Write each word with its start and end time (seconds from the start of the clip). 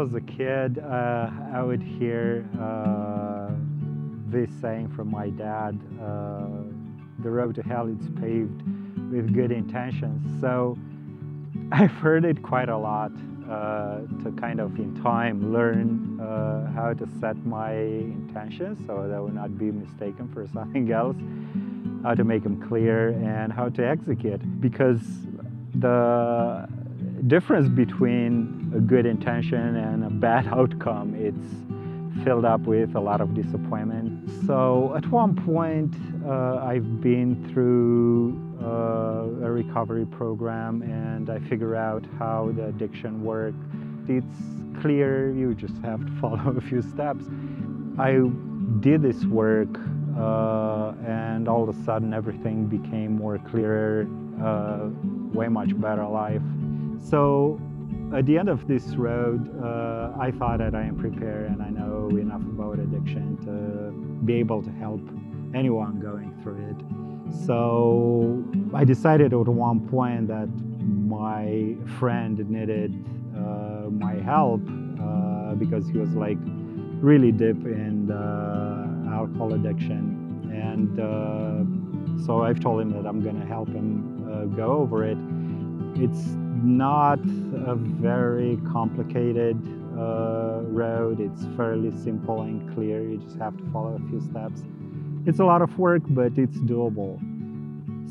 was 0.00 0.14
a 0.14 0.20
kid, 0.22 0.78
uh, 0.78 1.30
I 1.52 1.62
would 1.62 1.82
hear 1.82 2.48
uh, 2.58 3.50
this 4.28 4.48
saying 4.58 4.88
from 4.96 5.10
my 5.10 5.28
dad 5.28 5.78
uh, 6.00 6.46
the 7.18 7.28
road 7.28 7.54
to 7.56 7.62
hell 7.62 7.86
is 7.86 8.08
paved 8.18 8.62
with 9.12 9.34
good 9.34 9.52
intentions. 9.52 10.40
So 10.40 10.78
I've 11.72 11.90
heard 11.90 12.24
it 12.24 12.42
quite 12.42 12.70
a 12.70 12.78
lot 12.78 13.12
uh, 13.46 13.98
to 14.22 14.32
kind 14.40 14.58
of 14.58 14.74
in 14.78 14.98
time 15.02 15.52
learn 15.52 16.18
uh, 16.18 16.72
how 16.72 16.94
to 16.94 17.06
set 17.20 17.36
my 17.44 17.74
intentions 17.74 18.78
so 18.86 19.06
that 19.06 19.14
I 19.14 19.20
will 19.20 19.28
not 19.28 19.58
be 19.58 19.70
mistaken 19.70 20.30
for 20.32 20.48
something 20.54 20.90
else, 20.90 21.16
how 22.04 22.14
to 22.14 22.24
make 22.24 22.42
them 22.42 22.66
clear, 22.66 23.10
and 23.10 23.52
how 23.52 23.68
to 23.68 23.86
execute. 23.86 24.40
Because 24.62 25.02
the 25.74 26.66
difference 27.26 27.68
between 27.68 28.72
a 28.74 28.80
good 28.80 29.06
intention 29.06 29.76
and 29.76 30.04
a 30.04 30.10
bad 30.10 30.46
outcome, 30.52 31.14
it's 31.14 32.24
filled 32.24 32.44
up 32.44 32.60
with 32.62 32.94
a 32.94 33.00
lot 33.00 33.20
of 33.20 33.34
disappointment. 33.34 34.28
So 34.46 34.94
at 34.96 35.06
one 35.10 35.34
point, 35.34 35.94
uh, 36.26 36.56
I've 36.56 37.00
been 37.00 37.48
through 37.52 38.38
uh, 38.62 39.46
a 39.46 39.50
recovery 39.50 40.06
program 40.06 40.82
and 40.82 41.30
I 41.30 41.38
figure 41.48 41.76
out 41.76 42.04
how 42.18 42.52
the 42.54 42.66
addiction 42.66 43.24
works. 43.24 43.56
It's 44.08 44.80
clear, 44.82 45.30
you 45.32 45.54
just 45.54 45.76
have 45.78 46.04
to 46.04 46.12
follow 46.20 46.56
a 46.56 46.60
few 46.60 46.82
steps. 46.82 47.24
I 47.98 48.20
did 48.80 49.02
this 49.02 49.24
work 49.24 49.68
uh, 50.18 50.92
and 51.06 51.48
all 51.48 51.68
of 51.68 51.74
a 51.74 51.84
sudden 51.84 52.12
everything 52.12 52.66
became 52.66 53.16
more 53.16 53.38
clearer, 53.38 54.06
uh, 54.42 54.88
way 55.32 55.48
much 55.48 55.78
better 55.80 56.06
life. 56.06 56.42
So 57.00 57.60
at 58.14 58.26
the 58.26 58.38
end 58.38 58.48
of 58.48 58.66
this 58.66 58.96
road, 58.96 59.48
uh, 59.62 60.12
I 60.18 60.30
thought 60.30 60.58
that 60.58 60.74
I 60.74 60.82
am 60.82 60.96
prepared 60.96 61.50
and 61.50 61.62
I 61.62 61.70
know 61.70 62.08
enough 62.16 62.42
about 62.42 62.78
addiction 62.78 63.36
to 63.44 64.24
be 64.24 64.34
able 64.34 64.62
to 64.62 64.70
help 64.70 65.00
anyone 65.54 66.00
going 66.00 66.36
through 66.42 66.62
it. 66.70 67.36
So 67.46 68.44
I 68.74 68.84
decided 68.84 69.32
at 69.32 69.46
one 69.46 69.88
point 69.88 70.28
that 70.28 70.48
my 70.80 71.76
friend 71.98 72.38
needed 72.50 72.92
uh, 73.36 73.90
my 73.90 74.14
help 74.14 74.60
uh, 75.00 75.54
because 75.54 75.86
he 75.88 75.98
was 75.98 76.10
like 76.10 76.38
really 77.00 77.32
deep 77.32 77.64
in 77.64 78.10
alcohol 79.12 79.54
addiction. 79.54 80.16
And 80.52 80.98
uh, 80.98 82.24
so 82.24 82.42
I've 82.42 82.60
told 82.60 82.80
him 82.80 82.90
that 82.90 83.06
I'm 83.06 83.22
going 83.22 83.38
to 83.40 83.46
help 83.46 83.68
him 83.68 84.26
uh, 84.30 84.44
go 84.56 84.78
over 84.78 85.04
it. 85.04 85.18
It's 85.96 86.24
not 86.62 87.18
a 87.66 87.74
very 87.74 88.58
complicated 88.70 89.56
uh, 89.98 90.60
road. 90.62 91.20
It's 91.20 91.44
fairly 91.56 91.90
simple 91.90 92.42
and 92.42 92.72
clear. 92.74 93.02
You 93.02 93.18
just 93.18 93.38
have 93.38 93.56
to 93.56 93.64
follow 93.72 93.96
a 93.96 94.08
few 94.08 94.20
steps. 94.20 94.62
It's 95.26 95.40
a 95.40 95.44
lot 95.44 95.62
of 95.62 95.78
work, 95.78 96.02
but 96.08 96.38
it's 96.38 96.58
doable. 96.58 97.18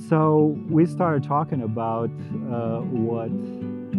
So 0.07 0.57
we 0.69 0.85
started 0.85 1.23
talking 1.23 1.63
about 1.63 2.09
uh, 2.51 2.79
what 2.81 3.31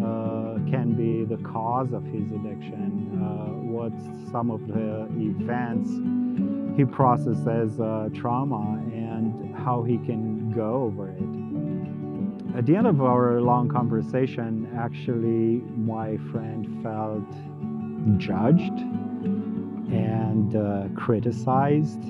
uh, 0.01 0.59
can 0.71 0.95
be 0.97 1.25
the 1.25 1.43
cause 1.43 1.93
of 1.93 2.05
his 2.05 2.31
addiction, 2.33 3.21
uh, 3.21 3.53
what 3.71 3.93
some 4.31 4.51
of 4.51 4.67
the 4.67 5.09
events 5.19 5.91
he 6.77 6.85
processes 6.85 7.47
as 7.47 7.81
uh, 7.81 8.09
trauma, 8.15 8.81
and 8.93 9.55
how 9.57 9.83
he 9.83 9.99
can 9.99 10.51
go 10.53 10.85
over 10.85 11.11
it. 11.11 11.30
At 12.57 12.67
the 12.67 12.75
end 12.75 12.87
of 12.87 13.01
our 13.01 13.41
long 13.41 13.69
conversation, 13.69 14.69
actually, 14.77 15.63
my 15.77 16.17
friend 16.31 16.83
felt 16.83 18.19
judged 18.19 18.77
and 19.93 20.57
uh, 20.57 20.89
criticized 21.01 22.01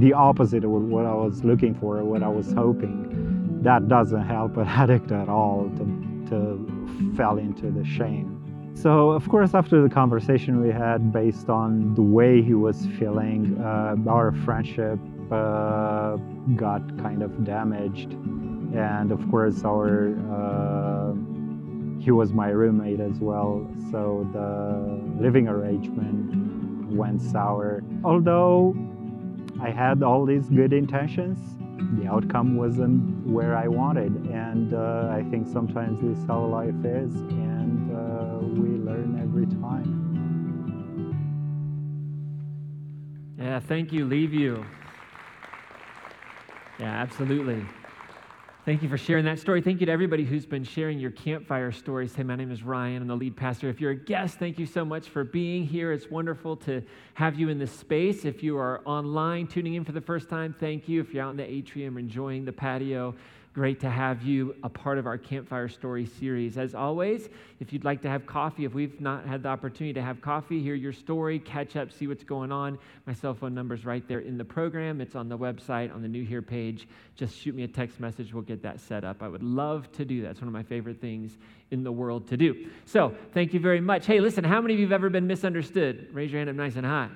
the 0.00 0.12
opposite 0.12 0.64
of 0.64 0.70
what 0.70 1.06
I 1.06 1.14
was 1.14 1.44
looking 1.44 1.74
for, 1.74 2.02
what 2.04 2.22
I 2.22 2.28
was 2.28 2.52
hoping. 2.52 3.60
That 3.62 3.88
doesn't 3.88 4.26
help 4.26 4.56
an 4.56 4.66
addict 4.66 5.12
at 5.12 5.28
all 5.28 5.70
to, 5.76 6.26
to 6.30 7.14
fall 7.16 7.38
into 7.38 7.70
the 7.70 7.84
shame. 7.84 8.40
So, 8.74 9.10
of 9.10 9.28
course, 9.28 9.54
after 9.54 9.80
the 9.80 9.88
conversation 9.88 10.60
we 10.60 10.70
had 10.70 11.12
based 11.12 11.48
on 11.48 11.94
the 11.94 12.02
way 12.02 12.42
he 12.42 12.54
was 12.54 12.86
feeling, 12.98 13.56
uh, 13.60 13.94
our 14.10 14.32
friendship 14.44 14.98
uh, 15.30 16.16
got 16.56 16.82
kind 16.98 17.22
of 17.22 17.44
damaged. 17.44 18.16
And 18.74 19.12
of 19.12 19.20
course, 19.30 19.64
our 19.64 20.14
uh, 20.32 21.14
he 22.00 22.10
was 22.10 22.32
my 22.32 22.48
roommate 22.48 23.00
as 23.00 23.18
well, 23.18 23.66
so 23.90 24.28
the 24.32 25.22
living 25.22 25.48
arrangement 25.48 26.90
went 26.92 27.22
sour. 27.22 27.82
Although 28.04 28.74
I 29.60 29.70
had 29.70 30.02
all 30.02 30.26
these 30.26 30.48
good 30.50 30.72
intentions. 30.72 31.38
The 31.98 32.08
outcome 32.08 32.56
wasn't 32.56 33.26
where 33.26 33.56
I 33.56 33.68
wanted, 33.68 34.12
and 34.26 34.74
uh, 34.74 35.08
I 35.10 35.22
think 35.30 35.46
sometimes 35.46 36.00
this 36.00 36.18
is 36.18 36.26
how 36.26 36.44
life 36.44 36.74
is, 36.84 37.14
and 37.14 37.90
uh, 37.94 38.38
we 38.60 38.68
learn 38.78 39.18
every 39.22 39.46
time. 39.46 40.00
Yeah, 43.38 43.60
thank 43.60 43.92
you, 43.92 44.06
Liviu. 44.06 44.64
Yeah, 46.78 46.86
absolutely. 46.86 47.64
Thank 48.64 48.82
you 48.82 48.88
for 48.88 48.96
sharing 48.96 49.26
that 49.26 49.38
story. 49.38 49.60
Thank 49.60 49.80
you 49.80 49.86
to 49.86 49.92
everybody 49.92 50.24
who's 50.24 50.46
been 50.46 50.64
sharing 50.64 50.98
your 50.98 51.10
campfire 51.10 51.70
stories. 51.70 52.14
Hey, 52.14 52.22
my 52.22 52.34
name 52.34 52.50
is 52.50 52.62
Ryan. 52.62 53.02
I'm 53.02 53.08
the 53.08 53.14
lead 53.14 53.36
pastor. 53.36 53.68
If 53.68 53.78
you're 53.78 53.90
a 53.90 53.94
guest, 53.94 54.38
thank 54.38 54.58
you 54.58 54.64
so 54.64 54.86
much 54.86 55.10
for 55.10 55.22
being 55.22 55.66
here. 55.66 55.92
It's 55.92 56.08
wonderful 56.08 56.56
to 56.58 56.82
have 57.12 57.38
you 57.38 57.50
in 57.50 57.58
this 57.58 57.70
space. 57.70 58.24
If 58.24 58.42
you 58.42 58.56
are 58.56 58.80
online 58.86 59.48
tuning 59.48 59.74
in 59.74 59.84
for 59.84 59.92
the 59.92 60.00
first 60.00 60.30
time, 60.30 60.56
thank 60.58 60.88
you. 60.88 61.02
If 61.02 61.12
you're 61.12 61.22
out 61.22 61.32
in 61.32 61.36
the 61.36 61.44
atrium 61.44 61.98
enjoying 61.98 62.46
the 62.46 62.52
patio, 62.52 63.14
Great 63.54 63.78
to 63.78 63.88
have 63.88 64.20
you 64.24 64.56
a 64.64 64.68
part 64.68 64.98
of 64.98 65.06
our 65.06 65.16
Campfire 65.16 65.68
Story 65.68 66.06
series. 66.06 66.58
As 66.58 66.74
always, 66.74 67.28
if 67.60 67.72
you'd 67.72 67.84
like 67.84 68.02
to 68.02 68.08
have 68.08 68.26
coffee, 68.26 68.64
if 68.64 68.74
we've 68.74 69.00
not 69.00 69.24
had 69.26 69.44
the 69.44 69.48
opportunity 69.48 69.92
to 69.92 70.02
have 70.02 70.20
coffee, 70.20 70.60
hear 70.60 70.74
your 70.74 70.92
story, 70.92 71.38
catch 71.38 71.76
up, 71.76 71.92
see 71.92 72.08
what's 72.08 72.24
going 72.24 72.50
on, 72.50 72.76
my 73.06 73.12
cell 73.12 73.32
phone 73.32 73.54
number 73.54 73.76
is 73.76 73.84
right 73.84 74.08
there 74.08 74.18
in 74.18 74.36
the 74.36 74.44
program. 74.44 75.00
It's 75.00 75.14
on 75.14 75.28
the 75.28 75.38
website, 75.38 75.94
on 75.94 76.02
the 76.02 76.08
New 76.08 76.24
Here 76.24 76.42
page. 76.42 76.88
Just 77.14 77.38
shoot 77.38 77.54
me 77.54 77.62
a 77.62 77.68
text 77.68 78.00
message. 78.00 78.34
We'll 78.34 78.42
get 78.42 78.60
that 78.64 78.80
set 78.80 79.04
up. 79.04 79.22
I 79.22 79.28
would 79.28 79.44
love 79.44 79.90
to 79.92 80.04
do 80.04 80.22
that. 80.22 80.32
It's 80.32 80.40
one 80.40 80.48
of 80.48 80.52
my 80.52 80.64
favorite 80.64 81.00
things 81.00 81.38
in 81.70 81.84
the 81.84 81.92
world 81.92 82.26
to 82.30 82.36
do. 82.36 82.68
So, 82.86 83.14
thank 83.34 83.54
you 83.54 83.60
very 83.60 83.80
much. 83.80 84.04
Hey, 84.04 84.18
listen, 84.18 84.42
how 84.42 84.60
many 84.60 84.74
of 84.74 84.80
you 84.80 84.86
have 84.86 84.92
ever 84.92 85.10
been 85.10 85.28
misunderstood? 85.28 86.08
Raise 86.12 86.32
your 86.32 86.40
hand 86.40 86.50
up 86.50 86.56
nice 86.56 86.74
and 86.74 86.84
high. 86.84 87.08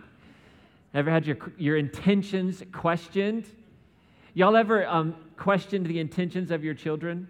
Ever 0.94 1.10
had 1.10 1.26
your, 1.26 1.38
your 1.56 1.76
intentions 1.76 2.62
questioned? 2.70 3.44
Y'all 4.34 4.56
ever 4.56 4.86
um, 4.86 5.16
questioned 5.38 5.86
the 5.86 5.98
intentions 5.98 6.50
of 6.50 6.64
your 6.64 6.74
children? 6.74 7.28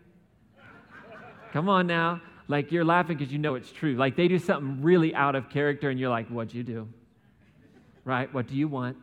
Come 1.53 1.69
on 1.69 1.87
now. 1.87 2.21
Like 2.49 2.73
you're 2.73 2.85
laughing 2.85 3.17
because 3.19 3.33
you 3.33 3.39
know 3.39 3.55
it's 3.55 3.71
true. 3.71 3.95
Like 3.95 4.17
they 4.17 4.27
do 4.27 4.39
something 4.39 4.83
really 4.83 5.15
out 5.15 5.35
of 5.35 5.51
character 5.51 5.91
and 5.91 6.01
you're 6.01 6.11
like, 6.11 6.29
what'd 6.29 6.55
you 6.55 6.63
do? 6.63 6.89
Right? 8.05 8.33
What 8.33 8.47
do 8.49 8.55
you 8.57 8.69
want? 8.69 8.97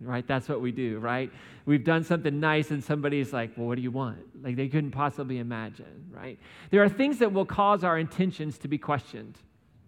Right? 0.00 0.26
That's 0.26 0.48
what 0.48 0.60
we 0.60 0.70
do, 0.70 0.98
right? 0.98 1.30
We've 1.66 1.84
done 1.84 2.04
something 2.04 2.38
nice 2.38 2.70
and 2.70 2.82
somebody's 2.82 3.32
like, 3.32 3.56
well, 3.56 3.66
what 3.66 3.76
do 3.76 3.82
you 3.82 3.90
want? 3.90 4.18
Like 4.42 4.56
they 4.56 4.68
couldn't 4.68 4.92
possibly 4.92 5.38
imagine, 5.38 6.06
right? 6.10 6.38
There 6.70 6.82
are 6.82 6.88
things 6.88 7.18
that 7.18 7.32
will 7.32 7.46
cause 7.46 7.84
our 7.84 7.98
intentions 7.98 8.58
to 8.58 8.68
be 8.68 8.78
questioned 8.78 9.38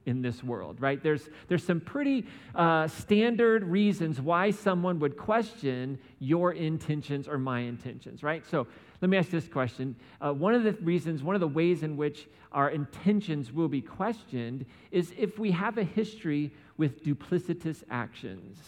in 0.06 0.22
this 0.22 0.42
world, 0.42 0.80
right? 0.80 1.02
There's, 1.02 1.28
there's 1.48 1.64
some 1.64 1.80
pretty 1.80 2.26
uh, 2.54 2.88
standard 2.88 3.64
reasons 3.64 4.20
why 4.20 4.52
someone 4.52 4.98
would 5.00 5.16
question 5.16 5.98
your 6.20 6.52
intentions 6.52 7.28
or 7.28 7.38
my 7.38 7.60
intentions, 7.60 8.22
right? 8.22 8.46
So 8.46 8.66
let 9.02 9.10
me 9.10 9.16
ask 9.18 9.30
this 9.30 9.48
question. 9.48 9.96
Uh, 10.20 10.32
one 10.32 10.54
of 10.54 10.62
the 10.62 10.72
reasons, 10.74 11.22
one 11.22 11.34
of 11.34 11.40
the 11.40 11.48
ways 11.48 11.82
in 11.82 11.96
which 11.96 12.28
our 12.52 12.70
intentions 12.70 13.52
will 13.52 13.68
be 13.68 13.82
questioned 13.82 14.64
is 14.90 15.12
if 15.18 15.38
we 15.38 15.50
have 15.50 15.76
a 15.76 15.84
history 15.84 16.52
with 16.78 17.04
duplicitous 17.04 17.82
actions, 17.90 18.58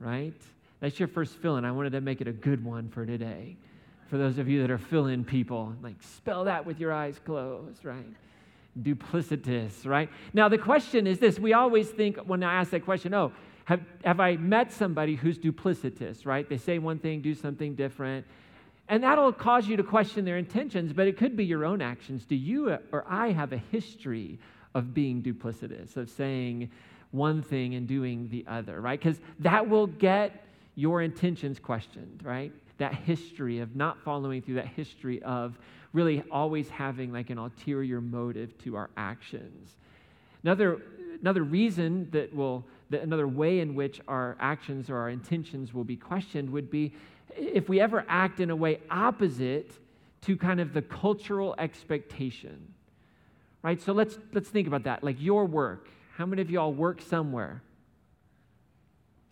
right? 0.00 0.40
That's 0.80 0.98
your 0.98 1.08
first 1.08 1.36
fill 1.36 1.56
in. 1.58 1.64
I 1.64 1.72
wanted 1.72 1.92
to 1.92 2.00
make 2.00 2.20
it 2.20 2.28
a 2.28 2.32
good 2.32 2.64
one 2.64 2.88
for 2.88 3.04
today. 3.04 3.56
For 4.08 4.16
those 4.16 4.38
of 4.38 4.48
you 4.48 4.62
that 4.62 4.70
are 4.70 4.78
fill 4.78 5.06
in 5.06 5.24
people, 5.24 5.74
like 5.82 6.02
spell 6.02 6.44
that 6.44 6.64
with 6.64 6.80
your 6.80 6.92
eyes 6.92 7.20
closed, 7.24 7.84
right? 7.84 8.06
Duplicitous, 8.82 9.86
right? 9.86 10.08
Now, 10.32 10.48
the 10.48 10.58
question 10.58 11.06
is 11.06 11.18
this 11.18 11.38
we 11.38 11.52
always 11.52 11.88
think 11.88 12.16
when 12.18 12.42
I 12.42 12.54
ask 12.54 12.70
that 12.70 12.84
question, 12.84 13.14
oh, 13.14 13.32
have, 13.64 13.80
have 14.04 14.18
I 14.18 14.36
met 14.36 14.72
somebody 14.72 15.14
who's 15.14 15.38
duplicitous, 15.38 16.24
right? 16.24 16.48
They 16.48 16.56
say 16.56 16.78
one 16.78 16.98
thing, 16.98 17.20
do 17.20 17.34
something 17.34 17.74
different. 17.74 18.24
And 18.88 19.02
that'll 19.02 19.32
cause 19.32 19.68
you 19.68 19.76
to 19.76 19.82
question 19.82 20.24
their 20.24 20.38
intentions, 20.38 20.94
but 20.94 21.06
it 21.06 21.18
could 21.18 21.36
be 21.36 21.44
your 21.44 21.66
own 21.66 21.82
actions. 21.82 22.24
Do 22.24 22.34
you 22.34 22.78
or 22.92 23.04
I 23.06 23.32
have 23.32 23.52
a 23.52 23.58
history 23.70 24.38
of 24.74 24.94
being 24.94 25.22
duplicitous, 25.22 25.96
of 25.96 26.08
saying 26.08 26.70
one 27.10 27.42
thing 27.42 27.74
and 27.74 27.86
doing 27.86 28.28
the 28.30 28.44
other, 28.48 28.80
right? 28.80 28.98
Because 28.98 29.20
that 29.40 29.68
will 29.68 29.86
get 29.86 30.46
your 30.74 31.02
intentions 31.02 31.58
questioned, 31.58 32.22
right? 32.24 32.52
That 32.78 32.94
history 32.94 33.58
of 33.58 33.76
not 33.76 34.00
following 34.00 34.40
through, 34.40 34.54
that 34.54 34.68
history 34.68 35.22
of 35.22 35.58
really 35.92 36.22
always 36.30 36.68
having 36.68 37.12
like 37.12 37.30
an 37.30 37.38
ulterior 37.38 38.00
motive 38.00 38.56
to 38.58 38.76
our 38.76 38.90
actions. 38.96 39.76
Another 40.42 40.80
another 41.20 41.42
reason 41.42 42.08
that 42.12 42.34
will, 42.34 42.64
that 42.90 43.02
another 43.02 43.26
way 43.26 43.60
in 43.60 43.74
which 43.74 44.00
our 44.08 44.36
actions 44.40 44.88
or 44.90 44.96
our 44.96 45.10
intentions 45.10 45.74
will 45.74 45.84
be 45.84 45.96
questioned 45.96 46.50
would 46.50 46.70
be 46.70 46.92
if 47.36 47.68
we 47.68 47.80
ever 47.80 48.04
act 48.08 48.40
in 48.40 48.50
a 48.50 48.56
way 48.56 48.80
opposite 48.90 49.72
to 50.22 50.36
kind 50.36 50.60
of 50.60 50.72
the 50.72 50.82
cultural 50.82 51.54
expectation. 51.58 52.74
Right? 53.62 53.80
So 53.80 53.92
let's 53.92 54.18
let's 54.32 54.48
think 54.48 54.66
about 54.66 54.84
that. 54.84 55.02
Like 55.02 55.16
your 55.20 55.44
work. 55.44 55.88
How 56.16 56.26
many 56.26 56.42
of 56.42 56.50
y'all 56.50 56.72
work 56.72 57.00
somewhere? 57.00 57.62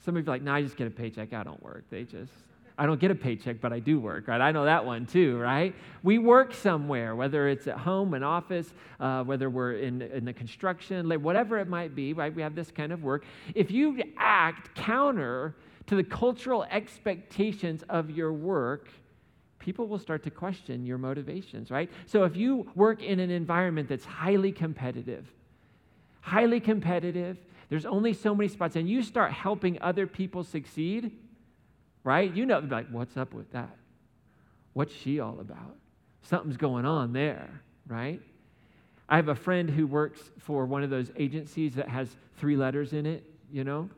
Some 0.05 0.17
of 0.17 0.25
you 0.25 0.31
are 0.31 0.35
like, 0.35 0.43
no, 0.43 0.53
I 0.53 0.63
just 0.63 0.77
get 0.77 0.87
a 0.87 0.91
paycheck. 0.91 1.33
I 1.33 1.43
don't 1.43 1.61
work. 1.63 1.85
They 1.91 2.05
just 2.05 2.33
I 2.79 2.85
don't 2.85 3.01
get 3.01 3.11
a 3.11 3.15
paycheck, 3.15 3.61
but 3.61 3.73
I 3.73 3.79
do 3.79 3.99
work, 3.99 4.29
right? 4.29 4.41
I 4.41 4.53
know 4.53 4.67
that 4.67 4.85
one 4.85 5.07
too, 5.07 5.39
right? 5.39 5.75
We 6.03 6.19
work 6.19 6.53
somewhere, 6.53 7.17
whether 7.17 7.49
it's 7.49 7.67
at 7.67 7.79
home, 7.79 8.13
an 8.13 8.23
office, 8.23 8.75
uh, 9.01 9.25
whether 9.25 9.49
we're 9.49 9.77
in, 9.77 10.03
in 10.03 10.27
the 10.27 10.33
construction, 10.35 11.09
whatever 11.23 11.59
it 11.59 11.69
might 11.69 11.95
be, 11.95 12.13
right? 12.13 12.35
We 12.35 12.43
have 12.43 12.55
this 12.55 12.71
kind 12.71 12.93
of 12.93 13.03
work. 13.03 13.25
If 13.55 13.71
you 13.71 14.03
act 14.19 14.75
counter 14.75 15.57
to 15.87 15.97
the 15.97 16.05
cultural 16.05 16.65
expectations 16.65 17.83
of 17.89 18.11
your 18.11 18.33
work, 18.33 18.89
people 19.59 19.89
will 19.89 19.99
start 19.99 20.23
to 20.25 20.31
question 20.31 20.85
your 20.85 20.99
motivations, 20.99 21.71
right? 21.71 21.91
So 22.05 22.25
if 22.25 22.37
you 22.37 22.71
work 22.75 23.03
in 23.03 23.21
an 23.21 23.31
environment 23.31 23.89
that's 23.89 24.05
highly 24.05 24.53
competitive, 24.53 25.27
highly 26.21 26.61
competitive, 26.61 27.39
there's 27.71 27.87
only 27.87 28.13
so 28.13 28.35
many 28.35 28.49
spots, 28.49 28.77
and 28.77 28.89
you 28.89 29.03
start 29.03 29.33
helping 29.33 29.81
other 29.81 30.07
people 30.07 30.45
succeed, 30.45 31.11
right? 32.07 32.33
You 32.33 32.47
know, 32.47 32.61
like, 32.61 32.87
what's 32.91 33.17
up 33.17 33.35
with 33.35 33.51
that? 33.51 33.77
What's 34.75 34.95
she 34.95 35.19
all 35.19 35.41
about? 35.41 35.77
Something's 36.23 36.57
going 36.57 36.87
on 36.87 37.13
there, 37.13 37.61
right? 37.89 38.21
I 39.09 39.17
have 39.17 39.27
a 39.27 39.35
friend 39.35 39.69
who 39.69 39.89
works 39.89 40.21
for 40.39 40.67
one 40.67 40.85
of 40.85 40.91
those 40.91 41.11
agencies 41.17 41.75
that 41.75 41.89
has 41.89 42.09
three 42.37 42.57
letters 42.57 42.93
in 42.93 43.07
it, 43.07 43.29
you 43.51 43.65
know? 43.65 43.91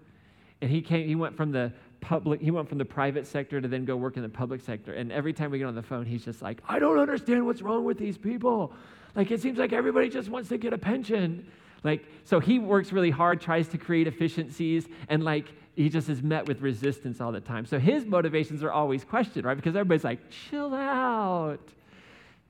And 0.63 0.71
he 0.71 0.81
came, 0.81 1.07
he 1.07 1.17
went 1.17 1.37
from 1.37 1.53
the 1.53 1.71
public, 2.01 2.41
he 2.41 2.51
went 2.51 2.67
from 2.67 2.79
the 2.79 2.85
private 2.85 3.27
sector 3.27 3.61
to 3.61 3.69
then 3.69 3.85
go 3.85 3.95
work 3.95 4.17
in 4.17 4.23
the 4.23 4.29
public 4.29 4.63
sector. 4.63 4.95
And 4.95 5.13
every 5.13 5.35
time 5.35 5.51
we 5.51 5.59
get 5.59 5.67
on 5.67 5.75
the 5.75 5.83
phone, 5.83 6.07
he's 6.07 6.25
just 6.25 6.41
like, 6.41 6.63
I 6.67 6.79
don't 6.79 6.99
understand 6.99 7.45
what's 7.45 7.61
wrong 7.61 7.85
with 7.85 7.99
these 7.99 8.17
people. 8.17 8.73
Like, 9.17 9.31
it 9.31 9.43
seems 9.43 9.59
like 9.59 9.75
everybody 9.75 10.09
just 10.09 10.31
wants 10.31 10.49
to 10.49 10.57
get 10.57 10.73
a 10.73 10.79
pension. 10.79 11.47
Like, 11.85 12.07
so 12.25 12.41
he 12.41 12.59
works 12.59 12.91
really 12.91 13.11
hard, 13.11 13.39
tries 13.43 13.69
to 13.69 13.79
create 13.79 14.07
efficiencies, 14.07 14.89
and 15.11 15.23
like, 15.23 15.53
he 15.79 15.89
just 15.89 16.09
is 16.09 16.25
met 16.25 16.49
with 16.49 16.61
resistance 16.61 17.21
all 17.21 17.31
the 17.31 17.41
time. 17.41 17.65
So 17.65 17.79
his 17.79 18.05
motivations 18.05 18.65
are 18.65 18.73
always 18.73 19.05
questioned, 19.05 19.45
right? 19.45 19.55
Because 19.55 19.77
everybody's 19.77 20.03
like, 20.03 20.19
chill 20.29 20.75
out. 20.75 21.61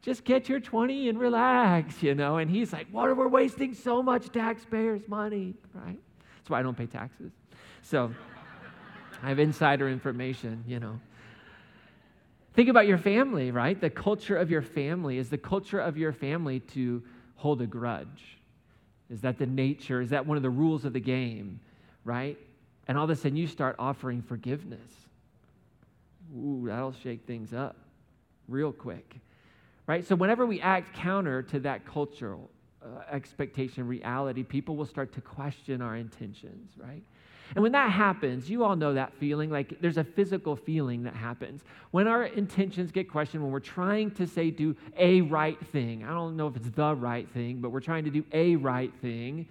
Just 0.00 0.24
get 0.24 0.48
your 0.48 0.60
20 0.60 1.10
and 1.10 1.20
relax, 1.20 2.02
you 2.02 2.14
know? 2.14 2.38
And 2.38 2.50
he's 2.50 2.72
like, 2.72 2.86
what 2.90 3.06
are 3.10 3.14
we 3.14 3.26
wasting 3.26 3.74
so 3.74 4.02
much 4.02 4.32
taxpayers' 4.32 5.06
money, 5.08 5.52
right? 5.74 5.98
That's 6.38 6.48
why 6.48 6.60
I 6.60 6.62
don't 6.62 6.76
pay 6.76 6.86
taxes. 6.86 7.30
So 7.82 8.10
I 9.22 9.28
have 9.28 9.38
insider 9.38 9.90
information, 9.90 10.64
you 10.66 10.80
know. 10.80 10.98
Think 12.54 12.70
about 12.70 12.86
your 12.86 12.98
family, 12.98 13.50
right? 13.50 13.78
The 13.78 13.90
culture 13.90 14.38
of 14.38 14.50
your 14.50 14.62
family. 14.62 15.18
Is 15.18 15.28
the 15.28 15.36
culture 15.36 15.80
of 15.80 15.98
your 15.98 16.14
family 16.14 16.60
to 16.60 17.02
hold 17.34 17.60
a 17.60 17.66
grudge? 17.66 18.38
Is 19.10 19.20
that 19.20 19.36
the 19.36 19.46
nature? 19.46 20.00
Is 20.00 20.08
that 20.10 20.26
one 20.26 20.38
of 20.38 20.42
the 20.42 20.48
rules 20.48 20.86
of 20.86 20.94
the 20.94 21.00
game, 21.00 21.60
right? 22.06 22.38
And 22.88 22.98
all 22.98 23.04
of 23.04 23.10
a 23.10 23.16
sudden 23.16 23.36
you 23.36 23.46
start 23.46 23.76
offering 23.78 24.22
forgiveness. 24.22 24.90
Ooh, 26.36 26.64
that'll 26.66 26.92
shake 26.92 27.26
things 27.26 27.52
up 27.52 27.76
real 28.48 28.72
quick. 28.72 29.16
Right? 29.86 30.06
So, 30.06 30.16
whenever 30.16 30.44
we 30.44 30.60
act 30.60 30.94
counter 30.94 31.42
to 31.44 31.60
that 31.60 31.86
cultural 31.86 32.50
uh, 32.82 33.02
expectation, 33.10 33.86
reality, 33.86 34.42
people 34.42 34.76
will 34.76 34.86
start 34.86 35.12
to 35.14 35.20
question 35.20 35.80
our 35.80 35.96
intentions, 35.96 36.72
right? 36.76 37.02
And 37.54 37.62
when 37.62 37.72
that 37.72 37.90
happens, 37.90 38.50
you 38.50 38.62
all 38.64 38.76
know 38.76 38.94
that 38.94 39.14
feeling 39.14 39.50
like 39.50 39.80
there's 39.80 39.96
a 39.96 40.04
physical 40.04 40.54
feeling 40.54 41.02
that 41.04 41.14
happens. 41.14 41.62
When 41.92 42.06
our 42.06 42.24
intentions 42.24 42.92
get 42.92 43.10
questioned, 43.10 43.42
when 43.42 43.50
we're 43.50 43.60
trying 43.60 44.10
to 44.12 44.26
say, 44.26 44.50
do 44.50 44.76
a 44.98 45.22
right 45.22 45.58
thing, 45.68 46.04
I 46.04 46.08
don't 46.08 46.36
know 46.36 46.46
if 46.46 46.56
it's 46.56 46.68
the 46.70 46.94
right 46.94 47.28
thing, 47.30 47.60
but 47.60 47.70
we're 47.70 47.80
trying 47.80 48.04
to 48.04 48.10
do 48.10 48.24
a 48.32 48.56
right 48.56 48.92
thing, 49.00 49.46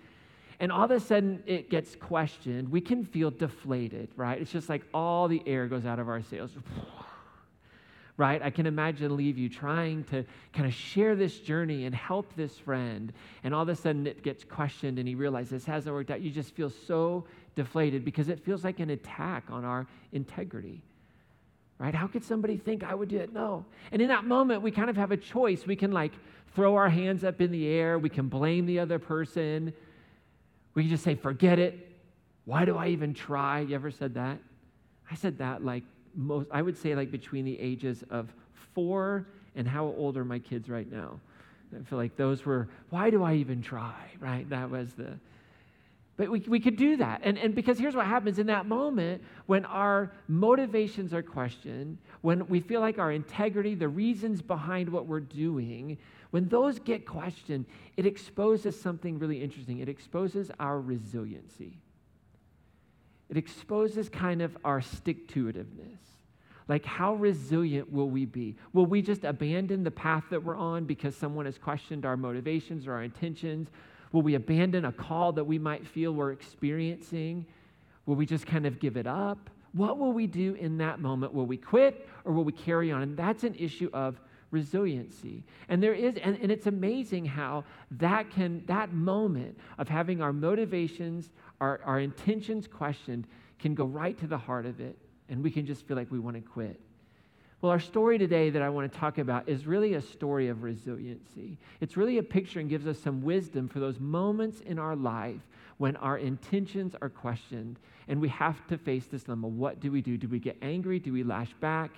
and 0.60 0.72
all 0.72 0.86
of 0.86 0.92
a 0.92 1.00
sudden 1.00 1.44
it 1.46 1.70
gets 1.70 1.96
questioned, 1.96 2.70
we 2.70 2.82
can 2.82 3.04
feel 3.04 3.30
deflated, 3.30 4.10
right? 4.16 4.42
It's 4.42 4.52
just 4.52 4.70
like 4.70 4.84
all 4.94 5.28
the 5.28 5.42
air 5.46 5.68
goes 5.68 5.86
out 5.86 6.00
of 6.00 6.10
our 6.10 6.22
sails. 6.22 6.52
Right? 8.20 8.42
I 8.42 8.50
can 8.50 8.66
imagine 8.66 9.12
Liviu 9.12 9.48
trying 9.48 10.04
to 10.06 10.26
kind 10.52 10.66
of 10.66 10.74
share 10.74 11.16
this 11.16 11.38
journey 11.40 11.86
and 11.86 11.94
help 11.94 12.36
this 12.36 12.58
friend. 12.58 13.14
And 13.44 13.54
all 13.54 13.62
of 13.62 13.70
a 13.70 13.76
sudden 13.76 14.08
it 14.08 14.24
gets 14.24 14.44
questioned 14.44 14.98
and 14.98 15.08
he 15.08 15.14
realizes 15.14 15.52
this 15.52 15.66
hasn't 15.66 15.94
worked 15.94 16.10
out. 16.10 16.22
You 16.22 16.32
just 16.32 16.56
feel 16.56 16.72
so 16.72 17.26
deflated 17.54 18.04
because 18.04 18.28
it 18.28 18.44
feels 18.44 18.64
like 18.64 18.80
an 18.80 18.90
attack 18.90 19.44
on 19.52 19.64
our 19.64 19.86
integrity 20.14 20.82
right? 21.80 21.94
How 21.94 22.08
could 22.08 22.24
somebody 22.24 22.58
think 22.58 22.84
I 22.84 22.96
would 22.96 23.10
do 23.10 23.18
it? 23.18 23.34
No. 23.34 23.66
And 23.92 24.02
in 24.02 24.08
that 24.08 24.26
moment, 24.26 24.62
we 24.62 24.72
kind 24.72 24.90
of 24.90 24.98
have 24.98 25.12
a 25.12 25.18
choice. 25.18 25.66
We 25.68 25.76
can 25.76 25.92
like 25.92 26.14
throw 26.56 26.76
our 26.76 26.90
hands 26.90 27.24
up 27.24 27.40
in 27.40 27.52
the 27.52 27.68
air, 27.68 28.00
we 28.00 28.10
can 28.10 28.28
blame 28.28 28.66
the 28.66 28.80
other 28.80 28.98
person, 28.98 29.74
we 30.78 30.84
can 30.84 30.92
just 30.92 31.04
say, 31.04 31.16
forget 31.16 31.58
it. 31.58 31.90
Why 32.46 32.64
do 32.64 32.78
I 32.78 32.90
even 32.90 33.16
try? 33.16 33.62
You 33.62 33.74
ever 33.74 33.90
said 33.90 34.14
that? 34.14 34.38
I 35.10 35.16
said 35.16 35.40
that 35.40 35.66
like 35.66 35.82
most, 36.14 36.50
I 36.52 36.62
would 36.62 36.78
say 36.78 36.94
like 36.94 37.10
between 37.10 37.46
the 37.46 37.60
ages 37.60 38.04
of 38.12 38.32
four 38.76 39.26
and 39.56 39.68
how 39.68 39.86
old 39.86 40.18
are 40.18 40.24
my 40.24 40.38
kids 40.38 40.70
right 40.70 40.90
now? 40.92 41.20
I 41.76 41.84
feel 41.90 41.98
like 41.98 42.16
those 42.16 42.46
were, 42.46 42.70
why 42.92 43.10
do 43.10 43.24
I 43.24 43.34
even 43.34 43.60
try? 43.60 43.96
Right? 44.20 44.48
That 44.52 44.70
was 44.70 44.94
the, 44.94 45.18
but 46.16 46.30
we, 46.30 46.42
we 46.42 46.60
could 46.60 46.78
do 46.78 46.96
that. 46.98 47.22
And, 47.24 47.40
and 47.40 47.56
because 47.56 47.80
here's 47.80 47.96
what 47.96 48.06
happens 48.06 48.38
in 48.38 48.46
that 48.46 48.68
moment 48.68 49.24
when 49.48 49.66
our 49.66 50.12
motivations 50.28 51.12
are 51.12 51.24
questioned, 51.24 51.98
when 52.22 52.48
we 52.50 52.60
feel 52.60 52.82
like 52.82 53.00
our 53.00 53.12
integrity, 53.12 53.74
the 53.74 53.88
reasons 53.88 54.44
behind 54.44 54.90
what 54.90 55.08
we're 55.08 55.22
doing, 55.22 55.98
when 56.32 56.48
those 56.48 56.80
get 56.80 57.06
questioned, 57.06 57.66
it 57.96 58.06
exposes 58.06 58.80
something 58.80 59.18
really 59.20 59.42
interesting. 59.42 59.80
It 59.80 59.90
exposes 59.90 60.52
our 60.60 60.80
resiliency. 60.80 61.80
It 63.30 63.38
exposes 63.38 64.10
kind 64.10 64.42
of 64.42 64.58
our 64.64 64.82
stick 64.82 65.28
to 65.30 65.46
itiveness. 65.46 66.00
Like, 66.68 66.86
how 66.86 67.16
resilient 67.16 67.92
will 67.92 68.10
we 68.10 68.26
be? 68.26 68.56
Will 68.74 68.86
we 68.86 69.02
just 69.02 69.24
abandon 69.24 69.84
the 69.84 69.92
path 69.92 70.26
that 70.32 70.44
we're 70.44 70.58
on 70.58 70.86
because 70.86 71.16
someone 71.16 71.46
has 71.46 71.58
questioned 71.58 72.06
our 72.06 72.18
motivations 72.18 72.88
or 72.88 72.94
our 72.94 73.04
intentions? 73.04 73.70
Will 74.12 74.22
we 74.22 74.36
abandon 74.36 74.86
a 74.86 74.92
call 74.92 75.32
that 75.34 75.46
we 75.46 75.58
might 75.60 75.88
feel 75.88 76.12
we're 76.12 76.32
experiencing? 76.32 77.46
Will 78.06 78.16
we 78.16 78.26
just 78.26 78.46
kind 78.46 78.66
of 78.66 78.80
give 78.80 78.98
it 78.98 79.08
up? 79.08 79.50
What 79.74 79.98
will 79.98 80.12
we 80.12 80.28
do 80.28 80.56
in 80.56 80.78
that 80.80 81.00
moment? 81.00 81.34
Will 81.34 81.46
we 81.46 81.58
quit 81.58 82.08
or 82.26 82.34
will 82.34 82.44
we 82.44 82.54
carry 82.54 82.92
on? 82.92 83.02
And 83.02 83.18
that's 83.18 83.44
an 83.44 83.56
issue 83.56 83.90
of 83.94 84.20
resiliency. 84.52 85.44
And 85.70 85.82
there 85.82 85.94
is, 85.94 86.16
and, 86.18 86.38
and 86.42 86.52
it's 86.52 86.68
amazing 86.68 87.26
how 87.26 87.64
that 87.92 88.30
can, 88.32 88.64
that 88.68 88.94
moment 88.94 89.58
of 89.78 89.88
having 89.90 90.22
our 90.22 90.34
motivations, 90.34 91.32
our, 91.60 91.82
our 91.84 92.00
intentions 92.00 92.68
questioned, 92.68 93.28
can 93.60 93.76
go 93.76 93.86
right 93.86 94.18
to 94.20 94.28
the 94.28 94.38
heart 94.38 94.66
of 94.66 94.80
it, 94.80 94.98
and 95.30 95.44
we 95.44 95.52
can 95.52 95.66
just 95.66 95.88
feel 95.88 95.98
like 95.98 96.12
we 96.12 96.20
want 96.20 96.36
to 96.36 96.42
quit. 96.42 96.80
Well, 97.60 97.72
our 97.72 97.80
story 97.80 98.20
today 98.20 98.52
that 98.52 98.62
I 98.62 98.70
want 98.70 98.92
to 98.92 99.00
talk 99.00 99.18
about 99.18 99.50
is 99.50 99.66
really 99.66 99.96
a 99.96 100.02
story 100.02 100.48
of 100.48 100.62
resiliency. 100.62 101.58
It's 101.82 101.98
really 101.98 102.20
a 102.20 102.24
picture 102.24 102.60
and 102.60 102.70
gives 102.70 102.86
us 102.86 103.00
some 103.00 103.24
wisdom 103.24 103.68
for 103.68 103.80
those 103.80 104.00
moments 104.00 104.62
in 104.62 104.78
our 104.78 104.96
life 104.96 105.42
when 105.78 105.96
our 105.96 106.20
intentions 106.20 106.96
are 107.02 107.10
questioned 107.10 107.80
and 108.08 108.22
we 108.22 108.30
have 108.30 108.66
to 108.68 108.78
face 108.78 109.08
this 109.08 109.24
dilemma. 109.24 109.48
What 109.48 109.80
do 109.80 109.92
we 109.92 110.02
do? 110.02 110.18
Do 110.18 110.28
we 110.28 110.38
get 110.38 110.56
angry? 110.62 111.00
Do 111.00 111.12
we 111.12 111.24
lash 111.24 111.54
back? 111.60 111.92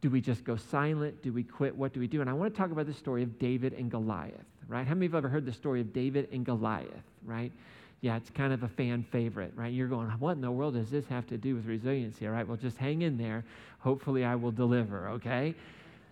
Do 0.00 0.10
we 0.10 0.20
just 0.20 0.44
go 0.44 0.56
silent? 0.56 1.22
Do 1.22 1.32
we 1.32 1.42
quit? 1.42 1.76
What 1.76 1.92
do 1.92 2.00
we 2.00 2.06
do? 2.06 2.20
And 2.20 2.30
I 2.30 2.32
want 2.32 2.52
to 2.54 2.58
talk 2.58 2.70
about 2.70 2.86
the 2.86 2.94
story 2.94 3.22
of 3.22 3.38
David 3.38 3.74
and 3.74 3.90
Goliath, 3.90 4.46
right? 4.66 4.86
How 4.86 4.94
many 4.94 5.06
of 5.06 5.12
you 5.12 5.16
have 5.16 5.24
ever 5.24 5.28
heard 5.28 5.44
the 5.44 5.52
story 5.52 5.80
of 5.80 5.92
David 5.92 6.28
and 6.32 6.44
Goliath, 6.44 7.04
right? 7.24 7.52
Yeah, 8.00 8.16
it's 8.16 8.30
kind 8.30 8.52
of 8.52 8.62
a 8.62 8.68
fan 8.68 9.04
favorite, 9.12 9.52
right? 9.54 9.72
You're 9.72 9.88
going, 9.88 10.08
what 10.12 10.32
in 10.32 10.40
the 10.40 10.50
world 10.50 10.72
does 10.74 10.90
this 10.90 11.06
have 11.08 11.26
to 11.26 11.36
do 11.36 11.54
with 11.54 11.66
resiliency? 11.66 12.26
All 12.26 12.32
right, 12.32 12.48
well, 12.48 12.56
just 12.56 12.78
hang 12.78 13.02
in 13.02 13.18
there. 13.18 13.44
Hopefully, 13.80 14.24
I 14.24 14.36
will 14.36 14.52
deliver, 14.52 15.08
okay? 15.10 15.54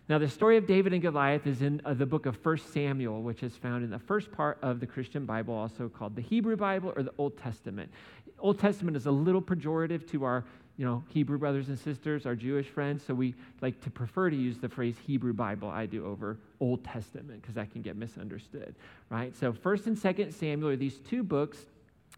Now, 0.08 0.16
the 0.16 0.28
story 0.28 0.56
of 0.56 0.66
David 0.66 0.94
and 0.94 1.02
Goliath 1.02 1.46
is 1.46 1.60
in 1.60 1.82
uh, 1.84 1.92
the 1.92 2.06
book 2.06 2.24
of 2.24 2.42
1 2.42 2.58
Samuel, 2.72 3.22
which 3.22 3.42
is 3.42 3.54
found 3.56 3.84
in 3.84 3.90
the 3.90 3.98
first 3.98 4.32
part 4.32 4.58
of 4.62 4.80
the 4.80 4.86
Christian 4.86 5.26
Bible, 5.26 5.52
also 5.52 5.90
called 5.90 6.16
the 6.16 6.22
Hebrew 6.22 6.56
Bible 6.56 6.94
or 6.96 7.02
the 7.02 7.12
Old 7.18 7.36
Testament. 7.36 7.90
Old 8.38 8.58
Testament 8.58 8.96
is 8.96 9.04
a 9.04 9.10
little 9.10 9.42
pejorative 9.42 10.10
to 10.12 10.24
our 10.24 10.44
you 10.78 10.86
know, 10.86 11.02
Hebrew 11.08 11.38
brothers 11.38 11.68
and 11.68 11.78
sisters, 11.78 12.24
our 12.24 12.36
Jewish 12.36 12.66
friends, 12.66 13.02
so 13.04 13.12
we 13.12 13.34
like 13.60 13.82
to 13.82 13.90
prefer 13.90 14.30
to 14.30 14.36
use 14.36 14.58
the 14.58 14.68
phrase 14.68 14.94
Hebrew 15.04 15.32
Bible, 15.32 15.68
I 15.68 15.86
do, 15.86 16.06
over 16.06 16.38
Old 16.60 16.84
Testament, 16.84 17.42
because 17.42 17.56
that 17.56 17.72
can 17.72 17.82
get 17.82 17.96
misunderstood, 17.96 18.76
right? 19.10 19.34
So, 19.36 19.52
1st 19.52 19.86
and 19.88 19.96
2nd 19.96 20.32
Samuel 20.32 20.70
are 20.70 20.76
these 20.76 21.00
two 21.00 21.24
books 21.24 21.66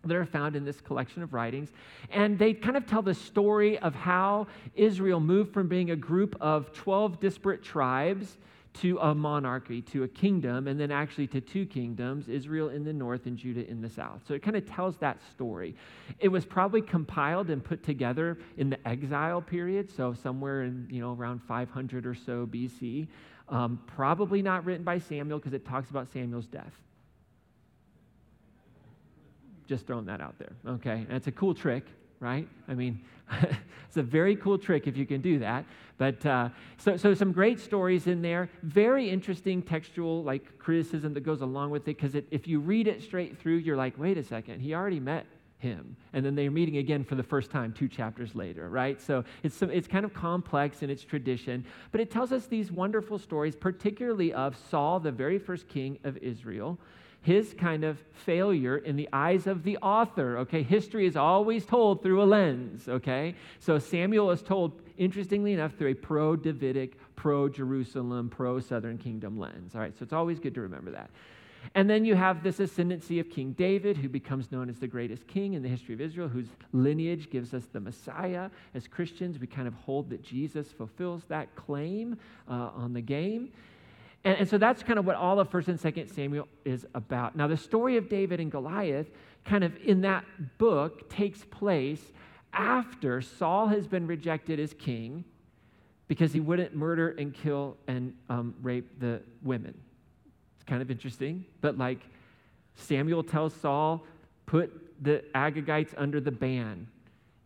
that 0.04 0.16
are 0.16 0.24
found 0.24 0.56
in 0.56 0.64
this 0.64 0.80
collection 0.80 1.22
of 1.22 1.34
writings. 1.34 1.70
And 2.10 2.38
they 2.38 2.54
kind 2.54 2.76
of 2.76 2.86
tell 2.86 3.02
the 3.02 3.14
story 3.14 3.78
of 3.78 3.94
how 3.94 4.46
Israel 4.74 5.20
moved 5.20 5.52
from 5.52 5.68
being 5.68 5.90
a 5.90 5.96
group 5.96 6.36
of 6.40 6.72
12 6.72 7.20
disparate 7.20 7.62
tribes 7.62 8.38
to 8.72 8.98
a 8.98 9.14
monarchy, 9.14 9.82
to 9.82 10.04
a 10.04 10.08
kingdom, 10.08 10.68
and 10.68 10.78
then 10.78 10.90
actually 10.90 11.26
to 11.26 11.40
two 11.40 11.66
kingdoms 11.66 12.28
Israel 12.28 12.68
in 12.68 12.84
the 12.84 12.92
north 12.92 13.26
and 13.26 13.36
Judah 13.36 13.68
in 13.68 13.80
the 13.80 13.88
south. 13.88 14.22
So 14.26 14.34
it 14.34 14.42
kind 14.42 14.56
of 14.56 14.64
tells 14.64 14.96
that 14.98 15.18
story. 15.32 15.74
It 16.20 16.28
was 16.28 16.44
probably 16.44 16.80
compiled 16.80 17.50
and 17.50 17.62
put 17.62 17.82
together 17.82 18.38
in 18.56 18.70
the 18.70 18.88
exile 18.88 19.42
period, 19.42 19.90
so 19.90 20.14
somewhere 20.14 20.62
in, 20.62 20.86
you 20.88 21.00
know, 21.00 21.14
around 21.14 21.42
500 21.42 22.06
or 22.06 22.14
so 22.14 22.46
BC. 22.46 23.08
Um, 23.48 23.80
probably 23.88 24.40
not 24.42 24.64
written 24.64 24.84
by 24.84 24.98
Samuel 24.98 25.38
because 25.38 25.52
it 25.52 25.66
talks 25.66 25.90
about 25.90 26.08
Samuel's 26.12 26.46
death. 26.46 26.72
Just 29.70 29.86
throwing 29.86 30.06
that 30.06 30.20
out 30.20 30.34
there, 30.40 30.50
okay? 30.66 31.06
And 31.08 31.12
it's 31.12 31.28
a 31.28 31.30
cool 31.30 31.54
trick, 31.54 31.84
right? 32.18 32.48
I 32.66 32.74
mean, 32.74 33.00
it's 33.86 33.96
a 33.96 34.02
very 34.02 34.34
cool 34.34 34.58
trick 34.58 34.88
if 34.88 34.96
you 34.96 35.06
can 35.06 35.20
do 35.20 35.38
that. 35.38 35.64
But 35.96 36.26
uh, 36.26 36.48
so, 36.76 36.96
so 36.96 37.14
some 37.14 37.30
great 37.30 37.60
stories 37.60 38.08
in 38.08 38.20
there. 38.20 38.50
Very 38.64 39.08
interesting 39.08 39.62
textual 39.62 40.24
like 40.24 40.58
criticism 40.58 41.14
that 41.14 41.20
goes 41.20 41.40
along 41.40 41.70
with 41.70 41.82
it 41.82 41.96
because 42.00 42.16
if 42.16 42.48
you 42.48 42.58
read 42.58 42.88
it 42.88 43.00
straight 43.00 43.38
through, 43.38 43.58
you're 43.58 43.76
like, 43.76 43.96
wait 43.96 44.18
a 44.18 44.24
second, 44.24 44.58
he 44.58 44.74
already 44.74 44.98
met 44.98 45.24
him. 45.58 45.94
And 46.14 46.26
then 46.26 46.34
they're 46.34 46.50
meeting 46.50 46.78
again 46.78 47.04
for 47.04 47.14
the 47.14 47.22
first 47.22 47.52
time 47.52 47.72
two 47.72 47.86
chapters 47.86 48.34
later, 48.34 48.68
right? 48.70 49.00
So 49.00 49.22
it's, 49.44 49.54
some, 49.54 49.70
it's 49.70 49.86
kind 49.86 50.04
of 50.04 50.12
complex 50.12 50.82
in 50.82 50.90
its 50.90 51.04
tradition, 51.04 51.64
but 51.92 52.00
it 52.00 52.10
tells 52.10 52.32
us 52.32 52.46
these 52.46 52.72
wonderful 52.72 53.20
stories, 53.20 53.54
particularly 53.54 54.32
of 54.32 54.56
Saul, 54.68 54.98
the 54.98 55.12
very 55.12 55.38
first 55.38 55.68
king 55.68 55.96
of 56.02 56.16
Israel, 56.16 56.76
his 57.22 57.54
kind 57.54 57.84
of 57.84 57.98
failure 58.12 58.78
in 58.78 58.96
the 58.96 59.08
eyes 59.12 59.46
of 59.46 59.62
the 59.62 59.76
author. 59.78 60.38
Okay, 60.38 60.62
history 60.62 61.06
is 61.06 61.16
always 61.16 61.66
told 61.66 62.02
through 62.02 62.22
a 62.22 62.24
lens. 62.24 62.88
Okay, 62.88 63.34
so 63.58 63.78
Samuel 63.78 64.30
is 64.30 64.42
told, 64.42 64.80
interestingly 64.96 65.52
enough, 65.52 65.74
through 65.74 65.90
a 65.90 65.94
pro 65.94 66.36
Davidic, 66.36 66.98
pro 67.16 67.48
Jerusalem, 67.48 68.30
pro 68.30 68.60
Southern 68.60 68.96
Kingdom 68.96 69.38
lens. 69.38 69.74
All 69.74 69.80
right, 69.80 69.96
so 69.98 70.02
it's 70.02 70.12
always 70.12 70.38
good 70.38 70.54
to 70.54 70.62
remember 70.62 70.90
that. 70.92 71.10
And 71.74 71.88
then 71.88 72.06
you 72.06 72.14
have 72.14 72.42
this 72.42 72.58
ascendancy 72.58 73.20
of 73.20 73.28
King 73.28 73.52
David, 73.52 73.96
who 73.98 74.08
becomes 74.08 74.50
known 74.50 74.70
as 74.70 74.78
the 74.78 74.88
greatest 74.88 75.26
king 75.26 75.52
in 75.52 75.62
the 75.62 75.68
history 75.68 75.94
of 75.94 76.00
Israel, 76.00 76.26
whose 76.26 76.48
lineage 76.72 77.30
gives 77.30 77.52
us 77.52 77.64
the 77.72 77.80
Messiah. 77.80 78.48
As 78.74 78.88
Christians, 78.88 79.38
we 79.38 79.46
kind 79.46 79.68
of 79.68 79.74
hold 79.74 80.08
that 80.08 80.22
Jesus 80.22 80.72
fulfills 80.72 81.22
that 81.28 81.54
claim 81.56 82.16
uh, 82.48 82.70
on 82.74 82.94
the 82.94 83.02
game. 83.02 83.52
And, 84.24 84.38
and 84.38 84.48
so 84.48 84.58
that's 84.58 84.82
kind 84.82 84.98
of 84.98 85.06
what 85.06 85.16
all 85.16 85.40
of 85.40 85.50
1st 85.50 85.68
and 85.68 85.80
2nd 85.80 86.14
Samuel 86.14 86.48
is 86.64 86.86
about. 86.94 87.36
Now, 87.36 87.46
the 87.46 87.56
story 87.56 87.96
of 87.96 88.08
David 88.08 88.40
and 88.40 88.50
Goliath, 88.50 89.10
kind 89.44 89.64
of 89.64 89.76
in 89.84 90.02
that 90.02 90.24
book, 90.58 91.08
takes 91.08 91.44
place 91.44 92.00
after 92.52 93.22
Saul 93.22 93.68
has 93.68 93.86
been 93.86 94.06
rejected 94.06 94.60
as 94.60 94.74
king 94.74 95.24
because 96.08 96.32
he 96.32 96.40
wouldn't 96.40 96.74
murder 96.74 97.10
and 97.10 97.32
kill 97.32 97.76
and 97.86 98.12
um, 98.28 98.54
rape 98.62 98.98
the 98.98 99.22
women. 99.42 99.78
It's 100.56 100.64
kind 100.64 100.82
of 100.82 100.90
interesting, 100.90 101.44
but 101.60 101.78
like 101.78 102.00
Samuel 102.74 103.22
tells 103.22 103.54
Saul, 103.54 104.04
put 104.46 104.72
the 105.02 105.24
Agagites 105.34 105.94
under 105.96 106.20
the 106.20 106.32
ban. 106.32 106.88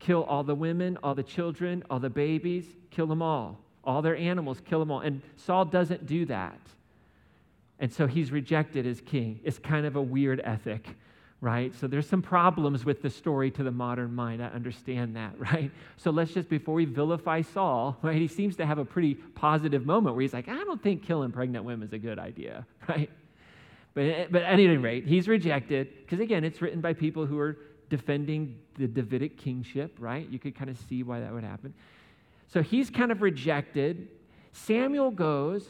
Kill 0.00 0.24
all 0.24 0.42
the 0.42 0.54
women, 0.54 0.98
all 1.02 1.14
the 1.14 1.22
children, 1.22 1.84
all 1.88 2.00
the 2.00 2.10
babies, 2.10 2.64
kill 2.90 3.06
them 3.06 3.22
all 3.22 3.63
all 3.84 4.02
their 4.02 4.16
animals, 4.16 4.60
kill 4.64 4.80
them 4.80 4.90
all. 4.90 5.00
And 5.00 5.22
Saul 5.36 5.64
doesn't 5.64 6.06
do 6.06 6.26
that. 6.26 6.58
And 7.78 7.92
so 7.92 8.06
he's 8.06 8.30
rejected 8.30 8.86
as 8.86 9.00
king. 9.00 9.40
It's 9.44 9.58
kind 9.58 9.84
of 9.86 9.96
a 9.96 10.02
weird 10.02 10.40
ethic, 10.44 10.86
right? 11.40 11.74
So 11.74 11.86
there's 11.86 12.08
some 12.08 12.22
problems 12.22 12.84
with 12.84 13.02
the 13.02 13.10
story 13.10 13.50
to 13.52 13.62
the 13.62 13.70
modern 13.70 14.14
mind. 14.14 14.42
I 14.42 14.46
understand 14.46 15.16
that, 15.16 15.38
right? 15.52 15.70
So 15.96 16.10
let's 16.10 16.32
just, 16.32 16.48
before 16.48 16.74
we 16.74 16.84
vilify 16.84 17.42
Saul, 17.42 17.96
right, 18.02 18.16
he 18.16 18.28
seems 18.28 18.56
to 18.56 18.66
have 18.66 18.78
a 18.78 18.84
pretty 18.84 19.14
positive 19.14 19.84
moment 19.84 20.14
where 20.14 20.22
he's 20.22 20.32
like, 20.32 20.48
I 20.48 20.64
don't 20.64 20.82
think 20.82 21.02
killing 21.02 21.32
pregnant 21.32 21.64
women 21.64 21.86
is 21.86 21.92
a 21.92 21.98
good 21.98 22.18
idea, 22.18 22.66
right? 22.88 23.10
But, 23.94 24.32
but 24.32 24.42
at 24.42 24.54
any 24.54 24.76
rate, 24.76 25.06
he's 25.06 25.28
rejected 25.28 25.88
because, 26.00 26.20
again, 26.20 26.42
it's 26.42 26.60
written 26.60 26.80
by 26.80 26.94
people 26.94 27.26
who 27.26 27.38
are 27.38 27.56
defending 27.90 28.58
the 28.76 28.88
Davidic 28.88 29.36
kingship, 29.36 29.94
right? 30.00 30.28
You 30.28 30.38
could 30.38 30.56
kind 30.56 30.68
of 30.68 30.78
see 30.88 31.02
why 31.02 31.20
that 31.20 31.32
would 31.32 31.44
happen. 31.44 31.74
So 32.48 32.62
he's 32.62 32.90
kind 32.90 33.10
of 33.10 33.22
rejected. 33.22 34.08
Samuel 34.52 35.10
goes, 35.10 35.66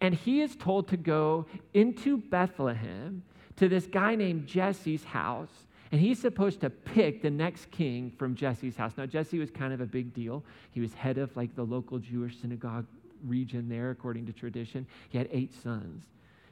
and 0.00 0.14
he 0.14 0.40
is 0.40 0.56
told 0.56 0.88
to 0.88 0.96
go 0.96 1.46
into 1.72 2.18
Bethlehem 2.18 3.22
to 3.56 3.68
this 3.68 3.86
guy 3.86 4.14
named 4.14 4.46
Jesse's 4.46 5.04
house. 5.04 5.66
And 5.92 6.00
he's 6.00 6.18
supposed 6.18 6.60
to 6.62 6.70
pick 6.70 7.22
the 7.22 7.30
next 7.30 7.70
king 7.70 8.12
from 8.18 8.34
Jesse's 8.34 8.76
house. 8.76 8.92
Now, 8.96 9.06
Jesse 9.06 9.38
was 9.38 9.50
kind 9.50 9.72
of 9.72 9.80
a 9.80 9.86
big 9.86 10.12
deal. 10.12 10.42
He 10.72 10.80
was 10.80 10.92
head 10.92 11.18
of 11.18 11.36
like 11.36 11.54
the 11.54 11.62
local 11.62 11.98
Jewish 11.98 12.40
synagogue 12.40 12.86
region 13.24 13.68
there, 13.68 13.90
according 13.90 14.26
to 14.26 14.32
tradition. 14.32 14.86
He 15.08 15.18
had 15.18 15.28
eight 15.30 15.54
sons. 15.62 16.04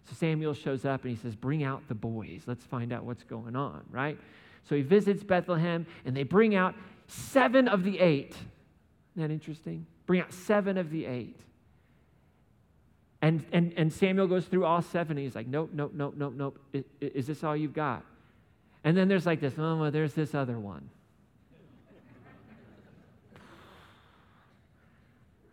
So 0.05 0.15
Samuel 0.15 0.55
shows 0.55 0.85
up 0.85 1.03
and 1.03 1.11
he 1.11 1.17
says, 1.17 1.35
Bring 1.35 1.65
out 1.65 1.83
the 1.89 1.95
boys. 1.95 2.43
Let's 2.47 2.65
find 2.65 2.93
out 2.93 3.05
what's 3.05 3.25
going 3.25 3.57
on, 3.57 3.83
right? 3.91 4.19
So 4.69 4.77
he 4.77 4.83
visits 4.83 5.23
Bethlehem 5.23 5.87
and 6.05 6.17
they 6.17 6.23
bring 6.23 6.55
out 6.55 6.75
seven 7.09 7.69
of 7.69 7.85
the 7.85 7.99
eight. 7.99 8.37
Isn't 9.13 9.29
that 9.29 9.33
interesting? 9.33 9.87
Bring 10.07 10.21
out 10.21 10.33
seven 10.33 10.79
of 10.79 10.91
the 10.91 11.07
eight. 11.07 11.39
And, 13.21 13.45
and, 13.53 13.73
and 13.77 13.93
Samuel 13.93 14.27
goes 14.27 14.47
through 14.47 14.65
all 14.65 14.83
seven. 14.83 15.17
he's 15.17 15.37
like, 15.37 15.47
nope, 15.47 15.71
nope, 15.73 15.93
nope, 15.95 16.15
nope, 16.17 16.35
nope. 16.37 16.59
Is, 16.73 16.85
is 17.01 17.27
this 17.29 17.45
all 17.45 17.57
you've 17.57 17.75
got? 17.75 18.05
And 18.85 18.97
then 18.97 19.07
there's 19.07 19.27
like 19.27 19.41
this, 19.41 19.55
oh, 19.57 19.77
well, 19.77 19.91
there's 19.93 20.15
this 20.15 20.35
other 20.35 20.59
one. 20.59 20.91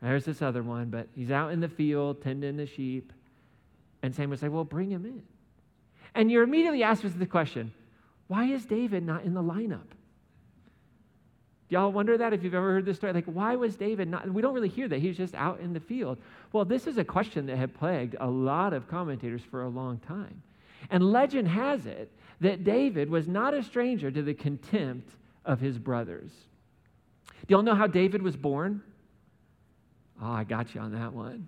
There's 0.02 0.26
this 0.26 0.42
other 0.42 0.64
one, 0.64 0.90
but 0.90 1.08
he's 1.14 1.30
out 1.30 1.52
in 1.52 1.60
the 1.60 1.68
field 1.68 2.24
tending 2.24 2.58
the 2.58 2.66
sheep. 2.66 3.14
And 4.02 4.16
Samuel's 4.16 4.42
like, 4.42 4.52
well, 4.52 4.64
bring 4.64 4.90
him 4.90 5.06
in. 5.06 5.22
And 6.16 6.32
you're 6.32 6.44
immediately 6.44 6.82
asked 6.82 7.04
with 7.04 7.20
the 7.20 7.28
question, 7.28 7.72
why 8.28 8.46
is 8.46 8.66
David 8.66 9.06
not 9.06 9.26
in 9.26 9.36
the 9.36 9.44
lineup? 9.44 9.86
Y'all 11.70 11.92
wonder 11.92 12.18
that 12.18 12.34
if 12.34 12.44
you've 12.44 12.56
ever 12.56 12.74
heard 12.74 12.86
this 12.86 12.98
story? 12.98 13.14
Like, 13.14 13.26
why 13.26 13.56
was 13.56 13.76
David 13.76 14.08
not? 14.08 14.28
We 14.32 14.42
don't 14.42 14.56
really 14.56 14.70
hear 14.70 14.88
that. 14.88 15.00
He's 15.00 15.16
just 15.16 15.36
out 15.36 15.60
in 15.60 15.72
the 15.72 15.80
field. 15.80 16.18
Well, 16.52 16.66
this 16.66 16.88
is 16.88 16.98
a 16.98 17.04
question 17.04 17.46
that 17.46 17.58
had 17.58 17.76
plagued 17.76 18.16
a 18.20 18.28
lot 18.28 18.74
of 18.74 18.88
commentators 18.88 19.44
for 19.44 19.64
a 19.64 19.70
long 19.70 20.00
time. 20.00 20.42
And 20.90 21.12
legend 21.12 21.48
has 21.48 21.86
it 21.86 22.12
that 22.42 22.64
David 22.64 23.10
was 23.10 23.28
not 23.28 23.54
a 23.54 23.62
stranger 23.62 24.10
to 24.10 24.24
the 24.24 24.34
contempt 24.34 25.12
of 25.46 25.60
his 25.60 25.78
brothers. 25.78 26.32
Do 27.48 27.54
y'all 27.54 27.62
know 27.62 27.76
how 27.76 27.88
David 27.88 28.24
was 28.24 28.36
born? 28.36 28.82
Oh, 30.22 30.32
I 30.32 30.46
got 30.46 30.74
you 30.74 30.82
on 30.82 30.92
that 30.94 31.14
one. 31.14 31.48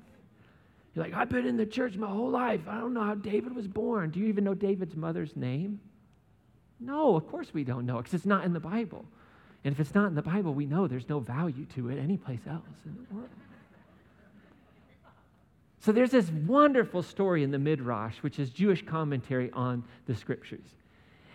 You're 0.94 1.06
like, 1.06 1.14
I've 1.14 1.30
been 1.30 1.48
in 1.48 1.58
the 1.58 1.66
church 1.66 1.96
my 1.96 2.08
whole 2.08 2.30
life. 2.30 2.62
I 2.68 2.80
don't 2.80 2.94
know 2.94 3.04
how 3.04 3.16
David 3.16 3.56
was 3.56 3.68
born. 3.68 4.12
Do 4.12 4.20
you 4.20 4.28
even 4.28 4.44
know 4.44 4.54
David's 4.54 4.96
mother's 4.96 5.36
name? 5.36 5.80
No, 6.80 7.16
of 7.16 7.28
course 7.28 7.54
we 7.54 7.64
don't 7.64 7.86
know 7.86 7.98
because 7.98 8.14
it's 8.14 8.26
not 8.26 8.44
in 8.44 8.54
the 8.54 8.60
Bible. 8.60 9.06
And 9.64 9.74
if 9.74 9.80
it's 9.80 9.94
not 9.94 10.08
in 10.08 10.16
the 10.16 10.22
Bible, 10.22 10.54
we 10.54 10.66
know 10.66 10.88
there's 10.88 11.10
no 11.10 11.20
value 11.20 11.66
to 11.76 11.90
it 11.90 12.00
anyplace 12.00 12.42
else 12.50 12.66
in 12.86 12.96
the 12.96 13.16
world. 13.16 13.30
So 15.80 15.92
there's 15.92 16.12
this 16.12 16.30
wonderful 16.30 17.02
story 17.02 17.44
in 17.44 17.52
the 17.52 17.58
Midrash, 17.58 18.18
which 18.18 18.40
is 18.40 18.52
Jewish 18.52 18.86
commentary 18.86 19.50
on 19.52 19.84
the 20.06 20.16
scriptures. 20.16 20.76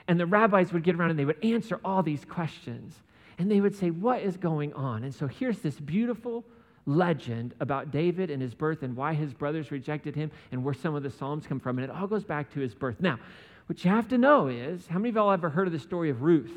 And 0.09 0.21
the 0.21 0.26
rabbis 0.26 0.73
would 0.73 0.85
get 0.85 0.95
around 0.95 1.11
and 1.11 1.18
they 1.18 1.25
would 1.25 1.45
answer 1.45 1.80
all 1.85 2.02
these 2.02 2.25
questions. 2.25 2.95
And 3.38 3.50
they 3.50 3.61
would 3.61 3.75
say, 3.75 3.90
What 3.90 4.23
is 4.23 4.37
going 4.37 4.73
on? 4.75 5.02
And 5.02 5.12
so 5.14 5.26
here's 5.26 5.59
this 5.59 5.78
beautiful 5.78 6.45
legend 6.87 7.54
about 7.59 7.90
David 7.90 8.30
and 8.30 8.40
his 8.40 8.54
birth 8.54 8.85
and 8.85 8.97
why 8.97 9.14
his 9.14 9.35
brothers 9.35 9.73
rejected 9.73 10.14
him 10.14 10.30
and 10.52 10.64
where 10.64 10.75
some 10.75 10.95
of 10.95 11.02
the 11.02 11.11
Psalms 11.11 11.47
come 11.47 11.59
from. 11.59 11.78
And 11.78 11.85
it 11.85 11.90
all 11.90 12.06
goes 12.06 12.23
back 12.23 12.52
to 12.54 12.61
his 12.61 12.73
birth. 12.73 13.00
Now, 13.00 13.18
what 13.66 13.85
you 13.85 13.90
have 13.90 14.09
to 14.09 14.18
know 14.18 14.47
is 14.47 14.87
how 14.87 15.00
many 15.00 15.09
of 15.09 15.16
y'all 15.16 15.33
ever 15.33 15.50
heard 15.50 15.66
of 15.66 15.73
the 15.73 15.80
story 15.80 16.09
of 16.09 16.23
Ruth? 16.23 16.52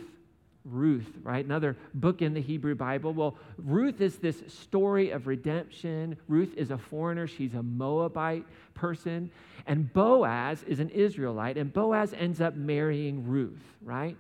Ruth, 0.72 1.12
right? 1.24 1.44
Another 1.44 1.78
book 1.94 2.22
in 2.22 2.34
the 2.34 2.42
Hebrew 2.42 2.76
Bible. 2.76 3.14
Well, 3.14 3.38
Ruth 3.58 4.02
is 4.02 4.18
this 4.18 4.42
story 4.48 5.12
of 5.12 5.28
redemption. 5.28 6.18
Ruth 6.28 6.54
is 6.56 6.72
a 6.72 6.78
foreigner, 6.78 7.28
she's 7.28 7.54
a 7.54 7.64
Moabite 7.64 8.46
person. 8.74 9.32
And 9.66 9.92
Boaz 9.94 10.64
is 10.64 10.80
an 10.80 10.90
Israelite, 10.90 11.58
and 11.58 11.72
Boaz 11.72 12.14
ends 12.14 12.42
up 12.42 12.56
marrying 12.56 13.28
Ruth, 13.28 13.64
right? 13.84 14.18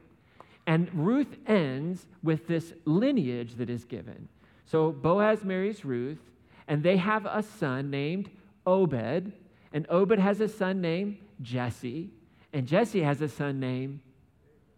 And 0.67 0.89
Ruth 0.93 1.37
ends 1.47 2.05
with 2.21 2.47
this 2.47 2.73
lineage 2.85 3.55
that 3.55 3.69
is 3.69 3.85
given. 3.85 4.27
So 4.65 4.91
Boaz 4.91 5.43
marries 5.43 5.83
Ruth, 5.83 6.19
and 6.67 6.83
they 6.83 6.97
have 6.97 7.25
a 7.25 7.41
son 7.41 7.89
named 7.89 8.29
Obed, 8.67 9.31
and 9.73 9.85
Obed 9.89 10.19
has 10.19 10.39
a 10.41 10.47
son 10.47 10.81
named 10.81 11.17
Jesse, 11.41 12.11
and 12.53 12.67
Jesse 12.67 13.01
has 13.01 13.21
a 13.21 13.27
son 13.27 13.59
named 13.59 13.99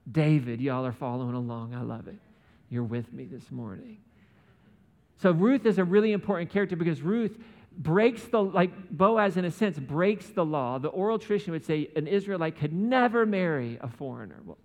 David, 0.09 0.61
y'all 0.61 0.85
are 0.85 0.91
following 0.91 1.35
along. 1.35 1.75
I 1.75 1.81
love 1.81 2.07
it. 2.07 2.17
You're 2.69 2.83
with 2.83 3.11
me 3.11 3.25
this 3.25 3.51
morning. 3.51 3.97
So 5.21 5.31
Ruth 5.31 5.65
is 5.65 5.77
a 5.77 5.83
really 5.83 6.13
important 6.13 6.49
character 6.49 6.75
because 6.75 7.01
Ruth 7.01 7.37
breaks 7.77 8.23
the, 8.23 8.41
like 8.41 8.89
Boaz 8.89 9.37
in 9.37 9.45
a 9.45 9.51
sense, 9.51 9.77
breaks 9.77 10.27
the 10.27 10.43
law. 10.43 10.79
The 10.79 10.89
oral 10.89 11.19
tradition 11.19 11.53
would 11.53 11.65
say 11.65 11.89
an 11.95 12.07
Israelite 12.07 12.57
could 12.57 12.73
never 12.73 13.25
marry 13.25 13.77
a 13.81 13.87
foreigner. 13.87 14.41
Well, 14.45 14.57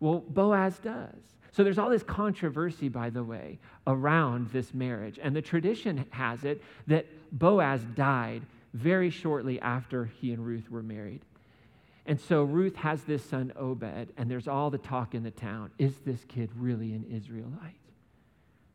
well, 0.00 0.20
Boaz 0.20 0.78
does. 0.78 1.14
So 1.52 1.64
there's 1.64 1.78
all 1.78 1.88
this 1.88 2.02
controversy, 2.02 2.88
by 2.88 3.08
the 3.08 3.24
way, 3.24 3.58
around 3.86 4.50
this 4.50 4.74
marriage. 4.74 5.18
And 5.22 5.34
the 5.34 5.40
tradition 5.40 6.04
has 6.10 6.44
it 6.44 6.62
that 6.86 7.06
Boaz 7.32 7.80
died 7.94 8.42
very 8.74 9.08
shortly 9.08 9.58
after 9.60 10.04
he 10.04 10.32
and 10.32 10.44
Ruth 10.44 10.70
were 10.70 10.82
married. 10.82 11.22
And 12.06 12.20
so 12.20 12.44
Ruth 12.44 12.76
has 12.76 13.02
this 13.02 13.24
son, 13.24 13.52
Obed, 13.56 14.12
and 14.16 14.30
there's 14.30 14.46
all 14.46 14.70
the 14.70 14.78
talk 14.78 15.14
in 15.14 15.24
the 15.24 15.30
town. 15.32 15.70
Is 15.76 15.92
this 16.04 16.24
kid 16.28 16.50
really 16.56 16.92
an 16.92 17.04
Israelite? 17.10 17.80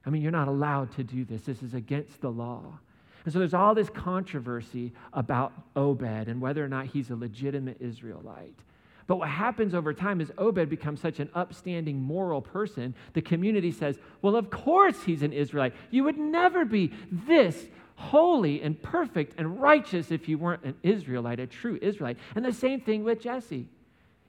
I 0.06 0.10
mean, 0.10 0.22
you're 0.22 0.32
not 0.32 0.50
allowed 0.50 0.92
to 0.98 1.04
do 1.04 1.24
this. 1.24 1.44
This 1.44 1.64
is 1.64 1.74
against 1.74 2.20
the 2.22 2.30
law. 2.30 2.80
And 3.24 3.32
so 3.32 3.40
there's 3.40 3.54
all 3.54 3.74
this 3.74 3.90
controversy 3.90 4.94
about 5.14 5.54
Obed 5.76 6.28
and 6.28 6.42
whether 6.42 6.64
or 6.64 6.68
not 6.68 6.88
he's 6.88 7.10
a 7.10 7.16
legitimate 7.16 7.78
Israelite. 7.80 8.60
But 9.08 9.18
what 9.18 9.30
happens 9.30 9.74
over 9.74 9.94
time 9.94 10.22
is 10.22 10.32
Obed 10.38 10.70
becomes 10.70 11.00
such 11.02 11.20
an 11.20 11.30
upstanding 11.34 12.02
moral 12.02 12.42
person, 12.42 12.96
the 13.14 13.22
community 13.22 13.72
says, 13.72 13.98
well, 14.22 14.36
of 14.36 14.50
course 14.50 15.04
he's 15.04 15.22
an 15.22 15.34
Israelite. 15.34 15.74
You 15.90 16.04
would 16.04 16.18
never 16.18 16.66
be 16.66 16.92
this 17.12 17.68
holy 18.02 18.62
and 18.62 18.82
perfect 18.82 19.36
and 19.38 19.62
righteous 19.62 20.12
if 20.12 20.28
you 20.28 20.38
weren't 20.38 20.64
an 20.64 20.76
Israelite, 20.84 21.40
a 21.40 21.48
true 21.48 21.78
Israelite. 21.82 22.18
And 22.36 22.44
the 22.44 22.52
same 22.52 22.82
thing 22.82 23.04
with 23.04 23.22
Jesse. 23.22 23.68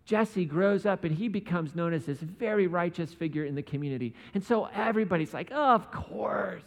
Jesse 0.04 0.44
grows 0.44 0.84
up 0.84 1.04
and 1.04 1.14
he 1.14 1.28
becomes 1.28 1.74
known 1.74 1.92
as 1.92 2.04
this 2.06 2.18
very 2.18 2.66
righteous 2.66 3.14
figure 3.14 3.44
in 3.44 3.54
the 3.54 3.62
community. 3.62 4.14
And 4.34 4.44
so 4.44 4.66
everybody's 4.66 5.32
like, 5.32 5.50
oh, 5.52 5.74
of 5.74 5.90
course. 5.90 6.62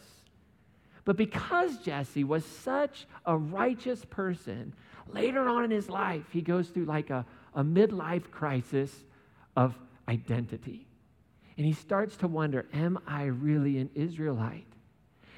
But 1.03 1.17
because 1.17 1.77
Jesse 1.77 2.23
was 2.23 2.43
such 2.43 3.05
a 3.25 3.37
righteous 3.37 4.03
person, 4.05 4.73
later 5.07 5.47
on 5.47 5.65
in 5.65 5.71
his 5.71 5.89
life, 5.89 6.25
he 6.31 6.41
goes 6.41 6.69
through 6.69 6.85
like 6.85 7.11
a, 7.11 7.25
a 7.53 7.63
midlife 7.63 8.31
crisis 8.31 8.91
of 9.55 9.77
identity. 10.07 10.87
And 11.57 11.65
he 11.65 11.73
starts 11.73 12.17
to 12.17 12.27
wonder, 12.27 12.65
am 12.73 12.97
I 13.05 13.25
really 13.25 13.77
an 13.77 13.89
Israelite? 13.93 14.74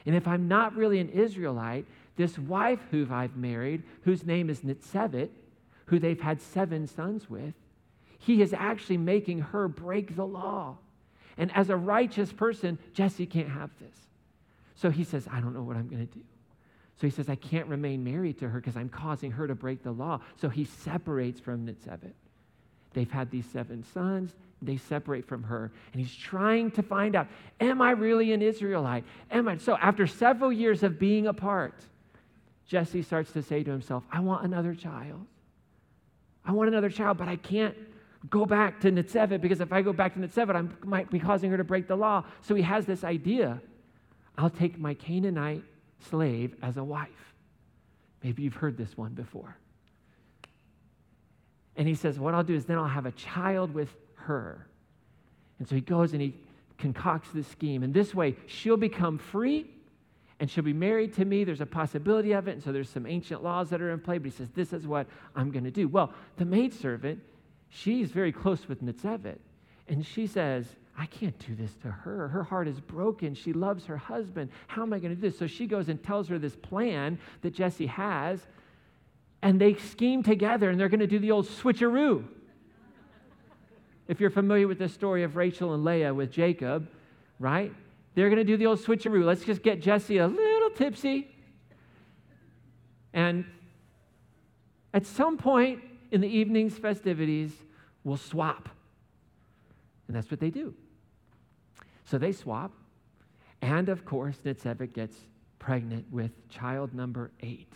And 0.08 0.16
if 0.16 0.28
I'm 0.28 0.48
not 0.48 0.76
really 0.76 1.00
an 1.00 1.10
Israelite, 1.10 1.86
this 2.16 2.40
wife 2.40 2.80
who 2.90 3.06
I've 3.12 3.36
married, 3.36 3.84
whose 4.04 4.26
name 4.26 4.50
is 4.50 4.62
Nitzebet, 4.62 5.30
who 5.86 6.00
they've 6.00 6.20
had 6.20 6.42
seven 6.42 6.88
sons 6.88 7.30
with, 7.30 7.54
he 8.18 8.42
is 8.42 8.54
actually 8.54 8.98
making 8.98 9.40
her 9.40 9.68
break 9.68 10.16
the 10.16 10.26
law. 10.26 10.78
And 11.38 11.52
as 11.54 11.70
a 11.70 11.76
righteous 11.76 12.32
person, 12.32 12.80
Jesse 12.94 13.26
can't 13.26 13.50
have 13.50 13.70
this. 13.80 13.96
So 14.76 14.90
he 14.90 15.04
says, 15.04 15.28
I 15.32 15.42
don't 15.42 15.54
know 15.54 15.62
what 15.62 15.76
I'm 15.76 15.90
going 15.90 16.08
to 16.08 16.14
do. 16.14 16.24
So 17.00 17.06
he 17.06 17.12
says, 17.12 17.30
I 17.30 17.36
can't 17.36 17.68
remain 17.68 18.04
married 18.04 18.40
to 18.40 18.50
her 18.50 18.60
because 18.60 18.78
I'm 18.78 18.90
causing 18.90 19.32
her 19.32 19.46
to 19.46 19.56
break 19.56 19.84
the 19.84 19.92
law. 19.92 20.22
So 20.38 20.48
he 20.48 20.64
separates 20.64 21.40
from 21.40 21.68
Nitzebet. 21.68 22.14
They've 22.94 23.12
had 23.12 23.30
these 23.30 23.46
seven 23.46 23.84
sons 23.94 24.34
they 24.62 24.78
separate 24.78 25.26
from 25.26 25.44
her. 25.44 25.72
And 25.92 26.02
he's 26.02 26.16
trying 26.16 26.72
to 26.72 26.84
find 26.84 27.16
out, 27.16 27.28
am 27.60 27.82
I 27.82 27.92
really 27.92 28.34
an 28.34 28.42
Israelite? 28.42 29.04
Am 29.32 29.48
I? 29.48 29.58
So 29.58 29.78
after 29.78 30.08
several 30.08 30.52
years 30.52 30.84
of 30.84 30.98
being 30.98 31.28
apart, 31.28 31.76
Jesse 32.66 33.02
starts 33.02 33.32
to 33.34 33.42
say 33.42 33.64
to 33.64 33.72
himself, 33.72 34.04
I 34.12 34.20
want 34.20 34.46
another 34.46 34.74
child. 34.74 35.26
I 36.44 36.52
want 36.52 36.70
another 36.70 36.90
child, 36.90 37.18
but 37.18 37.28
I 37.28 37.36
can't 37.36 37.76
go 38.30 38.46
back 38.46 38.82
to 38.82 38.92
Nitzebet 38.92 39.42
because 39.42 39.62
if 39.62 39.72
I 39.72 39.82
go 39.82 39.94
back 39.94 40.16
to 40.16 40.20
Nitzebet, 40.20 40.56
I 40.56 40.86
might 40.86 41.10
be 41.10 41.20
causing 41.20 41.52
her 41.52 41.58
to 41.58 41.64
break 41.64 41.88
the 41.88 41.96
law. 41.96 42.24
So 42.42 42.56
he 42.56 42.64
has 42.64 42.86
this 42.86 43.04
idea 43.04 43.62
I'll 44.40 44.52
take 44.52 44.78
my 44.78 44.94
Canaanite 44.94 45.64
slave 46.00 46.56
as 46.62 46.78
a 46.78 46.84
wife. 46.84 47.34
Maybe 48.24 48.44
you've 48.44 48.56
heard 48.56 48.78
this 48.78 48.96
one 48.96 49.14
before. 49.14 49.58
And 51.76 51.88
he 51.88 51.96
says, 51.96 52.20
What 52.20 52.34
I'll 52.34 52.44
do 52.44 52.54
is 52.54 52.66
then 52.66 52.78
I'll 52.78 52.88
have 52.88 53.06
a 53.06 53.12
child 53.14 53.74
with 53.74 53.96
her. 54.28 54.68
And 55.60 55.68
so 55.68 55.76
he 55.76 55.82
goes 55.82 56.14
and 56.14 56.22
he 56.22 56.36
concocts 56.78 57.30
this 57.34 57.48
scheme. 57.48 57.84
And 57.84 57.94
this 57.94 58.14
way, 58.14 58.36
she'll 58.46 58.78
become 58.78 59.18
free 59.18 59.66
and 60.40 60.50
she'll 60.50 60.64
be 60.64 60.74
married 60.74 61.14
to 61.16 61.26
me. 61.26 61.44
There's 61.44 61.62
a 61.62 61.66
possibility 61.66 62.34
of 62.34 62.48
it. 62.48 62.52
And 62.52 62.64
so 62.64 62.72
there's 62.72 62.90
some 62.90 63.08
ancient 63.08 63.44
laws 63.44 63.70
that 63.72 63.82
are 63.82 63.92
in 63.92 64.00
play. 64.00 64.20
But 64.20 64.26
he 64.26 64.38
says, 64.38 64.50
This 64.54 64.74
is 64.74 64.86
what 64.86 65.08
I'm 65.36 65.52
going 65.52 65.64
to 65.64 65.72
do. 65.72 65.88
Well, 65.88 66.14
the 66.38 66.46
maidservant, 66.46 67.20
she's 67.70 68.12
very 68.12 68.32
close 68.32 68.68
with 68.68 68.84
Nitzebet. 68.84 69.40
And 69.88 70.06
she 70.06 70.28
says, 70.28 70.66
I 70.98 71.06
can't 71.06 71.38
do 71.46 71.56
this 71.56 71.74
to 71.84 71.92
her. 71.92 72.28
Her 72.28 72.44
heart 72.44 72.68
is 72.68 72.80
broken. 72.80 73.34
She 73.34 73.54
loves 73.54 73.86
her 73.86 73.98
husband. 73.98 74.52
How 74.68 74.84
am 74.84 74.94
I 74.94 75.00
going 75.00 75.16
to 75.16 75.22
do 75.22 75.30
this? 75.30 75.40
So 75.40 75.48
she 75.48 75.66
goes 75.66 75.90
and 75.90 76.04
tells 76.04 76.28
her 76.28 76.38
this 76.38 76.56
plan 76.56 77.20
that 77.42 77.54
Jesse 77.54 77.86
has. 77.88 78.40
And 79.42 79.62
they 79.62 79.76
scheme 79.76 80.24
together 80.24 80.70
and 80.70 80.80
they're 80.80 80.90
going 80.90 81.00
to 81.00 81.08
do 81.08 81.20
the 81.20 81.32
old 81.32 81.48
switcheroo. 81.48 82.26
If 84.08 84.20
you're 84.20 84.30
familiar 84.30 84.68
with 84.68 84.80
the 84.80 84.90
story 84.90 85.24
of 85.24 85.36
Rachel 85.36 85.74
and 85.74 85.84
Leah 85.84 86.14
with 86.14 86.32
Jacob, 86.32 86.88
right? 87.40 87.74
They're 88.16 88.30
going 88.30 88.38
to 88.38 88.44
do 88.44 88.58
the 88.58 88.66
old 88.66 88.80
switcheroo. 88.80 89.24
Let's 89.24 89.44
just 89.44 89.62
get 89.62 89.82
Jesse 89.82 90.18
a 90.18 90.28
little 90.28 90.70
tipsy. 90.72 91.30
And 93.14 93.46
at 94.94 95.06
some 95.06 95.38
point 95.38 95.82
in 96.12 96.22
the 96.22 96.28
evening's 96.28 96.78
festivities, 96.78 97.52
we'll 98.04 98.18
swap. 98.18 98.70
And 100.08 100.16
that's 100.16 100.32
what 100.32 100.40
they 100.40 100.50
do. 100.50 100.74
So 102.06 102.18
they 102.18 102.32
swap. 102.32 102.72
And 103.62 103.90
of 103.90 104.06
course, 104.06 104.38
Nitzebet 104.46 104.94
gets 104.94 105.18
pregnant 105.60 106.06
with 106.12 106.32
child 106.50 106.94
number 106.94 107.32
eight. 107.42 107.72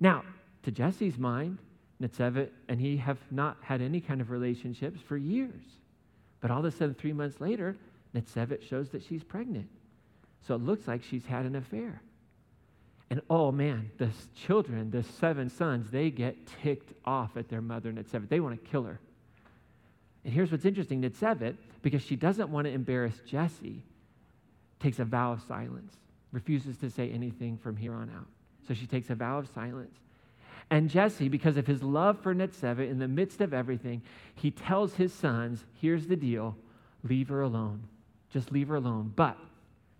Now, 0.00 0.24
to 0.64 0.70
Jesse's 0.70 1.18
mind, 1.18 1.58
Nitzebet 2.02 2.50
and 2.68 2.80
he 2.80 2.96
have 2.96 3.18
not 3.30 3.56
had 3.62 3.80
any 3.80 4.00
kind 4.00 4.20
of 4.20 4.30
relationships 4.30 5.00
for 5.00 5.16
years. 5.16 5.62
But 6.40 6.50
all 6.50 6.58
of 6.58 6.64
a 6.64 6.70
sudden, 6.70 6.94
three 6.94 7.12
months 7.12 7.40
later, 7.40 7.76
Nitzebet 8.14 8.68
shows 8.68 8.90
that 8.90 9.02
she's 9.02 9.22
pregnant. 9.22 9.68
So 10.46 10.54
it 10.54 10.62
looks 10.62 10.88
like 10.88 11.02
she's 11.02 11.24
had 11.24 11.46
an 11.46 11.56
affair. 11.56 12.02
And 13.10 13.20
oh 13.30 13.52
man, 13.52 13.90
the 13.98 14.10
children, 14.34 14.90
the 14.90 15.02
seven 15.02 15.50
sons, 15.50 15.90
they 15.90 16.10
get 16.10 16.36
ticked 16.62 16.92
off 17.04 17.36
at 17.36 17.48
their 17.48 17.60
mother 17.60 17.92
Nitzebet. 17.92 18.28
They 18.28 18.40
want 18.40 18.62
to 18.62 18.70
kill 18.70 18.84
her. 18.84 18.98
And 20.24 20.32
here's 20.32 20.50
what's 20.50 20.64
interesting 20.64 21.02
Nitzebet, 21.02 21.56
because 21.82 22.02
she 22.02 22.16
doesn't 22.16 22.48
want 22.48 22.66
to 22.66 22.72
embarrass 22.72 23.20
Jesse, 23.26 23.82
takes 24.80 24.98
a 24.98 25.04
vow 25.04 25.32
of 25.32 25.42
silence, 25.42 25.94
refuses 26.32 26.76
to 26.78 26.90
say 26.90 27.10
anything 27.10 27.58
from 27.58 27.76
here 27.76 27.94
on 27.94 28.10
out. 28.16 28.26
So 28.66 28.74
she 28.74 28.86
takes 28.86 29.10
a 29.10 29.14
vow 29.14 29.38
of 29.38 29.48
silence. 29.54 29.94
And 30.70 30.88
Jesse, 30.88 31.28
because 31.28 31.56
of 31.56 31.66
his 31.66 31.82
love 31.82 32.20
for 32.20 32.34
Nitzebet, 32.34 32.90
in 32.90 32.98
the 32.98 33.08
midst 33.08 33.40
of 33.40 33.52
everything, 33.52 34.02
he 34.34 34.50
tells 34.50 34.94
his 34.94 35.12
sons, 35.12 35.64
here's 35.80 36.06
the 36.06 36.16
deal, 36.16 36.56
leave 37.02 37.28
her 37.28 37.42
alone. 37.42 37.82
Just 38.30 38.50
leave 38.50 38.68
her 38.68 38.76
alone. 38.76 39.12
But 39.14 39.36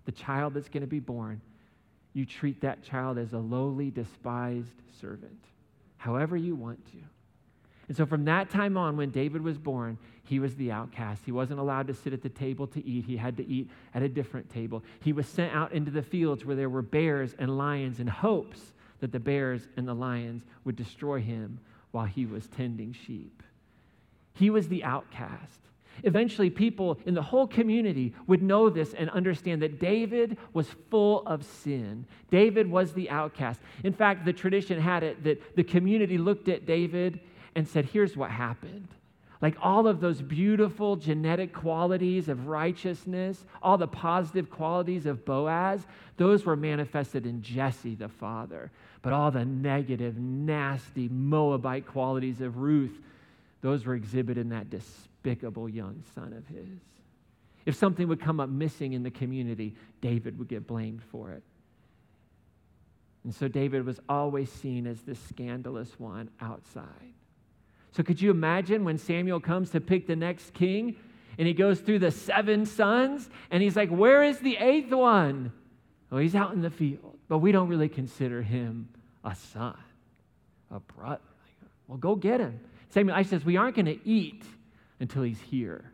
the 0.05 0.13
child 0.13 0.55
that's 0.55 0.69
going 0.69 0.83
to 0.83 0.87
be 0.87 1.01
born, 1.01 1.41
you 2.15 2.25
treat 2.25 2.61
that 2.63 2.83
child 2.83 3.19
as 3.19 3.33
a 3.33 3.39
lowly, 3.39 3.91
despised 3.91 4.75
servant, 5.01 5.45
however 5.99 6.37
you 6.37 6.55
want 6.55 6.85
to. 6.93 6.99
And 7.89 7.97
so 7.97 8.07
from 8.07 8.25
that 8.25 8.49
time 8.49 8.77
on, 8.77 8.97
when 8.97 9.11
David 9.11 9.43
was 9.43 9.59
born, 9.59 9.99
he 10.25 10.39
was 10.39 10.55
the 10.55 10.71
outcast. 10.71 11.23
He 11.27 11.33
wasn't 11.33 11.61
allowed 11.61 11.89
to 11.89 11.95
sit 11.95 12.13
at 12.13 12.23
the 12.23 12.29
table 12.29 12.67
to 12.69 12.87
eat. 12.87 13.05
He 13.05 13.17
had 13.17 13.37
to 13.37 13.47
eat 13.47 13.69
at 13.93 14.03
a 14.03 14.09
different 14.09 14.49
table. 14.49 14.83
He 15.01 15.13
was 15.13 15.27
sent 15.27 15.55
out 15.55 15.73
into 15.73 15.91
the 15.91 16.03
fields 16.03 16.45
where 16.45 16.57
there 16.57 16.71
were 16.71 16.83
bears 16.83 17.35
and 17.39 17.59
lions 17.59 18.01
in 18.01 18.07
hopes 18.07 18.73
that 19.03 19.13
the 19.13 19.21
bears 19.21 19.67
and 19.77 19.87
the 19.87 19.95
lions 19.95 20.45
would 20.65 20.77
destroy 20.77 21.21
him 21.21 21.59
while 21.91 22.07
he 22.07 22.25
was 22.25 22.47
tending 22.47 22.93
sheep. 22.93 23.43
He 24.33 24.49
was 24.49 24.69
the 24.69 24.85
outcast. 24.85 25.59
Eventually, 26.05 26.51
people 26.51 26.99
in 27.05 27.15
the 27.15 27.21
whole 27.21 27.49
community 27.49 28.15
would 28.29 28.43
know 28.43 28.71
this 28.71 28.95
and 28.95 29.11
understand 29.11 29.61
that 29.61 29.81
David 29.81 30.39
was 30.53 30.69
full 30.89 31.27
of 31.27 31.45
sin. 31.45 32.07
David 32.31 32.71
was 32.71 32.93
the 32.93 33.11
outcast. 33.11 33.61
In 33.83 33.93
fact, 33.93 34.25
the 34.25 34.33
tradition 34.33 34.81
had 34.81 35.03
it 35.03 35.25
that 35.25 35.57
the 35.57 35.65
community 35.65 36.17
looked 36.17 36.49
at 36.49 36.65
David 36.65 37.19
and 37.57 37.67
said, 37.67 37.87
Here's 37.87 38.17
what 38.17 38.31
happened. 38.31 38.89
Like 39.43 39.57
all 39.61 39.89
of 39.89 40.01
those 40.01 40.23
beautiful 40.23 40.95
genetic 40.95 41.53
qualities 41.53 42.29
of 42.29 42.47
righteousness, 42.47 43.45
all 43.61 43.77
the 43.77 43.89
positive 43.89 44.49
qualities 44.49 45.05
of 45.05 45.25
Boaz, 45.25 45.85
those 46.17 46.47
were 46.47 46.55
manifested 46.55 47.27
in 47.27 47.43
Jesse, 47.43 47.97
the 47.97 48.09
father. 48.09 48.71
But 49.03 49.13
all 49.13 49.33
the 49.33 49.45
negative, 49.45 50.17
nasty 50.17 51.09
Moabite 51.09 51.87
qualities 51.89 52.41
of 52.41 52.59
Ruth, 52.59 52.97
those 53.63 53.85
were 53.85 53.97
exhibited 53.97 54.41
in 54.41 54.49
that 54.51 54.71
despicable 54.71 55.69
young 55.69 56.05
son 56.15 56.33
of 56.33 56.47
his. 56.47 56.79
If 57.67 57.75
something 57.75 58.07
would 58.07 58.21
come 58.21 58.39
up 58.39 58.49
missing 58.49 58.93
in 58.93 59.03
the 59.03 59.11
community, 59.11 59.75
David 60.01 60.39
would 60.39 60.49
get 60.49 60.69
blamed 60.69 61.03
for 61.11 61.33
it. 61.33 61.43
And 63.25 63.35
so 63.35 63.49
David 63.49 63.85
was 63.85 63.99
always 64.09 64.51
seen 64.51 64.87
as 64.87 65.01
the 65.01 65.17
scandalous 65.17 65.91
one 65.99 66.31
outside. 66.41 67.15
So 67.93 68.03
could 68.03 68.21
you 68.21 68.31
imagine 68.31 68.85
when 68.85 68.99
Samuel 68.99 69.41
comes 69.41 69.71
to 69.71 69.81
pick 69.81 70.07
the 70.07 70.17
next 70.17 70.55
king 70.55 70.97
and 71.39 71.47
he 71.47 71.55
goes 71.55 71.81
through 71.81 72.01
the 72.01 72.11
seven 72.11 72.67
sons 72.67 73.29
and 73.51 73.63
he's 73.63 73.77
like, 73.77 73.91
Where 73.91 74.23
is 74.23 74.39
the 74.39 74.57
eighth 74.57 74.93
one? 74.93 75.53
Oh, 76.11 76.19
he's 76.19 76.35
out 76.35 76.53
in 76.53 76.63
the 76.63 76.71
field, 76.71 77.19
but 77.29 77.39
we 77.39 77.53
don't 77.53 77.69
really 77.69 77.89
consider 77.89 78.43
him 78.43 78.89
a 79.25 79.35
son, 79.35 79.79
a 80.71 80.81
brother. 80.81 81.21
Well, 81.87 81.99
go 81.99 82.17
get 82.17 82.41
him. 82.41 82.61
Samuel 82.91 83.17
I 83.17 83.23
says, 83.23 83.45
We 83.45 83.57
aren't 83.57 83.77
going 83.77 83.87
to 83.87 84.09
eat 84.09 84.45
until 85.01 85.23
he's 85.23 85.41
here. 85.41 85.91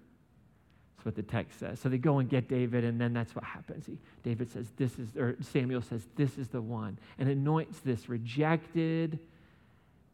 That's 0.96 1.06
what 1.06 1.16
the 1.16 1.22
text 1.22 1.58
says. 1.58 1.80
So 1.80 1.88
they 1.88 1.98
go 1.98 2.18
and 2.18 2.28
get 2.28 2.48
David, 2.48 2.84
and 2.84 3.00
then 3.00 3.12
that's 3.12 3.34
what 3.34 3.44
happens. 3.44 3.87
He, 3.87 3.98
David 4.22 4.50
says, 4.50 4.66
This 4.76 4.98
is, 4.98 5.16
or 5.16 5.37
Samuel 5.40 5.82
says, 5.82 6.06
This 6.16 6.38
is 6.38 6.48
the 6.48 6.61
one, 6.61 6.98
and 7.18 7.28
anoints 7.28 7.80
this 7.80 8.08
rejected, 8.08 9.18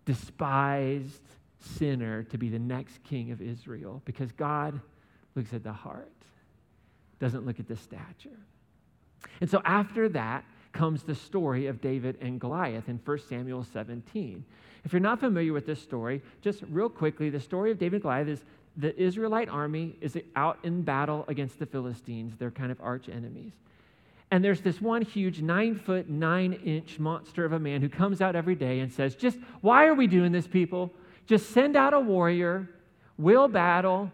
despised 0.07 1.23
sinner 1.61 2.23
to 2.25 2.38
be 2.38 2.49
the 2.49 2.59
next 2.59 3.03
king 3.05 3.31
of 3.31 3.40
Israel 3.40 4.03
because 4.05 4.33
God 4.33 4.81
looks 5.35 5.53
at 5.53 5.62
the 5.62 5.73
heart, 5.73 6.12
doesn't 7.19 7.47
look 7.47 7.61
at 7.61 7.69
the 7.69 7.77
stature. 7.77 8.38
And 9.40 9.49
so 9.49 9.62
after 9.64 10.09
that 10.11 10.45
comes 10.73 11.03
the 11.03 11.14
story 11.14 11.67
of 11.67 11.81
David 11.81 12.19
and 12.21 12.40
Goliath 12.40 12.88
in 12.88 13.01
1 13.05 13.19
Samuel 13.29 13.64
17. 13.64 14.45
If 14.85 14.93
you're 14.93 15.01
not 15.01 15.21
familiar 15.21 15.53
with 15.53 15.67
this 15.67 15.81
story, 15.81 16.21
just 16.43 16.62
real 16.69 16.88
quickly, 16.88 17.31
the 17.31 17.40
story 17.40 17.71
of 17.71 17.79
David 17.79 17.97
and 17.97 18.03
Goliath 18.03 18.29
is 18.29 18.45
the 18.77 18.95
Israelite 19.01 19.49
army 19.49 19.97
is 20.01 20.19
out 20.35 20.59
in 20.64 20.83
battle 20.83 21.25
against 21.29 21.59
the 21.59 21.67
Philistines. 21.67 22.35
They're 22.37 22.51
kind 22.51 22.73
of 22.73 22.81
arch 22.81 23.09
enemies. 23.09 23.53
And 24.31 24.45
there's 24.45 24.61
this 24.61 24.81
one 24.81 25.03
huge 25.03 25.40
nine 25.40 25.77
foot, 25.77 26.09
nine 26.09 26.55
inch 26.64 26.99
monster 26.99 27.45
of 27.45 27.53
a 27.53 27.59
man 27.59 27.81
who 27.81 27.88
comes 27.88 28.21
out 28.21 28.35
every 28.35 28.57
day 28.57 28.81
and 28.81 28.93
says, 28.93 29.14
Just 29.14 29.38
why 29.61 29.87
are 29.87 29.95
we 29.95 30.09
doing 30.09 30.33
this, 30.33 30.49
people? 30.49 30.93
Just 31.27 31.51
send 31.51 31.77
out 31.77 31.95
a 31.95 32.01
warrior, 32.01 32.69
we'll 33.17 33.49
battle, 33.49 34.11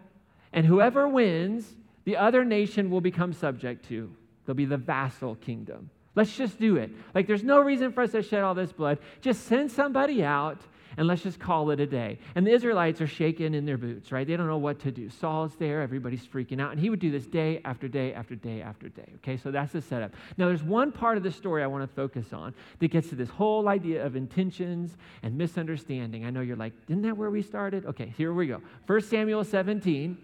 and 0.53 0.67
whoever 0.67 1.09
wins, 1.09 1.75
the 2.05 2.17
other 2.17 2.45
nation 2.45 2.91
will 2.91 3.01
become 3.01 3.33
subject 3.33 3.87
to. 3.89 4.15
They'll 4.45 4.55
be 4.55 4.65
the 4.65 4.77
vassal 4.77 5.37
kingdom. 5.37 5.91
Let's 6.15 6.37
just 6.37 6.59
do 6.59 6.77
it. 6.77 6.91
Like, 7.15 7.27
there's 7.27 7.45
no 7.45 7.61
reason 7.61 7.93
for 7.93 8.03
us 8.03 8.13
to 8.13 8.23
shed 8.23 8.43
all 8.43 8.55
this 8.55 8.73
blood. 8.73 8.99
Just 9.21 9.45
send 9.45 9.71
somebody 9.71 10.25
out 10.25 10.61
and 10.97 11.07
let's 11.07 11.23
just 11.23 11.39
call 11.39 11.71
it 11.71 11.81
a 11.81 11.87
day. 11.87 12.19
And 12.35 12.47
the 12.47 12.51
Israelites 12.51 13.01
are 13.01 13.07
shaking 13.07 13.55
in 13.55 13.65
their 13.65 13.79
boots, 13.79 14.13
right? 14.13 14.27
They 14.27 14.37
don't 14.37 14.47
know 14.47 14.59
what 14.59 14.79
to 14.81 14.91
do. 14.91 15.09
Saul's 15.09 15.55
there, 15.57 15.81
everybody's 15.83 16.27
freaking 16.27 16.61
out. 16.61 16.73
And 16.73 16.81
he 16.81 16.91
would 16.91 16.99
do 16.99 17.11
this 17.11 17.27
day 17.27 17.61
after 17.65 17.89
day 17.89 18.13
after 18.13 18.35
day 18.35 18.63
after 18.63 18.89
day, 18.89 19.09
okay? 19.17 19.37
So 19.37 19.51
that's 19.51 19.73
the 19.73 19.81
setup. 19.81 20.13
Now, 20.37 20.49
there's 20.49 20.63
one 20.63 20.93
part 20.93 21.17
of 21.17 21.23
the 21.23 21.31
story 21.31 21.63
I 21.63 21.67
want 21.67 21.89
to 21.89 21.95
focus 21.95 22.33
on 22.33 22.55
that 22.79 22.89
gets 22.89 23.09
to 23.11 23.15
this 23.15 23.29
whole 23.29 23.69
idea 23.69 24.05
of 24.05 24.17
intentions 24.17 24.97
and 25.23 25.37
misunderstanding. 25.37 26.25
I 26.25 26.31
know 26.31 26.41
you're 26.41 26.57
like, 26.57 26.73
isn't 26.89 27.03
that 27.03 27.17
where 27.17 27.31
we 27.31 27.43
started? 27.43 27.87
Okay, 27.87 28.13
here 28.17 28.33
we 28.33 28.47
go. 28.47 28.61
1 28.87 29.01
Samuel 29.03 29.45
17, 29.45 30.19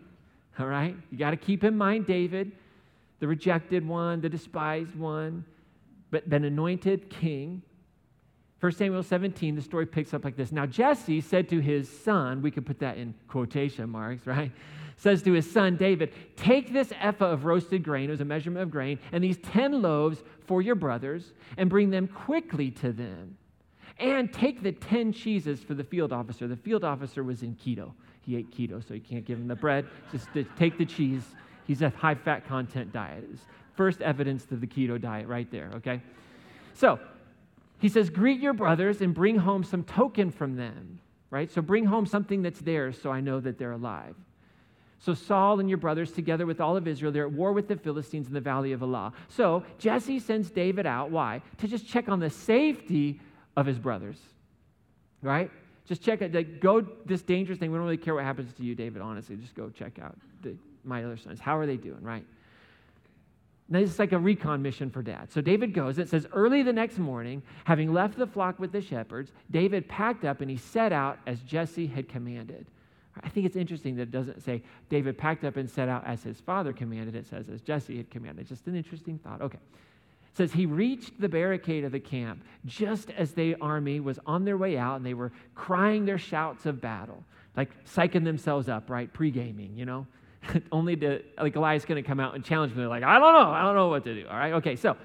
all 0.58 0.66
right? 0.66 0.96
You 1.10 1.18
got 1.18 1.30
to 1.30 1.36
keep 1.36 1.64
in 1.64 1.76
mind 1.76 2.06
David, 2.06 2.52
the 3.20 3.28
rejected 3.28 3.86
one, 3.86 4.20
the 4.20 4.28
despised 4.28 4.94
one, 4.96 5.44
but 6.10 6.28
been 6.28 6.44
anointed 6.44 7.10
king 7.10 7.62
1 8.60 8.72
Samuel 8.72 9.02
17, 9.02 9.54
the 9.54 9.60
story 9.60 9.84
picks 9.84 10.14
up 10.14 10.24
like 10.24 10.36
this. 10.36 10.50
Now, 10.50 10.64
Jesse 10.64 11.20
said 11.20 11.48
to 11.50 11.60
his 11.60 11.90
son, 11.90 12.40
we 12.40 12.50
could 12.50 12.64
put 12.64 12.78
that 12.78 12.96
in 12.96 13.14
quotation 13.28 13.90
marks, 13.90 14.26
right? 14.26 14.50
Says 14.96 15.22
to 15.24 15.32
his 15.32 15.50
son 15.50 15.76
David, 15.76 16.12
Take 16.36 16.72
this 16.72 16.90
ephah 16.98 17.30
of 17.30 17.44
roasted 17.44 17.82
grain, 17.82 18.08
it 18.08 18.12
was 18.12 18.22
a 18.22 18.24
measurement 18.24 18.62
of 18.62 18.70
grain, 18.70 18.98
and 19.12 19.22
these 19.22 19.36
10 19.38 19.82
loaves 19.82 20.22
for 20.46 20.62
your 20.62 20.74
brothers, 20.74 21.32
and 21.58 21.68
bring 21.68 21.90
them 21.90 22.08
quickly 22.08 22.70
to 22.70 22.92
them. 22.92 23.36
And 23.98 24.32
take 24.32 24.62
the 24.62 24.72
10 24.72 25.12
cheeses 25.12 25.62
for 25.62 25.74
the 25.74 25.84
field 25.84 26.12
officer. 26.12 26.48
The 26.48 26.56
field 26.56 26.84
officer 26.84 27.22
was 27.24 27.42
in 27.42 27.54
keto. 27.56 27.92
He 28.22 28.36
ate 28.36 28.50
keto, 28.50 28.86
so 28.86 28.94
you 28.94 29.00
can't 29.00 29.24
give 29.24 29.38
him 29.38 29.48
the 29.48 29.54
bread. 29.54 29.86
Just 30.12 30.28
take 30.58 30.78
the 30.78 30.84
cheese. 30.84 31.22
He's 31.66 31.82
a 31.82 31.90
high 31.90 32.14
fat 32.14 32.46
content 32.46 32.92
diet. 32.92 33.24
First 33.74 34.00
evidence 34.00 34.46
of 34.50 34.60
the 34.60 34.66
keto 34.66 35.00
diet 35.00 35.28
right 35.28 35.50
there, 35.50 35.70
okay? 35.76 36.00
So, 36.74 36.98
he 37.78 37.88
says, 37.88 38.10
Greet 38.10 38.40
your 38.40 38.52
brothers 38.52 39.00
and 39.00 39.14
bring 39.14 39.36
home 39.36 39.64
some 39.64 39.84
token 39.84 40.30
from 40.30 40.56
them, 40.56 41.00
right? 41.30 41.50
So 41.50 41.62
bring 41.62 41.84
home 41.84 42.06
something 42.06 42.42
that's 42.42 42.60
theirs 42.60 42.98
so 43.00 43.10
I 43.10 43.20
know 43.20 43.40
that 43.40 43.58
they're 43.58 43.72
alive. 43.72 44.14
So 44.98 45.14
Saul 45.14 45.60
and 45.60 45.68
your 45.68 45.78
brothers, 45.78 46.10
together 46.10 46.46
with 46.46 46.60
all 46.60 46.76
of 46.76 46.88
Israel, 46.88 47.12
they're 47.12 47.26
at 47.26 47.32
war 47.32 47.52
with 47.52 47.68
the 47.68 47.76
Philistines 47.76 48.28
in 48.28 48.34
the 48.34 48.40
valley 48.40 48.72
of 48.72 48.82
Elah. 48.82 49.12
So 49.28 49.62
Jesse 49.78 50.18
sends 50.18 50.50
David 50.50 50.86
out. 50.86 51.10
Why? 51.10 51.42
To 51.58 51.68
just 51.68 51.86
check 51.86 52.08
on 52.08 52.18
the 52.18 52.30
safety 52.30 53.20
of 53.56 53.66
his 53.66 53.78
brothers, 53.78 54.18
right? 55.22 55.50
Just 55.86 56.02
check 56.02 56.22
it. 56.22 56.34
Like, 56.34 56.60
go 56.60 56.80
this 57.04 57.22
dangerous 57.22 57.58
thing. 57.58 57.70
We 57.70 57.76
don't 57.76 57.84
really 57.84 57.96
care 57.96 58.14
what 58.14 58.24
happens 58.24 58.52
to 58.54 58.62
you, 58.62 58.74
David, 58.74 59.02
honestly. 59.02 59.36
Just 59.36 59.54
go 59.54 59.68
check 59.70 59.98
out 60.00 60.16
the, 60.42 60.56
my 60.82 61.04
other 61.04 61.16
sons. 61.16 61.40
How 61.40 61.56
are 61.56 61.66
they 61.66 61.76
doing, 61.76 62.02
right? 62.02 62.24
Now, 63.68 63.80
this 63.80 63.90
is 63.90 63.98
like 63.98 64.12
a 64.12 64.18
recon 64.18 64.62
mission 64.62 64.90
for 64.90 65.02
dad. 65.02 65.32
So 65.32 65.40
David 65.40 65.74
goes. 65.74 65.98
It 65.98 66.08
says, 66.08 66.26
Early 66.32 66.62
the 66.62 66.72
next 66.72 66.98
morning, 66.98 67.42
having 67.64 67.92
left 67.92 68.16
the 68.16 68.26
flock 68.26 68.60
with 68.60 68.70
the 68.70 68.80
shepherds, 68.80 69.32
David 69.50 69.88
packed 69.88 70.24
up 70.24 70.40
and 70.40 70.48
he 70.48 70.56
set 70.56 70.92
out 70.92 71.18
as 71.26 71.40
Jesse 71.40 71.86
had 71.86 72.08
commanded. 72.08 72.66
I 73.22 73.28
think 73.28 73.46
it's 73.46 73.56
interesting 73.56 73.96
that 73.96 74.02
it 74.02 74.10
doesn't 74.10 74.42
say 74.42 74.62
David 74.88 75.18
packed 75.18 75.44
up 75.44 75.56
and 75.56 75.68
set 75.68 75.88
out 75.88 76.06
as 76.06 76.22
his 76.22 76.40
father 76.40 76.72
commanded. 76.72 77.16
It 77.16 77.26
says 77.26 77.48
as 77.48 77.60
Jesse 77.60 77.96
had 77.96 78.10
commanded. 78.10 78.46
Just 78.46 78.66
an 78.66 78.76
interesting 78.76 79.18
thought. 79.18 79.40
Okay. 79.40 79.58
It 79.58 80.36
says 80.36 80.52
he 80.52 80.66
reached 80.66 81.20
the 81.20 81.28
barricade 81.28 81.82
of 81.84 81.92
the 81.92 82.00
camp 82.00 82.44
just 82.66 83.10
as 83.10 83.32
the 83.32 83.56
army 83.60 84.00
was 84.00 84.20
on 84.26 84.44
their 84.44 84.58
way 84.58 84.76
out 84.76 84.96
and 84.96 85.06
they 85.06 85.14
were 85.14 85.32
crying 85.54 86.04
their 86.04 86.18
shouts 86.18 86.66
of 86.66 86.80
battle, 86.80 87.24
like 87.56 87.70
psyching 87.84 88.22
themselves 88.22 88.68
up, 88.68 88.90
right? 88.90 89.12
Pre 89.12 89.30
gaming, 89.30 89.74
you 89.74 89.86
know? 89.86 90.06
only 90.72 90.96
to, 90.96 91.22
like, 91.38 91.52
Goliath's 91.52 91.84
going 91.84 92.02
to 92.02 92.06
come 92.06 92.20
out 92.20 92.34
and 92.34 92.44
challenge 92.44 92.72
me. 92.72 92.78
They're 92.78 92.88
like, 92.88 93.02
I 93.02 93.18
don't 93.18 93.32
know. 93.32 93.50
I 93.50 93.62
don't 93.62 93.74
know 93.74 93.88
what 93.88 94.04
to 94.04 94.14
do. 94.14 94.26
All 94.28 94.36
right. 94.36 94.54
Okay. 94.54 94.76
So 94.76 94.96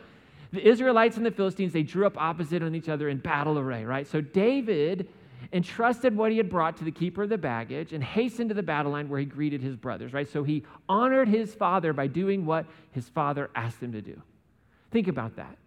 the 0.51 0.67
Israelites 0.67 1.17
and 1.17 1.25
the 1.25 1.31
Philistines, 1.31 1.73
they 1.73 1.83
drew 1.83 2.05
up 2.05 2.17
opposite 2.17 2.61
on 2.61 2.75
each 2.75 2.89
other 2.89 3.09
in 3.09 3.17
battle 3.17 3.57
array, 3.57 3.85
right? 3.85 4.07
So 4.07 4.21
David 4.21 5.07
entrusted 5.53 6.15
what 6.15 6.31
he 6.31 6.37
had 6.37 6.49
brought 6.49 6.77
to 6.77 6.83
the 6.83 6.91
keeper 6.91 7.23
of 7.23 7.29
the 7.29 7.37
baggage 7.37 7.93
and 7.93 8.03
hastened 8.03 8.49
to 8.49 8.55
the 8.55 8.63
battle 8.63 8.91
line 8.91 9.09
where 9.09 9.19
he 9.19 9.25
greeted 9.25 9.61
his 9.61 9.75
brothers, 9.75 10.13
right? 10.13 10.29
So 10.29 10.43
he 10.43 10.63
honored 10.87 11.27
his 11.27 11.53
father 11.53 11.93
by 11.93 12.07
doing 12.07 12.45
what 12.45 12.65
his 12.91 13.09
father 13.09 13.49
asked 13.55 13.81
him 13.81 13.91
to 13.93 14.01
do. 14.01 14.21
Think 14.91 15.07
about 15.07 15.35
that. 15.37 15.57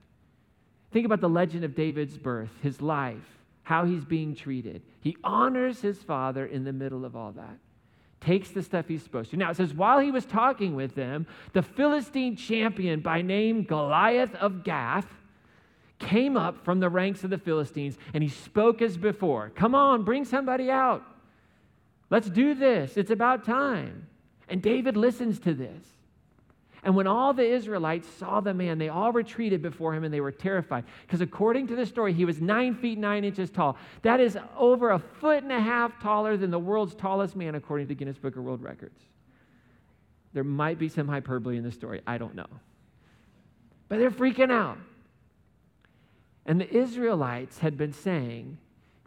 Think 0.93 1.07
about 1.07 1.21
the 1.21 1.29
legend 1.29 1.65
of 1.65 1.75
David's 1.75 2.17
birth, 2.17 2.51
his 2.63 2.81
life, 2.81 3.17
how 3.63 3.85
he's 3.85 4.05
being 4.05 4.35
treated. 4.35 4.83
He 5.01 5.17
honors 5.25 5.81
his 5.81 6.03
father 6.03 6.47
in 6.47 6.65
the 6.65 6.73
middle 6.73 7.05
of 7.05 7.17
all 7.17 7.33
that 7.33 7.59
takes 8.25 8.51
the 8.51 8.63
stuff 8.63 8.89
he's 8.89 9.03
supposed 9.03 9.31
to. 9.31 9.37
Now 9.37 9.51
it 9.51 9.57
says, 9.57 9.75
while 9.75 9.99
he 9.99 10.11
was 10.11 10.25
talking 10.25 10.75
with 10.75 10.95
them, 10.95 11.27
the 11.53 11.63
Philistine 11.63 12.37
champion 12.37 13.01
by 13.01 13.23
name 13.23 13.65
Goliath 13.65 14.35
of 14.37 14.65
Gath 14.65 15.07
came 15.99 16.37
up 16.37 16.65
from 16.65 16.81
the 16.81 16.89
ranks 16.89 17.25
of 17.25 17.31
the 17.31 17.39
Philistines 17.39 17.97
and 18.13 18.23
he 18.23 18.29
spoke 18.29 18.83
as 18.83 18.97
before 18.97 19.51
Come 19.55 19.75
on, 19.75 20.05
bring 20.05 20.25
somebody 20.25 20.71
out. 20.71 21.03
Let's 22.11 22.29
do 22.29 22.55
this. 22.55 22.97
It's 22.97 23.11
about 23.11 23.45
time. 23.45 24.07
And 24.49 24.63
David 24.63 24.97
listens 24.97 25.39
to 25.41 25.55
this. 25.55 25.94
And 26.85 26.95
when 26.95 27.07
all 27.07 27.33
the 27.33 27.47
Israelites 27.47 28.07
saw 28.19 28.41
the 28.41 28.53
man, 28.53 28.77
they 28.77 28.91
all 28.91 29.11
retreated 29.11 29.63
before 29.63 29.95
him 29.95 30.05
and 30.05 30.13
they 30.13 30.21
were 30.21 30.31
terrified. 30.31 30.85
Because 31.07 31.23
according 31.23 31.67
to 31.69 31.77
the 31.77 31.87
story, 31.87 32.13
he 32.13 32.27
was 32.27 32.43
nine 32.43 32.75
feet 32.75 32.99
nine 32.99 33.25
inches 33.25 33.51
tall. 33.51 33.79
That 34.03 34.21
is 34.21 34.37
over 34.57 34.91
a 34.91 34.99
foot 34.99 35.43
and 35.43 35.51
a 35.51 35.61
half 35.61 35.99
taller 36.03 36.37
than 36.37 36.51
the 36.51 36.59
world's 36.59 36.95
tallest 36.95 37.37
man, 37.37 37.55
according 37.55 37.89
to 37.89 37.95
Guinness 37.95 38.19
Book 38.19 38.37
of 38.37 38.45
World 38.45 38.63
Records. 38.63 39.01
There 40.35 40.45
might 40.45 40.79
be 40.79 40.91
some 40.91 41.09
hyperbole 41.09 41.57
in 41.57 41.65
the 41.65 41.73
story. 41.73 42.03
I 42.07 42.19
don't 42.19 42.35
know. 42.35 42.49
But 43.89 43.99
they're 43.99 44.11
freaking 44.11 44.53
out. 44.53 44.79
And 46.45 46.61
the 46.61 46.71
Israelites 46.71 47.61
had 47.61 47.79
been 47.79 47.95
saying, 47.95 48.59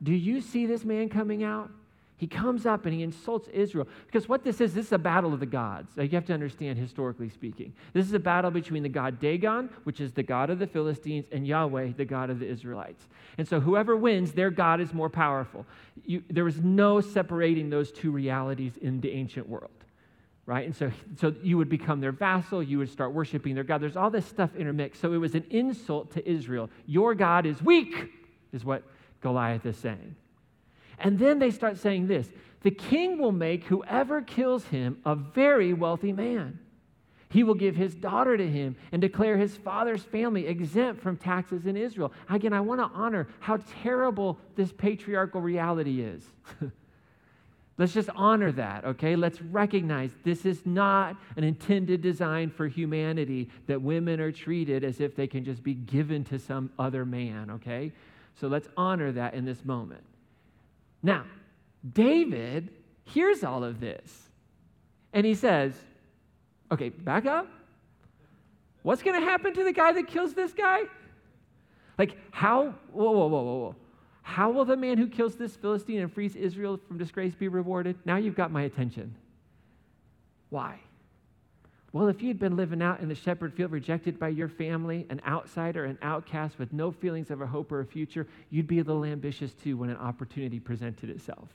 Do 0.02 0.14
you 0.14 0.42
see 0.42 0.66
this 0.66 0.84
man 0.84 1.10
coming 1.10 1.44
out? 1.44 1.70
He 2.18 2.26
comes 2.26 2.66
up 2.66 2.86
and 2.86 2.96
he 2.96 3.04
insults 3.04 3.48
Israel. 3.50 3.88
Because 4.08 4.28
what 4.28 4.44
this 4.44 4.60
is, 4.60 4.74
this 4.74 4.88
is 4.88 4.92
a 4.92 4.98
battle 4.98 5.34
of 5.34 5.40
the 5.40 5.46
gods. 5.46 5.92
you 5.96 6.10
have 6.10 6.26
to 6.26 6.34
understand, 6.34 6.80
historically 6.80 7.30
speaking. 7.30 7.74
This 7.94 8.08
is 8.08 8.14
a 8.14 8.20
battle 8.20 8.50
between 8.50 8.82
the 8.82 8.90
god 8.90 9.20
Dagon, 9.20 9.70
which 9.84 10.02
is 10.02 10.12
the 10.12 10.24
god 10.24 10.50
of 10.50 10.58
the 10.58 10.66
Philistines, 10.66 11.26
and 11.32 11.46
Yahweh, 11.46 11.92
the 11.96 12.06
god 12.06 12.32
of 12.32 12.40
the 12.40 12.48
Israelites. 12.48 13.08
And 13.38 13.48
so 13.48 13.60
whoever 13.60 13.96
wins, 13.96 14.32
their 14.32 14.50
God 14.50 14.82
is 14.82 14.94
more 14.96 15.10
powerful. 15.10 15.66
You, 16.06 16.24
there 16.30 16.44
was 16.44 16.60
no 16.60 17.02
separating 17.02 17.70
those 17.70 17.92
two 17.92 18.10
realities 18.10 18.78
in 18.82 19.00
the 19.00 19.12
ancient 19.12 19.48
world. 19.48 19.70
Right? 20.48 20.66
And 20.66 20.76
so, 20.76 20.92
so 21.18 21.36
you 21.44 21.58
would 21.58 21.70
become 21.70 22.00
their 22.00 22.14
vassal, 22.14 22.64
you 22.64 22.80
would 22.80 22.90
start 22.90 23.14
worshiping 23.14 23.54
their 23.54 23.66
God. 23.66 23.82
There's 23.82 23.98
all 23.98 24.10
this 24.10 24.26
stuff 24.26 24.56
intermixed. 24.56 25.02
So 25.02 25.14
it 25.14 25.18
was 25.18 25.36
an 25.36 25.46
insult 25.52 26.14
to 26.14 26.28
Israel. 26.28 26.70
Your 26.88 27.14
God 27.14 27.46
is 27.46 27.62
weak, 27.62 28.10
is 28.54 28.66
what 28.66 28.84
Goliath 29.22 29.66
is 29.66 29.78
saying. 29.78 30.16
And 31.00 31.20
then 31.20 31.40
they 31.40 31.52
start 31.52 31.78
saying 31.78 32.08
this 32.08 32.30
the 32.64 32.72
king 32.72 33.18
will 33.20 33.32
make 33.32 33.66
whoever 33.66 34.22
kills 34.22 34.66
him 34.66 35.00
a 35.06 35.16
very 35.16 35.74
wealthy 35.74 36.12
man. 36.12 36.60
He 37.30 37.44
will 37.44 37.56
give 37.56 37.76
his 37.76 37.94
daughter 37.94 38.38
to 38.38 38.50
him 38.50 38.78
and 38.92 39.02
declare 39.02 39.38
his 39.38 39.58
father's 39.58 40.04
family 40.04 40.48
exempt 40.48 41.02
from 41.02 41.18
taxes 41.18 41.66
in 41.66 41.76
Israel. 41.76 42.14
Again, 42.30 42.54
I 42.54 42.62
want 42.62 42.80
to 42.80 42.98
honor 42.98 43.28
how 43.42 43.60
terrible 43.82 44.40
this 44.56 44.72
patriarchal 44.72 45.42
reality 45.42 46.02
is. 46.02 46.24
Let's 47.78 47.94
just 47.94 48.10
honor 48.16 48.52
that, 48.54 48.86
okay? 48.86 49.16
Let's 49.16 49.40
recognize 49.42 50.12
this 50.24 50.46
is 50.46 50.66
not 50.66 51.16
an 51.36 51.44
intended 51.44 52.02
design 52.02 52.50
for 52.50 52.68
humanity 52.68 53.50
that 53.68 53.82
women 53.82 54.20
are 54.20 54.32
treated 54.32 54.84
as 54.84 55.00
if 55.00 55.16
they 55.16 55.28
can 55.28 55.46
just 55.46 55.62
be 55.62 55.76
given 55.76 56.24
to 56.26 56.40
some 56.40 56.72
other 56.80 57.06
man, 57.06 57.52
okay? 57.52 57.92
So 58.40 58.48
let's 58.48 58.68
honor 58.78 59.12
that 59.12 59.36
in 59.36 59.46
this 59.46 59.64
moment. 59.64 60.04
Now, 61.04 61.26
David 61.94 62.70
hears 63.04 63.44
all 63.44 63.64
of 63.64 63.80
this 63.80 64.30
and 65.14 65.26
he 65.26 65.34
says, 65.36 65.74
Okay, 66.72 66.90
back 66.90 67.26
up. 67.26 67.48
What's 68.84 69.02
going 69.02 69.20
to 69.20 69.26
happen 69.26 69.54
to 69.54 69.64
the 69.64 69.72
guy 69.72 69.92
that 69.94 70.08
kills 70.08 70.34
this 70.34 70.54
guy? 70.54 70.82
Like, 71.98 72.18
how, 72.32 72.76
whoa, 72.92 73.12
whoa, 73.12 73.28
whoa, 73.28 73.42
whoa, 73.42 73.58
whoa. 73.58 73.76
How 74.22 74.50
will 74.52 74.66
the 74.66 74.76
man 74.76 74.98
who 74.98 75.08
kills 75.08 75.36
this 75.36 75.56
Philistine 75.56 76.00
and 76.00 76.12
frees 76.12 76.36
Israel 76.36 76.80
from 76.88 76.98
disgrace 76.98 77.34
be 77.34 77.48
rewarded? 77.48 77.98
Now 78.06 78.18
you've 78.18 78.36
got 78.36 78.52
my 78.52 78.64
attention. 78.64 79.16
Why? 80.50 80.80
Well, 81.98 82.10
if 82.10 82.22
you'd 82.22 82.38
been 82.38 82.56
living 82.56 82.84
out 82.84 83.00
in 83.00 83.10
the 83.10 83.16
shepherd 83.16 83.56
field, 83.56 83.72
rejected 83.72 84.20
by 84.20 84.28
your 84.28 84.50
family, 84.50 85.08
an 85.10 85.20
outsider, 85.26 85.86
an 85.86 85.98
outcast 86.04 86.60
with 86.60 86.72
no 86.72 86.92
feelings 86.92 87.32
of 87.32 87.42
a 87.42 87.48
hope 87.48 87.72
or 87.72 87.80
a 87.80 87.86
future, 87.88 88.28
you'd 88.52 88.68
be 88.68 88.78
a 88.78 88.84
little 88.84 89.04
ambitious 89.04 89.52
too 89.56 89.78
when 89.78 89.90
an 89.90 89.98
opportunity 89.98 90.60
presented 90.60 91.10
itself. 91.10 91.50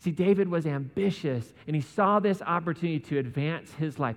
See, 0.00 0.10
David 0.10 0.48
was 0.48 0.66
ambitious 0.66 1.52
and 1.68 1.76
he 1.76 1.82
saw 1.82 2.18
this 2.18 2.42
opportunity 2.42 2.98
to 2.98 3.18
advance 3.18 3.72
his 3.74 4.00
life. 4.00 4.16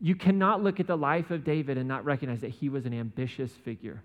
You 0.00 0.14
cannot 0.14 0.62
look 0.62 0.80
at 0.80 0.86
the 0.86 0.96
life 0.96 1.30
of 1.30 1.44
David 1.44 1.76
and 1.76 1.86
not 1.86 2.06
recognize 2.06 2.40
that 2.40 2.52
he 2.52 2.70
was 2.70 2.86
an 2.86 2.94
ambitious 2.94 3.52
figure. 3.52 4.02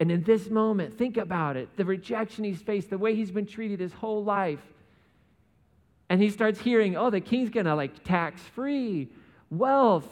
And 0.00 0.10
in 0.10 0.22
this 0.22 0.50
moment, 0.50 0.98
think 0.98 1.16
about 1.16 1.56
it 1.56 1.74
the 1.78 1.86
rejection 1.86 2.44
he's 2.44 2.60
faced, 2.60 2.90
the 2.90 2.98
way 2.98 3.14
he's 3.14 3.30
been 3.30 3.46
treated 3.46 3.80
his 3.80 3.94
whole 3.94 4.22
life. 4.22 4.60
And 6.08 6.22
he 6.22 6.30
starts 6.30 6.60
hearing, 6.60 6.96
oh, 6.96 7.10
the 7.10 7.20
king's 7.20 7.50
gonna 7.50 7.74
like 7.74 8.04
tax 8.04 8.40
free 8.54 9.08
wealth. 9.50 10.08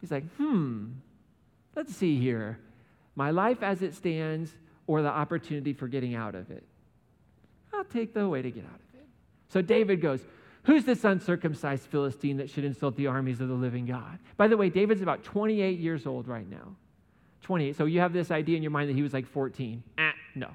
He's 0.00 0.10
like, 0.10 0.28
hmm, 0.36 0.88
let's 1.74 1.94
see 1.94 2.18
here. 2.18 2.58
My 3.16 3.30
life 3.30 3.62
as 3.62 3.82
it 3.82 3.94
stands, 3.94 4.52
or 4.86 5.02
the 5.02 5.08
opportunity 5.08 5.72
for 5.72 5.86
getting 5.86 6.14
out 6.14 6.34
of 6.34 6.50
it. 6.50 6.64
I'll 7.74 7.84
take 7.84 8.14
the 8.14 8.28
way 8.28 8.42
to 8.42 8.50
get 8.50 8.64
out 8.64 8.80
of 8.80 9.00
it. 9.00 9.06
So 9.48 9.60
David 9.60 10.00
goes, 10.00 10.20
Who's 10.68 10.84
this 10.84 11.02
uncircumcised 11.04 11.84
Philistine 11.84 12.36
that 12.36 12.50
should 12.50 12.62
insult 12.62 12.94
the 12.96 13.06
armies 13.06 13.40
of 13.40 13.48
the 13.48 13.54
living 13.54 13.86
God? 13.86 14.18
By 14.36 14.48
the 14.48 14.56
way, 14.58 14.68
David's 14.68 15.00
about 15.00 15.24
28 15.24 15.78
years 15.78 16.06
old 16.06 16.28
right 16.28 16.46
now. 16.46 16.76
28. 17.40 17.74
So 17.74 17.86
you 17.86 18.00
have 18.00 18.12
this 18.12 18.30
idea 18.30 18.58
in 18.58 18.62
your 18.62 18.70
mind 18.70 18.90
that 18.90 18.94
he 18.94 19.02
was 19.02 19.14
like 19.14 19.26
14. 19.26 19.82
Ah, 19.96 20.12
no. 20.34 20.50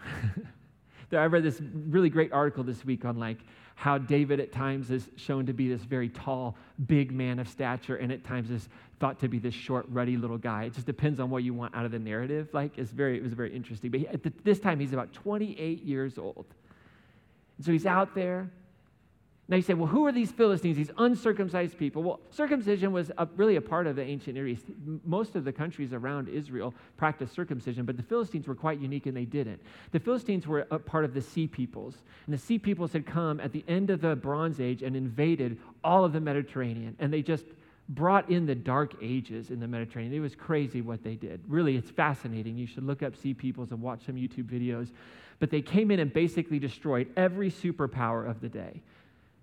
I 1.12 1.26
read 1.26 1.42
this 1.42 1.60
really 1.60 2.08
great 2.08 2.32
article 2.32 2.64
this 2.64 2.86
week 2.86 3.04
on 3.04 3.18
like 3.18 3.36
how 3.78 3.96
David 3.96 4.40
at 4.40 4.50
times 4.50 4.90
is 4.90 5.08
shown 5.14 5.46
to 5.46 5.52
be 5.52 5.68
this 5.68 5.82
very 5.82 6.08
tall, 6.08 6.56
big 6.88 7.12
man 7.12 7.38
of 7.38 7.48
stature, 7.48 7.94
and 7.94 8.10
at 8.10 8.24
times 8.24 8.50
is 8.50 8.68
thought 8.98 9.20
to 9.20 9.28
be 9.28 9.38
this 9.38 9.54
short, 9.54 9.86
ruddy 9.90 10.16
little 10.16 10.36
guy. 10.36 10.64
It 10.64 10.74
just 10.74 10.84
depends 10.84 11.20
on 11.20 11.30
what 11.30 11.44
you 11.44 11.54
want 11.54 11.76
out 11.76 11.84
of 11.84 11.92
the 11.92 11.98
narrative. 12.00 12.48
Like, 12.52 12.76
it's 12.76 12.90
very, 12.90 13.16
it 13.16 13.22
was 13.22 13.34
very 13.34 13.54
interesting. 13.54 13.92
But 13.92 14.00
he, 14.00 14.08
at 14.08 14.24
the, 14.24 14.32
this 14.42 14.58
time, 14.58 14.80
he's 14.80 14.92
about 14.92 15.12
28 15.12 15.84
years 15.84 16.18
old. 16.18 16.46
And 17.56 17.66
so 17.66 17.70
he's 17.70 17.86
out 17.86 18.16
there. 18.16 18.50
Now 19.50 19.56
you 19.56 19.62
say, 19.62 19.72
well, 19.72 19.86
who 19.86 20.06
are 20.06 20.12
these 20.12 20.30
Philistines, 20.30 20.76
these 20.76 20.90
uncircumcised 20.98 21.78
people? 21.78 22.02
Well, 22.02 22.20
circumcision 22.30 22.92
was 22.92 23.10
a, 23.16 23.26
really 23.36 23.56
a 23.56 23.62
part 23.62 23.86
of 23.86 23.96
the 23.96 24.02
ancient 24.02 24.34
Near 24.34 24.46
East. 24.46 24.66
Most 25.06 25.36
of 25.36 25.44
the 25.44 25.52
countries 25.52 25.94
around 25.94 26.28
Israel 26.28 26.74
practiced 26.98 27.34
circumcision, 27.34 27.86
but 27.86 27.96
the 27.96 28.02
Philistines 28.02 28.46
were 28.46 28.54
quite 28.54 28.78
unique 28.78 29.06
and 29.06 29.16
they 29.16 29.24
didn't. 29.24 29.62
The 29.92 30.00
Philistines 30.00 30.46
were 30.46 30.66
a 30.70 30.78
part 30.78 31.06
of 31.06 31.14
the 31.14 31.22
Sea 31.22 31.46
Peoples, 31.46 31.96
and 32.26 32.34
the 32.34 32.38
Sea 32.38 32.58
Peoples 32.58 32.92
had 32.92 33.06
come 33.06 33.40
at 33.40 33.52
the 33.52 33.64
end 33.66 33.88
of 33.88 34.02
the 34.02 34.14
Bronze 34.14 34.60
Age 34.60 34.82
and 34.82 34.94
invaded 34.94 35.58
all 35.82 36.04
of 36.04 36.12
the 36.12 36.20
Mediterranean, 36.20 36.94
and 36.98 37.10
they 37.10 37.22
just 37.22 37.46
brought 37.88 38.28
in 38.30 38.44
the 38.44 38.54
dark 38.54 38.96
ages 39.00 39.50
in 39.50 39.60
the 39.60 39.66
Mediterranean. 39.66 40.12
It 40.12 40.20
was 40.20 40.34
crazy 40.34 40.82
what 40.82 41.02
they 41.02 41.14
did. 41.14 41.40
Really, 41.48 41.76
it's 41.76 41.90
fascinating. 41.90 42.58
You 42.58 42.66
should 42.66 42.84
look 42.84 43.02
up 43.02 43.16
Sea 43.16 43.32
Peoples 43.32 43.70
and 43.70 43.80
watch 43.80 44.04
some 44.04 44.16
YouTube 44.16 44.44
videos. 44.44 44.90
But 45.38 45.50
they 45.50 45.62
came 45.62 45.90
in 45.90 46.00
and 46.00 46.12
basically 46.12 46.58
destroyed 46.58 47.08
every 47.16 47.50
superpower 47.50 48.28
of 48.28 48.42
the 48.42 48.48
day. 48.50 48.82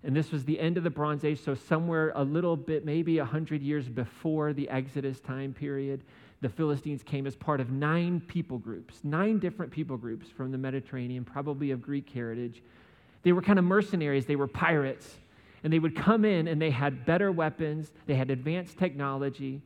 And 0.05 0.15
this 0.15 0.31
was 0.31 0.45
the 0.45 0.59
end 0.59 0.77
of 0.77 0.83
the 0.83 0.89
Bronze 0.91 1.25
Age, 1.25 1.41
so 1.41 1.55
somewhere 1.55 2.11
a 2.15 2.23
little 2.23 2.55
bit, 2.55 2.85
maybe 2.85 3.17
100 3.17 3.63
years 3.63 3.89
before 3.89 4.53
the 4.53 4.69
Exodus 4.69 5.19
time 5.19 5.51
period, 5.51 6.03
the 6.41 6.49
Philistines 6.49 7.01
came 7.01 7.25
as 7.25 7.35
part 7.35 7.59
of 7.59 7.71
nine 7.71 8.21
people 8.27 8.59
groups, 8.59 8.99
nine 9.03 9.39
different 9.39 9.71
people 9.71 9.97
groups 9.97 10.27
from 10.29 10.51
the 10.51 10.59
Mediterranean, 10.59 11.25
probably 11.25 11.71
of 11.71 11.81
Greek 11.81 12.07
heritage. 12.11 12.61
They 13.23 13.31
were 13.31 13.41
kind 13.41 13.57
of 13.57 13.65
mercenaries, 13.65 14.27
they 14.27 14.35
were 14.35 14.47
pirates. 14.47 15.15
And 15.63 15.73
they 15.73 15.79
would 15.79 15.95
come 15.95 16.23
in 16.23 16.47
and 16.47 16.61
they 16.61 16.69
had 16.69 17.07
better 17.07 17.31
weapons, 17.31 17.91
they 18.05 18.13
had 18.13 18.29
advanced 18.29 18.77
technology, 18.77 19.63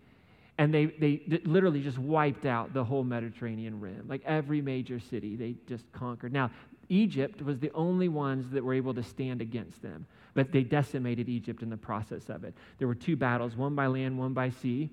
and 0.58 0.74
they, 0.74 0.86
they 0.86 1.22
literally 1.44 1.82
just 1.82 1.98
wiped 1.98 2.46
out 2.46 2.74
the 2.74 2.86
whole 2.86 3.04
Mediterranean 3.04 3.82
rim. 3.82 4.06
Like 4.08 4.22
every 4.26 4.62
major 4.62 5.02
city, 5.02 5.36
they 5.36 5.56
just 5.68 5.92
conquered. 5.92 6.32
Now, 6.32 6.52
Egypt 6.90 7.42
was 7.42 7.60
the 7.60 7.72
only 7.74 8.10
ones 8.10 8.50
that 8.52 8.64
were 8.64 8.74
able 8.74 8.94
to 8.94 9.04
stand 9.04 9.42
against 9.42 9.82
them 9.82 10.06
but 10.34 10.52
they 10.52 10.64
decimated 10.64 11.30
Egypt 11.30 11.64
in 11.64 11.70
the 11.70 11.78
process 11.78 12.30
of 12.30 12.44
it. 12.44 12.54
There 12.78 12.88
were 12.88 12.96
two 12.96 13.16
battles, 13.16 13.56
one 13.56 13.76
by 13.76 13.88
land, 13.88 14.18
one 14.18 14.34
by 14.34 14.50
sea. 14.50 14.90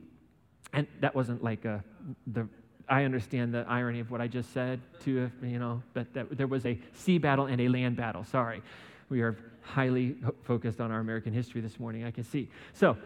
And 0.72 0.87
that 1.00 1.14
wasn't 1.14 1.42
like 1.42 1.64
a, 1.64 1.85
the, 2.26 2.48
I 2.88 3.04
understand 3.04 3.54
the 3.54 3.64
irony 3.68 4.00
of 4.00 4.11
what 4.11 4.20
I 4.20 4.26
just 4.26 4.52
said, 4.52 4.80
too, 5.00 5.30
you 5.42 5.59
know, 5.59 5.82
but 5.94 6.12
that, 6.14 6.37
there 6.37 6.46
was 6.46 6.66
a 6.66 6.78
sea 6.94 7.18
battle 7.18 7.46
and 7.46 7.61
a 7.61 7.68
land 7.68 7.96
battle. 7.96 8.24
Sorry. 8.24 8.62
We 9.09 9.20
are 9.22 9.37
highly 9.62 10.16
focused 10.42 10.80
on 10.80 10.90
our 10.90 11.00
American 11.00 11.32
history 11.32 11.61
this 11.61 11.78
morning, 11.78 12.04
I 12.04 12.11
can 12.11 12.24
see. 12.24 12.48
So, 12.72 12.96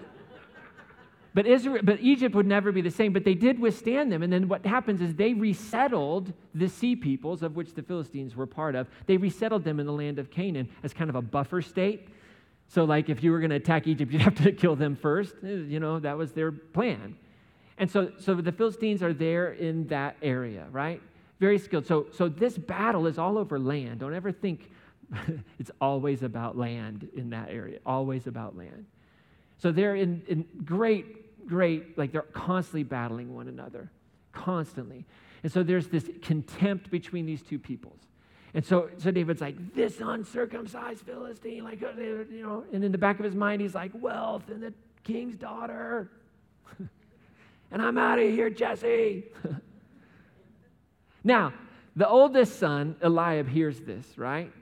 but, 1.34 1.46
Israel, 1.46 1.80
but 1.82 2.00
Egypt 2.00 2.34
would 2.34 2.46
never 2.46 2.72
be 2.72 2.80
the 2.80 2.90
same, 2.90 3.12
but 3.12 3.24
they 3.24 3.34
did 3.34 3.58
withstand 3.58 4.10
them. 4.10 4.22
And 4.22 4.32
then 4.32 4.48
what 4.48 4.66
happens 4.66 5.00
is 5.00 5.14
they 5.14 5.34
resettled 5.34 6.32
the 6.54 6.68
sea 6.68 6.96
peoples, 6.96 7.42
of 7.42 7.56
which 7.56 7.74
the 7.74 7.82
Philistines 7.82 8.34
were 8.34 8.46
part 8.46 8.74
of. 8.74 8.88
They 9.06 9.16
resettled 9.16 9.64
them 9.64 9.80
in 9.80 9.86
the 9.86 9.92
land 9.92 10.18
of 10.18 10.30
Canaan 10.30 10.68
as 10.82 10.92
kind 10.92 11.08
of 11.08 11.16
a 11.16 11.22
buffer 11.22 11.62
state 11.62 12.08
so, 12.70 12.84
like, 12.84 13.08
if 13.08 13.24
you 13.24 13.32
were 13.32 13.40
going 13.40 13.50
to 13.50 13.56
attack 13.56 13.88
Egypt, 13.88 14.12
you'd 14.12 14.22
have 14.22 14.36
to 14.36 14.52
kill 14.52 14.76
them 14.76 14.94
first. 14.94 15.34
Eh, 15.42 15.48
you 15.48 15.80
know, 15.80 15.98
that 15.98 16.16
was 16.16 16.32
their 16.32 16.52
plan. 16.52 17.16
And 17.78 17.90
so, 17.90 18.12
so 18.18 18.34
the 18.34 18.52
Philistines 18.52 19.02
are 19.02 19.12
there 19.12 19.52
in 19.52 19.88
that 19.88 20.16
area, 20.22 20.66
right? 20.70 21.02
Very 21.40 21.58
skilled. 21.58 21.86
So, 21.86 22.06
so 22.12 22.28
this 22.28 22.56
battle 22.56 23.06
is 23.06 23.18
all 23.18 23.38
over 23.38 23.58
land. 23.58 24.00
Don't 24.00 24.14
ever 24.14 24.30
think 24.30 24.70
it's 25.58 25.70
always 25.80 26.22
about 26.22 26.56
land 26.56 27.08
in 27.16 27.30
that 27.30 27.48
area, 27.50 27.80
always 27.84 28.28
about 28.28 28.56
land. 28.56 28.86
So 29.58 29.72
they're 29.72 29.96
in, 29.96 30.22
in 30.28 30.46
great, 30.64 31.19
great, 31.50 31.98
like 31.98 32.12
they're 32.12 32.22
constantly 32.22 32.84
battling 32.84 33.34
one 33.34 33.48
another, 33.48 33.90
constantly. 34.32 35.04
And 35.42 35.50
so 35.50 35.62
there's 35.62 35.88
this 35.88 36.08
contempt 36.22 36.90
between 36.90 37.26
these 37.26 37.42
two 37.42 37.58
peoples. 37.58 37.98
And 38.54 38.64
so, 38.64 38.88
so 38.98 39.10
David's 39.10 39.40
like, 39.40 39.74
this 39.74 40.00
uncircumcised 40.00 41.04
Philistine, 41.04 41.64
like, 41.64 41.82
uh, 41.82 42.00
you 42.00 42.42
know, 42.42 42.64
and 42.72 42.84
in 42.84 42.92
the 42.92 42.98
back 42.98 43.18
of 43.18 43.24
his 43.24 43.34
mind, 43.34 43.60
he's 43.60 43.74
like, 43.74 43.90
wealth 43.94 44.48
and 44.48 44.62
the 44.62 44.72
king's 45.04 45.36
daughter. 45.36 46.10
and 47.70 47.82
I'm 47.82 47.98
out 47.98 48.18
of 48.18 48.30
here, 48.30 48.50
Jesse. 48.50 49.24
now, 51.24 51.52
the 51.96 52.08
oldest 52.08 52.58
son, 52.58 52.96
Eliab, 53.02 53.48
hears 53.48 53.80
this, 53.80 54.16
right? 54.16 54.52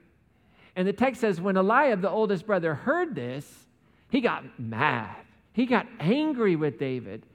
And 0.74 0.88
the 0.88 0.92
text 0.92 1.20
says, 1.20 1.40
when 1.40 1.57
Eliab, 1.57 2.01
the 2.01 2.11
oldest 2.11 2.46
brother, 2.46 2.74
heard 2.74 3.14
this, 3.14 3.66
he 4.11 4.20
got 4.20 4.59
mad. 4.59 5.16
He 5.58 5.66
got 5.66 5.88
angry 5.98 6.54
with 6.54 6.78
David. 6.78 7.26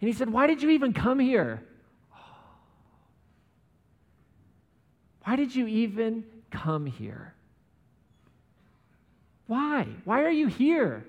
And 0.00 0.08
he 0.08 0.14
said, 0.14 0.30
Why 0.30 0.46
did 0.46 0.62
you 0.62 0.70
even 0.70 0.94
come 0.94 1.18
here? 1.18 1.62
Why 5.24 5.36
did 5.36 5.54
you 5.54 5.66
even 5.66 6.24
come 6.50 6.86
here? 6.86 7.34
Why? 9.46 9.86
Why 10.06 10.22
are 10.22 10.30
you 10.30 10.46
here? 10.46 11.04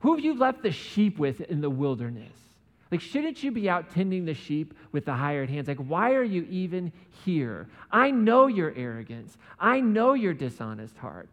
Who 0.00 0.16
have 0.16 0.24
you 0.24 0.36
left 0.36 0.64
the 0.64 0.72
sheep 0.72 1.20
with 1.20 1.40
in 1.42 1.60
the 1.60 1.70
wilderness? 1.70 2.36
Like, 2.90 3.00
shouldn't 3.00 3.44
you 3.44 3.52
be 3.52 3.70
out 3.70 3.90
tending 3.90 4.24
the 4.24 4.34
sheep 4.34 4.74
with 4.90 5.04
the 5.04 5.14
hired 5.14 5.48
hands? 5.50 5.68
Like, 5.68 5.78
why 5.78 6.14
are 6.14 6.24
you 6.24 6.48
even 6.50 6.92
here? 7.24 7.68
I 7.92 8.10
know 8.10 8.48
your 8.48 8.74
arrogance. 8.74 9.38
I 9.60 9.78
know 9.78 10.14
your 10.14 10.34
dishonest 10.34 10.96
heart. 10.96 11.30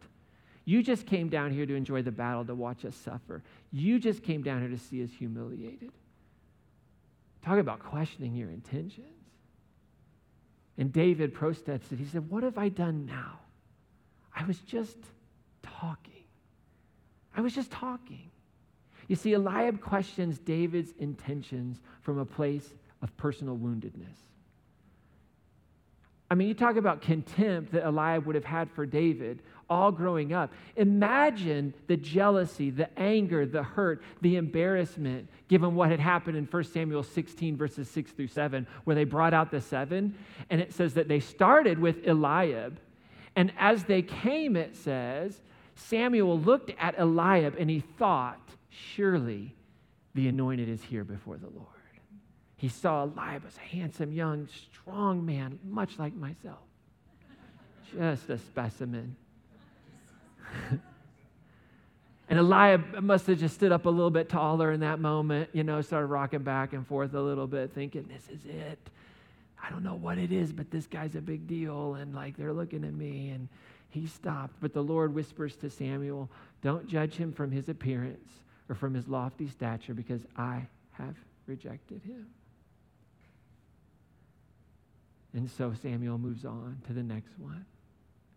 You 0.64 0.82
just 0.82 1.06
came 1.06 1.28
down 1.28 1.52
here 1.52 1.66
to 1.66 1.74
enjoy 1.74 2.02
the 2.02 2.12
battle, 2.12 2.44
to 2.44 2.54
watch 2.54 2.84
us 2.84 2.94
suffer. 2.94 3.42
You 3.72 3.98
just 3.98 4.22
came 4.22 4.42
down 4.42 4.60
here 4.60 4.70
to 4.70 4.78
see 4.78 5.02
us 5.02 5.10
humiliated. 5.10 5.90
Talk 7.44 7.58
about 7.58 7.80
questioning 7.80 8.34
your 8.34 8.50
intentions. 8.50 9.06
And 10.78 10.92
David 10.92 11.34
protested. 11.34 11.98
He 11.98 12.04
said, 12.06 12.30
What 12.30 12.44
have 12.44 12.58
I 12.58 12.68
done 12.68 13.06
now? 13.06 13.40
I 14.34 14.44
was 14.44 14.58
just 14.60 14.96
talking. 15.62 16.24
I 17.36 17.40
was 17.40 17.54
just 17.54 17.70
talking. 17.70 18.30
You 19.08 19.16
see, 19.16 19.32
Eliab 19.32 19.80
questions 19.80 20.38
David's 20.38 20.92
intentions 20.98 21.80
from 22.00 22.18
a 22.18 22.24
place 22.24 22.72
of 23.02 23.14
personal 23.16 23.56
woundedness. 23.56 24.16
I 26.30 26.34
mean, 26.34 26.48
you 26.48 26.54
talk 26.54 26.76
about 26.76 27.02
contempt 27.02 27.72
that 27.72 27.84
Eliab 27.84 28.24
would 28.24 28.36
have 28.36 28.44
had 28.44 28.70
for 28.70 28.86
David 28.86 29.42
all 29.68 29.92
growing 29.92 30.32
up. 30.32 30.52
Imagine 30.76 31.74
the 31.86 31.96
jealousy, 31.96 32.70
the 32.70 32.88
anger, 32.98 33.46
the 33.46 33.62
hurt, 33.62 34.02
the 34.20 34.36
embarrassment, 34.36 35.28
given 35.48 35.74
what 35.74 35.90
had 35.90 36.00
happened 36.00 36.36
in 36.36 36.44
1 36.44 36.64
Samuel 36.64 37.02
16, 37.02 37.56
verses 37.56 37.88
6 37.90 38.12
through 38.12 38.28
7, 38.28 38.66
where 38.84 38.96
they 38.96 39.04
brought 39.04 39.34
out 39.34 39.50
the 39.50 39.60
seven. 39.60 40.14
And 40.50 40.60
it 40.60 40.72
says 40.72 40.94
that 40.94 41.08
they 41.08 41.20
started 41.20 41.78
with 41.78 42.06
Eliab. 42.06 42.78
And 43.36 43.52
as 43.58 43.84
they 43.84 44.02
came, 44.02 44.56
it 44.56 44.76
says, 44.76 45.40
Samuel 45.74 46.38
looked 46.38 46.70
at 46.78 46.98
Eliab 46.98 47.56
and 47.58 47.70
he 47.70 47.80
thought, 47.80 48.40
surely 48.68 49.54
the 50.14 50.28
anointed 50.28 50.68
is 50.68 50.82
here 50.82 51.04
before 51.04 51.38
the 51.38 51.48
Lord. 51.48 51.68
He 52.56 52.68
saw 52.68 53.02
Eliab 53.02 53.44
as 53.46 53.56
a 53.56 53.60
handsome, 53.60 54.12
young, 54.12 54.46
strong 54.46 55.26
man, 55.26 55.58
much 55.64 55.98
like 55.98 56.14
myself. 56.14 56.60
Just 57.92 58.30
a 58.30 58.38
specimen. 58.38 59.16
and 62.28 62.38
Eliab 62.38 63.02
must 63.02 63.26
have 63.26 63.38
just 63.38 63.54
stood 63.54 63.72
up 63.72 63.86
a 63.86 63.90
little 63.90 64.10
bit 64.10 64.28
taller 64.28 64.72
in 64.72 64.80
that 64.80 65.00
moment, 65.00 65.50
you 65.52 65.64
know, 65.64 65.80
started 65.80 66.06
rocking 66.06 66.42
back 66.42 66.72
and 66.72 66.86
forth 66.86 67.14
a 67.14 67.20
little 67.20 67.46
bit, 67.46 67.72
thinking, 67.72 68.08
this 68.12 68.28
is 68.28 68.44
it. 68.46 68.78
I 69.64 69.70
don't 69.70 69.84
know 69.84 69.94
what 69.94 70.18
it 70.18 70.32
is, 70.32 70.52
but 70.52 70.70
this 70.70 70.86
guy's 70.86 71.14
a 71.14 71.20
big 71.20 71.46
deal. 71.46 71.94
And 71.94 72.14
like 72.14 72.36
they're 72.36 72.52
looking 72.52 72.84
at 72.84 72.92
me. 72.92 73.30
And 73.30 73.48
he 73.92 74.06
stopped. 74.06 74.56
But 74.60 74.72
the 74.72 74.82
Lord 74.82 75.14
whispers 75.14 75.54
to 75.56 75.70
Samuel, 75.70 76.28
Don't 76.62 76.88
judge 76.88 77.14
him 77.14 77.32
from 77.32 77.50
his 77.50 77.68
appearance 77.68 78.28
or 78.68 78.74
from 78.74 78.94
his 78.94 79.06
lofty 79.06 79.48
stature, 79.48 79.92
because 79.92 80.22
I 80.36 80.66
have 80.92 81.14
rejected 81.46 82.02
him. 82.02 82.26
And 85.34 85.50
so 85.50 85.72
Samuel 85.80 86.18
moves 86.18 86.44
on 86.44 86.80
to 86.86 86.92
the 86.92 87.02
next 87.02 87.38
one. 87.38 87.64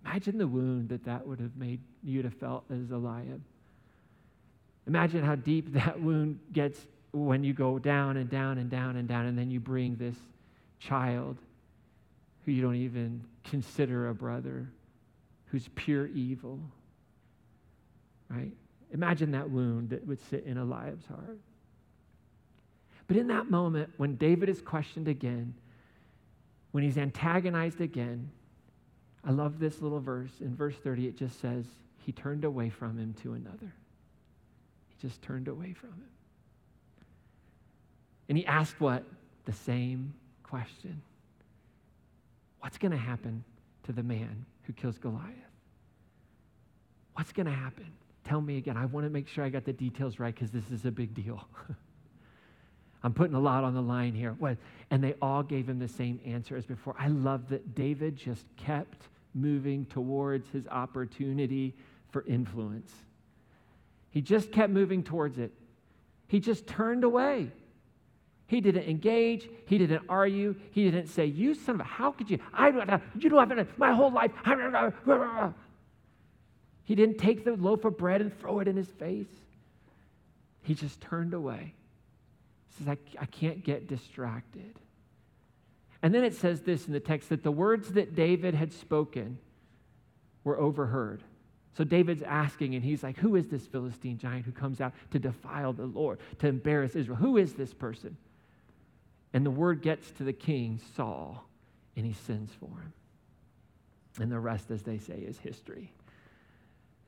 Imagine 0.05 0.37
the 0.37 0.47
wound 0.47 0.89
that 0.89 1.03
that 1.05 1.25
would 1.25 1.39
have 1.39 1.55
made 1.57 1.79
you 2.03 2.21
to 2.21 2.29
felt 2.29 2.63
as 2.69 2.91
Eliab. 2.91 3.41
Imagine 4.87 5.23
how 5.23 5.35
deep 5.35 5.73
that 5.73 5.99
wound 5.99 6.39
gets 6.53 6.79
when 7.11 7.43
you 7.43 7.53
go 7.53 7.79
down 7.79 8.17
and 8.17 8.29
down 8.29 8.57
and 8.57 8.69
down 8.69 8.97
and 8.97 9.07
down, 9.07 9.25
and 9.25 9.37
then 9.37 9.49
you 9.49 9.59
bring 9.59 9.95
this 9.95 10.17
child 10.79 11.37
who 12.45 12.51
you 12.51 12.61
don't 12.61 12.75
even 12.75 13.23
consider 13.43 14.09
a 14.09 14.13
brother, 14.13 14.67
who's 15.45 15.67
pure 15.75 16.07
evil. 16.07 16.59
Right? 18.29 18.51
Imagine 18.93 19.31
that 19.31 19.49
wound 19.49 19.89
that 19.89 20.05
would 20.05 20.19
sit 20.29 20.45
in 20.45 20.57
Eliab's 20.57 21.05
heart. 21.07 21.39
But 23.07 23.17
in 23.17 23.27
that 23.27 23.49
moment, 23.49 23.89
when 23.97 24.15
David 24.15 24.49
is 24.49 24.61
questioned 24.61 25.07
again, 25.07 25.53
when 26.71 26.83
he's 26.83 26.97
antagonized 26.97 27.81
again, 27.81 28.29
I 29.25 29.31
love 29.31 29.59
this 29.59 29.81
little 29.81 29.99
verse. 29.99 30.31
In 30.39 30.55
verse 30.55 30.75
30, 30.83 31.07
it 31.07 31.17
just 31.17 31.41
says, 31.41 31.65
He 32.05 32.11
turned 32.11 32.43
away 32.43 32.69
from 32.69 32.97
him 32.97 33.15
to 33.23 33.33
another. 33.33 33.73
He 34.87 34.95
just 35.01 35.21
turned 35.21 35.47
away 35.47 35.73
from 35.73 35.89
him. 35.89 36.09
And 38.29 38.37
he 38.37 38.45
asked 38.45 38.79
what? 38.79 39.03
The 39.45 39.53
same 39.53 40.13
question 40.43 41.01
What's 42.59 42.79
going 42.79 42.91
to 42.91 42.97
happen 42.97 43.43
to 43.83 43.91
the 43.91 44.01
man 44.01 44.45
who 44.63 44.73
kills 44.73 44.97
Goliath? 44.97 45.29
What's 47.13 47.31
going 47.31 47.45
to 47.45 47.51
happen? 47.51 47.85
Tell 48.23 48.41
me 48.41 48.57
again. 48.57 48.75
I 48.75 48.85
want 48.85 49.05
to 49.05 49.11
make 49.11 49.27
sure 49.27 49.43
I 49.43 49.49
got 49.49 49.65
the 49.65 49.73
details 49.73 50.19
right 50.19 50.33
because 50.33 50.49
this 50.49 50.71
is 50.71 50.85
a 50.85 50.91
big 50.91 51.13
deal. 51.13 51.47
I'm 53.03 53.13
putting 53.13 53.35
a 53.35 53.39
lot 53.39 53.63
on 53.63 53.75
the 53.75 53.83
line 53.83 54.15
here. 54.15 54.35
What? 54.39 54.57
And 54.89 55.03
they 55.03 55.13
all 55.21 55.43
gave 55.43 55.69
him 55.69 55.77
the 55.77 55.87
same 55.87 56.19
answer 56.25 56.57
as 56.57 56.65
before. 56.65 56.95
I 56.97 57.09
love 57.09 57.49
that 57.49 57.75
David 57.75 58.15
just 58.15 58.45
kept 58.57 59.09
moving 59.35 59.85
towards 59.85 60.49
his 60.49 60.65
opportunity 60.67 61.75
for 62.09 62.23
influence. 62.25 62.91
He 64.09 64.21
just 64.21 64.51
kept 64.51 64.71
moving 64.71 65.03
towards 65.03 65.37
it. 65.37 65.51
He 66.27 66.39
just 66.39 66.65
turned 66.65 67.03
away. 67.03 67.51
He 68.47 68.61
didn't 68.61 68.87
engage. 68.87 69.49
He 69.65 69.77
didn't 69.77 70.03
argue. 70.07 70.55
He 70.71 70.85
didn't 70.85 71.07
say, 71.07 71.25
You 71.25 71.53
son 71.53 71.75
of 71.75 71.81
a, 71.81 71.83
how 71.83 72.11
could 72.11 72.29
you? 72.29 72.39
I 72.53 72.71
don't, 72.71 73.01
you 73.19 73.29
don't 73.29 73.49
have 73.57 73.67
my 73.77 73.91
whole 73.93 74.11
life. 74.11 74.31
He 76.85 76.95
didn't 76.95 77.17
take 77.17 77.43
the 77.43 77.55
loaf 77.55 77.83
of 77.85 77.97
bread 77.97 78.21
and 78.21 78.37
throw 78.39 78.59
it 78.59 78.67
in 78.67 78.77
his 78.77 78.87
face. 78.87 79.27
He 80.61 80.73
just 80.73 81.01
turned 81.01 81.33
away. 81.33 81.73
He 82.69 82.83
says, 82.83 82.87
I, 82.87 83.21
I 83.21 83.25
can't 83.25 83.63
get 83.63 83.87
distracted. 83.87 84.79
And 86.01 86.13
then 86.13 86.23
it 86.23 86.35
says 86.35 86.61
this 86.61 86.87
in 86.87 86.93
the 86.93 86.99
text 86.99 87.29
that 87.29 87.43
the 87.43 87.51
words 87.51 87.93
that 87.93 88.15
David 88.15 88.53
had 88.53 88.73
spoken 88.73 89.39
were 90.43 90.59
overheard. 90.59 91.23
So 91.77 91.83
David's 91.83 92.23
asking, 92.23 92.75
and 92.75 92.83
he's 92.83 93.03
like, 93.03 93.17
Who 93.17 93.35
is 93.35 93.47
this 93.47 93.67
Philistine 93.67 94.17
giant 94.17 94.45
who 94.45 94.51
comes 94.51 94.79
out 94.79 94.93
to 95.11 95.19
defile 95.19 95.73
the 95.73 95.85
Lord, 95.85 96.19
to 96.39 96.47
embarrass 96.47 96.95
Israel? 96.95 97.17
Who 97.17 97.37
is 97.37 97.53
this 97.53 97.73
person? 97.73 98.15
And 99.33 99.45
the 99.45 99.51
word 99.51 99.81
gets 99.81 100.11
to 100.11 100.23
the 100.23 100.31
king, 100.31 100.79
Saul, 100.95 101.43
and 101.97 102.05
he 102.05 102.13
sends 102.13 102.53
for 102.53 102.67
him. 102.67 102.93
And 104.21 104.31
the 104.31 104.39
rest, 104.39 104.71
as 104.71 104.83
they 104.83 104.97
say, 104.97 105.15
is 105.15 105.37
history. 105.37 105.91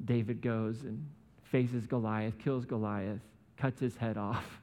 David 0.03 0.41
goes 0.41 0.81
and 0.81 1.07
faces 1.43 1.87
Goliath, 1.87 2.37
kills 2.37 2.65
Goliath, 2.65 3.21
cuts 3.55 3.79
his 3.79 3.95
head 3.95 4.17
off, 4.17 4.59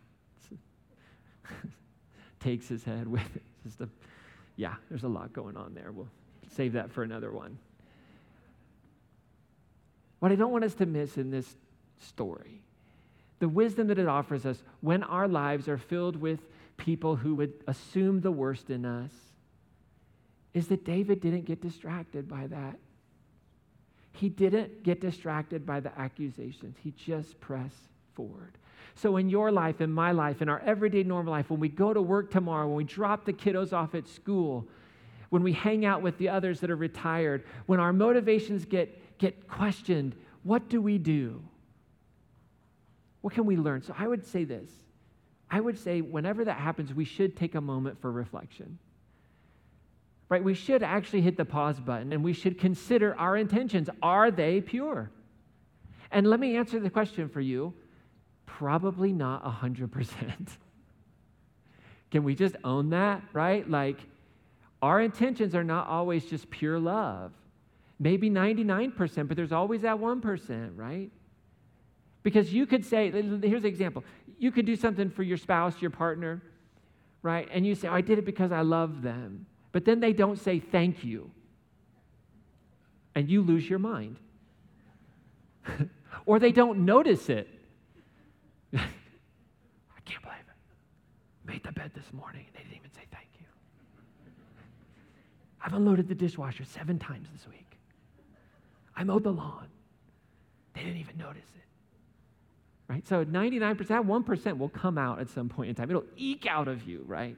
takes 2.41 2.69
his 2.69 2.85
head 2.85 3.09
with 3.09 3.35
it. 3.35 3.43
Just 3.65 3.81
a, 3.81 3.89
yeah, 4.57 4.75
there's 4.88 5.05
a 5.05 5.09
lot 5.09 5.33
going 5.33 5.57
on 5.57 5.75
there. 5.75 5.90
We'll 5.93 6.09
save 6.55 6.75
that 6.75 6.90
for 6.93 7.03
another 7.03 7.33
one. 7.33 7.59
What 10.21 10.33
I 10.33 10.37
don't 10.37 10.53
want 10.53 10.64
us 10.64 10.75
to 10.75 10.87
miss 10.87 11.19
in 11.19 11.31
this 11.31 11.57
story, 12.01 12.62
the 13.40 13.49
wisdom 13.49 13.88
that 13.88 13.99
it 13.99 14.09
offers 14.09 14.47
us 14.47 14.62
when 14.81 15.03
our 15.03 15.29
lives 15.29 15.69
are 15.69 15.79
filled 15.79 16.17
with 16.17 16.40
people 16.77 17.17
who 17.17 17.35
would 17.35 17.53
assume 17.67 18.21
the 18.21 18.33
worst 18.33 18.71
in 18.71 18.85
us, 18.85 19.12
is 20.55 20.69
that 20.69 20.85
David 20.85 21.21
didn't 21.21 21.45
get 21.45 21.61
distracted 21.61 22.29
by 22.29 22.47
that. 22.47 22.79
He 24.12 24.29
didn't 24.29 24.85
get 24.85 25.01
distracted 25.01 25.67
by 25.67 25.81
the 25.81 25.97
accusations. 25.99 26.77
He 26.83 26.93
just 26.93 27.40
pressed 27.40 27.90
forward. 28.14 28.57
So, 28.94 29.16
in 29.16 29.29
your 29.29 29.51
life, 29.51 29.81
in 29.81 29.92
my 29.92 30.12
life, 30.12 30.42
in 30.42 30.49
our 30.49 30.61
everyday 30.61 31.03
normal 31.03 31.33
life, 31.33 31.51
when 31.51 31.61
we 31.61 31.68
go 31.68 31.92
to 31.92 32.01
work 32.01 32.31
tomorrow, 32.31 32.66
when 32.66 32.77
we 32.77 32.85
drop 32.85 33.25
the 33.25 33.33
kiddos 33.33 33.73
off 33.73 33.94
at 33.94 34.07
school, 34.09 34.68
when 35.31 35.42
we 35.42 35.53
hang 35.53 35.85
out 35.85 36.03
with 36.03 36.16
the 36.18 36.29
others 36.29 36.61
that 36.61 36.70
are 36.70 36.77
retired, 36.77 37.44
when 37.66 37.81
our 37.81 37.92
motivations 37.92 38.64
get, 38.64 39.18
get 39.18 39.49
questioned, 39.49 40.14
what 40.42 40.68
do 40.68 40.81
we 40.81 40.99
do? 40.99 41.42
What 43.23 43.35
can 43.35 43.47
we 43.47 43.57
learn? 43.57 43.83
So, 43.83 43.94
I 43.99 44.07
would 44.07 44.25
say 44.25 44.44
this 44.44 44.70
I 45.51 45.61
would 45.61 45.79
say, 45.79 46.01
whenever 46.01 46.44
that 46.44 46.59
happens, 46.59 46.92
we 46.92 47.05
should 47.05 47.37
take 47.37 47.55
a 47.55 47.61
moment 47.61 48.01
for 48.01 48.11
reflection 48.11 48.79
right? 50.29 50.42
We 50.42 50.55
should 50.55 50.83
actually 50.83 51.20
hit 51.20 51.37
the 51.37 51.44
pause 51.44 51.79
button 51.79 52.12
and 52.12 52.25
we 52.25 52.33
should 52.33 52.59
consider 52.59 53.14
our 53.16 53.37
intentions. 53.37 53.88
Are 54.03 54.31
they 54.31 54.61
pure? 54.61 55.11
And 56.11 56.27
let 56.27 56.40
me 56.40 56.57
answer 56.57 56.81
the 56.81 56.90
question 56.90 57.29
for 57.29 57.40
you 57.40 57.75
probably 58.59 59.12
not 59.12 59.45
100%. 59.45 60.49
Can 62.11 62.25
we 62.25 62.35
just 62.35 62.57
own 62.64 62.90
that, 62.90 63.23
right? 63.33 63.69
Like, 63.69 63.99
our 64.83 65.01
intentions 65.01 65.55
are 65.55 65.64
not 65.64 65.88
always 65.88 66.25
just 66.27 66.51
pure 66.51 66.79
love. 66.79 67.33
Maybe 67.99 68.31
99%, 68.31 69.29
but 69.29 69.37
there's 69.37 69.52
always 69.52 69.83
that 69.83 69.96
1%, 69.96 70.71
right? 70.77 71.11
Because 72.23 72.52
you 72.52 72.67
could 72.67 72.85
say, 72.85 73.11
here's 73.11 73.65
an 73.65 73.67
example. 73.67 74.05
You 74.38 74.50
could 74.50 74.67
do 74.67 74.77
something 74.77 75.11
for 75.11 75.23
your 75.23 75.37
spouse, 75.37 75.81
your 75.81 75.90
partner, 75.90 76.42
right? 77.23 77.48
And 77.50 77.67
you 77.67 77.75
say, 77.75 77.88
oh, 77.88 77.94
I 77.94 78.00
did 78.00 78.19
it 78.19 78.25
because 78.25 78.52
I 78.52 78.61
love 78.61 79.02
them 79.02 79.46
but 79.75 79.85
then 79.85 79.98
they 79.98 80.13
don't 80.13 80.38
say 80.38 80.61
thank 80.61 81.02
you. 81.02 81.33
And 83.17 83.29
you 83.29 83.42
lose 83.42 83.69
your 83.69 83.81
mind. 83.81 84.19
or 86.27 86.38
they 86.38 86.52
don't 86.52 86.85
notice 86.85 87.29
it. 87.29 87.48
I 88.73 88.87
can't 90.05 90.23
believe 90.23 90.38
it. 90.38 90.55
Made 91.47 91.63
the 91.63 91.73
bed 91.73 91.90
this 91.95 92.13
morning 92.13 92.47
and 92.47 92.55
they 92.55 92.61
didn't 92.61 92.79
even 92.79 92.90
say 92.92 93.03
thank 93.13 93.29
you. 93.38 93.47
I've 95.65 95.75
unloaded 95.75 96.09
the 96.09 96.15
dishwasher 96.15 96.65
seven 96.65 96.99
times 96.99 97.29
this 97.33 97.47
week. 97.49 97.79
I 98.97 99.05
mowed 99.05 99.25
the 99.25 99.33
lawn. 99.33 99.67
They 100.75 100.83
didn't 100.83 100.99
even 100.99 101.17
notice 101.19 101.49
it. 101.57 102.92
Right? 102.92 103.07
So 103.07 103.25
99%, 103.25 103.77
1% 103.77 104.59
will 104.59 104.69
come 104.69 104.99
out 104.99 105.19
at 105.19 105.29
some 105.31 105.49
point 105.49 105.71
in 105.71 105.75
time. 105.75 105.90
It'll 105.90 106.05
eke 106.17 106.47
out 106.47 106.69
of 106.69 106.87
you, 106.87 107.05
right? 107.07 107.37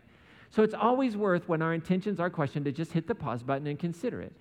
So 0.51 0.63
it's 0.63 0.75
always 0.75 1.17
worth, 1.17 1.49
when 1.49 1.63
our 1.63 1.75
intentions 1.75 2.19
are 2.19 2.31
questioned, 2.31 2.65
to 2.65 2.73
just 2.73 2.93
hit 2.93 3.07
the 3.07 3.15
pause 3.15 3.43
button 3.43 3.67
and 3.67 3.79
consider 3.79 4.23
it. 4.23 4.33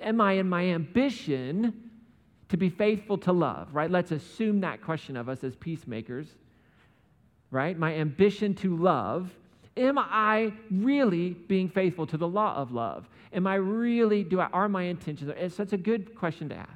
Am 0.00 0.20
I 0.20 0.32
in 0.32 0.48
my 0.48 0.64
ambition 0.64 1.90
to 2.48 2.56
be 2.56 2.68
faithful 2.68 3.16
to 3.18 3.32
love, 3.32 3.74
right? 3.74 3.90
Let's 3.90 4.10
assume 4.10 4.60
that 4.60 4.82
question 4.82 5.16
of 5.16 5.28
us 5.28 5.42
as 5.42 5.56
peacemakers, 5.56 6.26
right? 7.52 7.78
My 7.78 7.94
ambition 7.94 8.54
to 8.56 8.76
love. 8.76 9.30
Am 9.76 9.96
I 9.98 10.52
really 10.70 11.30
being 11.30 11.68
faithful 11.68 12.06
to 12.08 12.16
the 12.16 12.26
law 12.26 12.56
of 12.56 12.72
love? 12.72 13.08
Am 13.32 13.46
I 13.46 13.54
really, 13.54 14.24
do 14.24 14.40
I, 14.40 14.46
are 14.46 14.68
my 14.68 14.82
intentions? 14.82 15.32
It's 15.36 15.54
such 15.54 15.72
a 15.72 15.76
good 15.76 16.16
question 16.16 16.48
to 16.48 16.56
ask. 16.56 16.72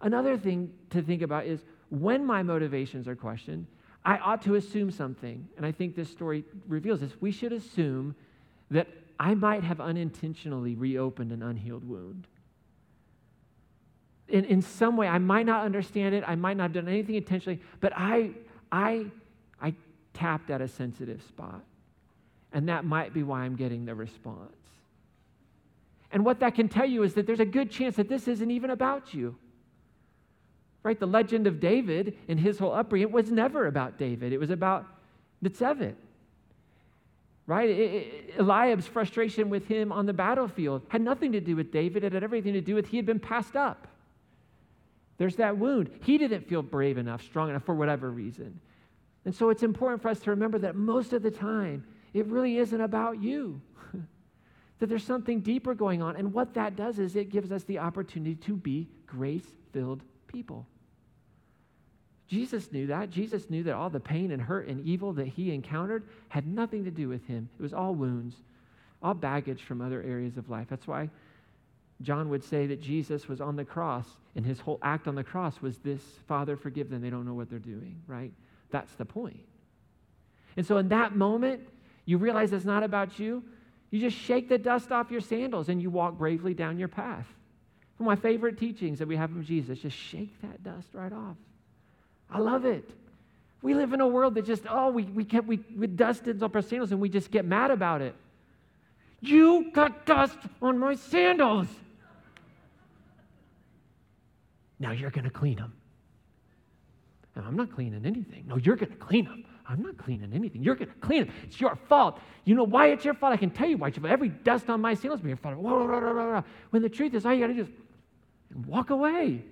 Another 0.00 0.38
thing 0.38 0.72
to 0.90 1.02
think 1.02 1.22
about 1.22 1.46
is 1.46 1.60
when 1.90 2.24
my 2.24 2.42
motivations 2.42 3.08
are 3.08 3.16
questioned, 3.16 3.66
I 4.04 4.18
ought 4.18 4.42
to 4.42 4.54
assume 4.54 4.90
something. 4.90 5.48
And 5.56 5.66
I 5.66 5.72
think 5.72 5.96
this 5.96 6.10
story 6.10 6.44
reveals 6.68 7.00
this. 7.00 7.12
We 7.20 7.30
should 7.30 7.52
assume 7.52 8.14
that 8.70 8.88
I 9.20 9.34
might 9.34 9.62
have 9.64 9.80
unintentionally 9.80 10.74
reopened 10.74 11.32
an 11.32 11.42
unhealed 11.42 11.88
wound. 11.88 12.26
in, 14.28 14.44
in 14.46 14.62
some 14.62 14.96
way, 14.96 15.06
I 15.06 15.18
might 15.18 15.46
not 15.46 15.64
understand 15.64 16.14
it, 16.14 16.24
I 16.26 16.34
might 16.34 16.56
not 16.56 16.64
have 16.64 16.72
done 16.72 16.88
anything 16.88 17.14
intentionally, 17.16 17.60
but 17.80 17.92
I, 17.94 18.30
I, 18.72 18.90
I 18.90 19.06
tapped 20.14 20.50
at 20.50 20.60
a 20.60 20.68
sensitive 20.68 21.22
spot. 21.22 21.62
And 22.52 22.68
that 22.68 22.84
might 22.84 23.14
be 23.14 23.22
why 23.22 23.42
I'm 23.42 23.56
getting 23.56 23.84
the 23.84 23.94
response. 23.94 24.56
And 26.10 26.24
what 26.24 26.40
that 26.40 26.54
can 26.54 26.68
tell 26.68 26.84
you 26.84 27.02
is 27.02 27.14
that 27.14 27.26
there's 27.26 27.40
a 27.40 27.46
good 27.46 27.70
chance 27.70 27.96
that 27.96 28.08
this 28.08 28.28
isn't 28.28 28.50
even 28.50 28.70
about 28.70 29.14
you. 29.14 29.34
Right? 30.82 30.98
The 30.98 31.06
legend 31.06 31.46
of 31.46 31.60
David 31.60 32.16
and 32.28 32.38
his 32.38 32.58
whole 32.58 32.72
upbringing, 32.72 33.12
was 33.12 33.30
never 33.30 33.66
about 33.66 33.98
David. 33.98 34.32
It 34.32 34.38
was 34.38 34.50
about 34.50 34.86
Nitzevet. 35.42 35.94
Right? 37.46 37.70
It, 37.70 37.78
it, 37.78 38.34
Eliab's 38.38 38.86
frustration 38.86 39.48
with 39.48 39.66
him 39.66 39.90
on 39.90 40.06
the 40.06 40.12
battlefield 40.12 40.82
had 40.88 41.00
nothing 41.00 41.32
to 41.32 41.40
do 41.40 41.56
with 41.56 41.72
David. 41.72 42.04
It 42.04 42.12
had 42.12 42.22
everything 42.22 42.52
to 42.52 42.60
do 42.60 42.74
with 42.74 42.88
he 42.88 42.96
had 42.96 43.06
been 43.06 43.20
passed 43.20 43.56
up. 43.56 43.88
There's 45.18 45.36
that 45.36 45.56
wound. 45.56 45.90
He 46.02 46.18
didn't 46.18 46.48
feel 46.48 46.62
brave 46.62 46.98
enough, 46.98 47.22
strong 47.22 47.48
enough 47.48 47.64
for 47.64 47.74
whatever 47.74 48.10
reason. 48.10 48.60
And 49.24 49.34
so 49.34 49.50
it's 49.50 49.62
important 49.62 50.02
for 50.02 50.08
us 50.08 50.20
to 50.20 50.30
remember 50.30 50.58
that 50.58 50.74
most 50.74 51.12
of 51.12 51.22
the 51.22 51.30
time, 51.30 51.84
it 52.12 52.26
really 52.26 52.58
isn't 52.58 52.80
about 52.80 53.22
you. 53.22 53.60
that 54.78 54.88
there's 54.88 55.04
something 55.04 55.40
deeper 55.40 55.74
going 55.74 56.02
on. 56.02 56.16
And 56.16 56.32
what 56.32 56.54
that 56.54 56.76
does 56.76 56.98
is 56.98 57.14
it 57.14 57.30
gives 57.30 57.52
us 57.52 57.62
the 57.64 57.78
opportunity 57.78 58.34
to 58.34 58.56
be 58.56 58.88
grace 59.06 59.46
filled 59.72 60.02
people. 60.26 60.66
Jesus 62.26 62.72
knew 62.72 62.86
that. 62.86 63.10
Jesus 63.10 63.50
knew 63.50 63.62
that 63.64 63.74
all 63.74 63.90
the 63.90 64.00
pain 64.00 64.32
and 64.32 64.40
hurt 64.40 64.66
and 64.66 64.84
evil 64.86 65.12
that 65.12 65.28
he 65.28 65.52
encountered 65.52 66.04
had 66.28 66.46
nothing 66.46 66.84
to 66.84 66.90
do 66.90 67.08
with 67.08 67.26
him. 67.26 67.48
It 67.58 67.62
was 67.62 67.74
all 67.74 67.94
wounds, 67.94 68.36
all 69.02 69.14
baggage 69.14 69.62
from 69.62 69.82
other 69.82 70.02
areas 70.02 70.38
of 70.38 70.48
life. 70.48 70.66
That's 70.70 70.86
why 70.86 71.10
John 72.00 72.28
would 72.30 72.42
say 72.42 72.66
that 72.66 72.80
Jesus 72.80 73.28
was 73.28 73.40
on 73.40 73.56
the 73.56 73.64
cross, 73.64 74.06
and 74.34 74.44
his 74.44 74.60
whole 74.60 74.78
act 74.82 75.06
on 75.06 75.14
the 75.14 75.22
cross 75.22 75.60
was 75.60 75.78
this 75.78 76.02
Father, 76.26 76.56
forgive 76.56 76.90
them. 76.90 77.02
They 77.02 77.10
don't 77.10 77.26
know 77.26 77.34
what 77.34 77.50
they're 77.50 77.58
doing, 77.58 78.00
right? 78.06 78.32
That's 78.72 78.92
the 78.94 79.04
point. 79.04 79.44
And 80.56 80.66
so 80.66 80.78
in 80.78 80.88
that 80.88 81.14
moment, 81.14 81.60
you 82.04 82.18
realize 82.18 82.52
it's 82.52 82.64
not 82.64 82.82
about 82.82 83.18
you. 83.18 83.44
You 83.90 84.00
just 84.00 84.16
shake 84.16 84.48
the 84.48 84.58
dust 84.58 84.90
off 84.90 85.10
your 85.10 85.20
sandals 85.20 85.68
and 85.68 85.80
you 85.80 85.90
walk 85.90 86.18
bravely 86.18 86.54
down 86.54 86.78
your 86.78 86.88
path. 86.88 87.26
One 87.98 88.12
of 88.12 88.18
my 88.18 88.28
favorite 88.28 88.58
teachings 88.58 88.98
that 88.98 89.06
we 89.06 89.16
have 89.16 89.30
from 89.30 89.44
Jesus, 89.44 89.78
just 89.78 89.96
shake 89.96 90.40
that 90.42 90.64
dust 90.64 90.88
right 90.92 91.12
off. 91.12 91.36
I 92.30 92.38
love 92.38 92.64
it. 92.64 92.90
We 93.60 93.74
live 93.74 93.92
in 93.92 94.00
a 94.00 94.06
world 94.06 94.34
that 94.34 94.46
just, 94.46 94.64
oh, 94.68 94.90
we, 94.90 95.04
we, 95.04 95.24
kept, 95.24 95.46
we, 95.46 95.60
we 95.76 95.86
dusted 95.86 96.42
up 96.42 96.56
our 96.56 96.62
sandals 96.62 96.90
and 96.90 97.00
we 97.00 97.08
just 97.08 97.30
get 97.30 97.44
mad 97.44 97.70
about 97.70 98.00
it. 98.00 98.14
You 99.20 99.70
got 99.72 100.04
dust 100.04 100.38
on 100.60 100.78
my 100.78 100.96
sandals. 100.96 101.68
Now 104.80 104.90
you're 104.90 105.10
going 105.10 105.24
to 105.24 105.30
clean 105.30 105.58
them. 105.58 105.74
And 107.34 107.44
I'm 107.46 107.56
not 107.56 107.72
cleaning 107.72 108.04
anything. 108.04 108.44
No, 108.46 108.56
you're 108.56 108.76
going 108.76 108.92
to 108.92 108.98
clean 108.98 109.24
them. 109.24 109.44
I'm 109.68 109.80
not 109.80 109.96
cleaning 109.96 110.32
anything. 110.34 110.62
You're 110.62 110.74
going 110.74 110.90
to 110.90 110.94
clean 110.96 111.26
them. 111.26 111.34
It's 111.44 111.60
your 111.60 111.76
fault. 111.88 112.20
You 112.44 112.54
know 112.54 112.64
why 112.64 112.88
it's 112.88 113.04
your 113.04 113.14
fault? 113.14 113.32
I 113.32 113.36
can 113.36 113.50
tell 113.50 113.68
you 113.68 113.78
why 113.78 113.88
it's 113.88 113.96
your 113.96 114.02
fault. 114.02 114.12
Every 114.12 114.28
dust 114.28 114.68
on 114.68 114.80
my 114.80 114.94
sandals 114.94 115.20
be 115.20 115.28
your 115.28 115.36
fault. 115.38 115.56
When 116.70 116.82
the 116.82 116.88
truth 116.88 117.14
is, 117.14 117.24
all 117.24 117.32
you 117.32 117.40
got 117.40 117.46
to 117.46 117.54
do 117.54 117.62
is 117.62 117.68
walk 118.66 118.90
away. 118.90 119.42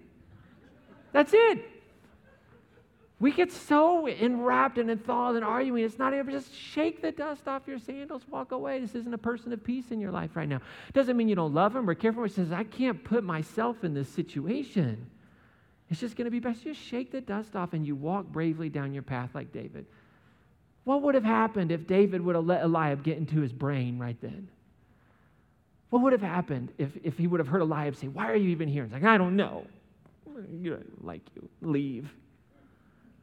That's 1.12 1.33
it. 1.33 1.64
We 3.18 3.33
get 3.33 3.53
so 3.53 4.07
enwrapped 4.07 4.78
and 4.78 4.91
enthralled 4.91 5.37
in 5.37 5.43
arguing. 5.43 5.85
It's 5.85 5.99
not 5.99 6.14
even 6.14 6.31
just 6.31 6.55
shake 6.55 7.03
the 7.03 7.12
dust 7.12 7.47
off 7.49 7.62
your 7.66 7.78
sandals, 7.78 8.22
walk 8.31 8.53
away. 8.53 8.81
This 8.81 8.95
isn't 8.95 9.12
a 9.12 9.18
person 9.18 9.53
of 9.53 9.62
peace 9.62 9.91
in 9.91 10.01
your 10.01 10.11
life 10.11 10.37
right 10.37 10.49
now. 10.49 10.61
Doesn't 10.95 11.16
mean 11.16 11.28
you 11.28 11.35
don't 11.35 11.53
love 11.53 11.76
him 11.76 11.89
or 11.89 11.95
care 11.95 12.12
for 12.12 12.20
him. 12.20 12.26
It 12.26 12.33
says, 12.33 12.51
I 12.51 12.64
can't 12.64 13.05
put 13.05 13.22
myself 13.22 13.85
in 13.85 13.93
this 13.93 14.09
situation. 14.09 15.11
It's 15.91 16.01
just 16.01 16.16
going 16.16 16.26
to 16.26 16.30
be 16.30 16.38
best. 16.38 16.62
Just 16.62 16.80
shake 16.80 17.11
the 17.11 17.20
dust 17.20 17.57
off 17.57 17.72
and 17.72 17.84
you 17.84 17.97
walk 17.97 18.26
bravely 18.26 18.68
down 18.68 18.95
your 18.95 19.03
path 19.03 19.30
like 19.34 19.53
David. 19.53 19.86
What 20.84 21.03
would 21.03 21.14
have 21.14 21.24
happened 21.24 21.72
if 21.72 21.86
David 21.86 22.20
would 22.22 22.36
have 22.36 22.47
let 22.47 22.62
Eliab 22.62 23.03
get 23.03 23.18
into 23.18 23.41
his 23.41 23.53
brain 23.53 23.99
right 23.99 24.16
then? 24.20 24.49
What 25.91 26.03
would 26.03 26.12
have 26.12 26.22
happened 26.22 26.72
if, 26.78 26.91
if 27.03 27.18
he 27.18 27.26
would 27.26 27.41
have 27.41 27.49
heard 27.49 27.61
Eliab 27.61 27.97
say, 27.97 28.07
Why 28.07 28.30
are 28.30 28.36
you 28.36 28.51
even 28.51 28.68
here? 28.68 28.84
He's 28.84 28.93
like, 28.93 29.05
I 29.05 29.18
don't 29.18 29.36
know. 29.36 29.66
You 30.53 30.82
like 31.03 31.22
you. 31.34 31.49
Leave. 31.61 32.05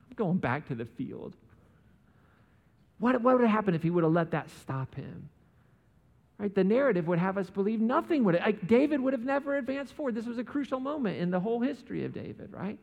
I'm 0.10 0.16
going 0.18 0.38
back 0.38 0.68
to 0.68 0.76
the 0.76 0.86
field. 0.86 1.34
What, 3.00 3.22
what 3.22 3.36
would 3.36 3.42
have 3.42 3.52
happened 3.52 3.76
if 3.76 3.84
he 3.84 3.90
would 3.90 4.04
have 4.04 4.14
let 4.14 4.32
that 4.32 4.50
stop 4.62 4.94
him? 4.94 5.30
Right? 6.40 6.54
The 6.54 6.64
narrative 6.64 7.08
would 7.08 7.18
have 7.20 7.38
us 7.38 7.50
believe 7.50 7.82
nothing 7.82 8.24
would. 8.24 8.36
Like 8.36 8.68
David 8.68 9.02
would 9.02 9.14
have 9.14 9.24
never 9.24 9.58
advanced 9.58 9.94
forward. 9.94 10.14
This 10.14 10.28
was 10.28 10.38
a 10.38 10.44
crucial 10.44 10.80
moment 10.80 11.20
in 11.20 11.32
the 11.32 11.40
whole 11.40 11.60
history 11.60 12.06
of 12.06 12.14
David, 12.14 12.50
right? 12.52 12.78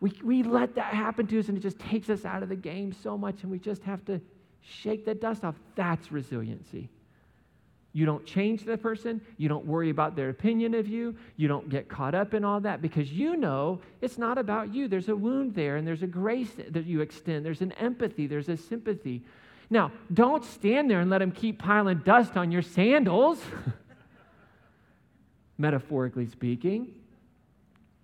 We, 0.00 0.12
we 0.22 0.42
let 0.42 0.74
that 0.74 0.92
happen 0.92 1.26
to 1.28 1.38
us 1.38 1.48
and 1.48 1.56
it 1.56 1.62
just 1.62 1.78
takes 1.78 2.10
us 2.10 2.26
out 2.26 2.42
of 2.42 2.50
the 2.50 2.56
game 2.56 2.92
so 2.92 3.16
much 3.16 3.42
and 3.42 3.50
we 3.50 3.58
just 3.58 3.82
have 3.84 4.04
to 4.06 4.20
shake 4.60 5.06
the 5.06 5.14
dust 5.14 5.44
off. 5.44 5.54
That's 5.74 6.12
resiliency. 6.12 6.90
You 7.94 8.04
don't 8.04 8.26
change 8.26 8.64
the 8.64 8.76
person. 8.76 9.20
You 9.38 9.48
don't 9.48 9.64
worry 9.64 9.88
about 9.88 10.16
their 10.16 10.28
opinion 10.28 10.74
of 10.74 10.88
you. 10.88 11.14
You 11.36 11.46
don't 11.46 11.68
get 11.68 11.88
caught 11.88 12.14
up 12.14 12.34
in 12.34 12.44
all 12.44 12.60
that 12.60 12.82
because 12.82 13.12
you 13.12 13.36
know 13.36 13.80
it's 14.02 14.18
not 14.18 14.36
about 14.36 14.74
you. 14.74 14.88
There's 14.88 15.08
a 15.08 15.16
wound 15.16 15.54
there 15.54 15.76
and 15.76 15.86
there's 15.86 16.02
a 16.02 16.08
grace 16.08 16.50
that 16.70 16.84
you 16.86 17.00
extend. 17.00 17.46
There's 17.46 17.60
an 17.60 17.72
empathy. 17.72 18.26
There's 18.26 18.48
a 18.48 18.56
sympathy. 18.56 19.22
Now, 19.74 19.90
don't 20.12 20.44
stand 20.44 20.88
there 20.88 21.00
and 21.00 21.10
let 21.10 21.18
them 21.18 21.32
keep 21.32 21.58
piling 21.58 21.98
dust 22.04 22.36
on 22.36 22.52
your 22.52 22.62
sandals, 22.62 23.40
metaphorically 25.58 26.26
speaking. 26.26 26.94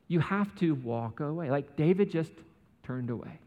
You 0.09 0.18
have 0.18 0.53
to 0.57 0.75
walk 0.75 1.21
away. 1.21 1.49
Like 1.49 1.77
David 1.77 2.11
just 2.11 2.33
turned 2.83 3.09
away. 3.09 3.39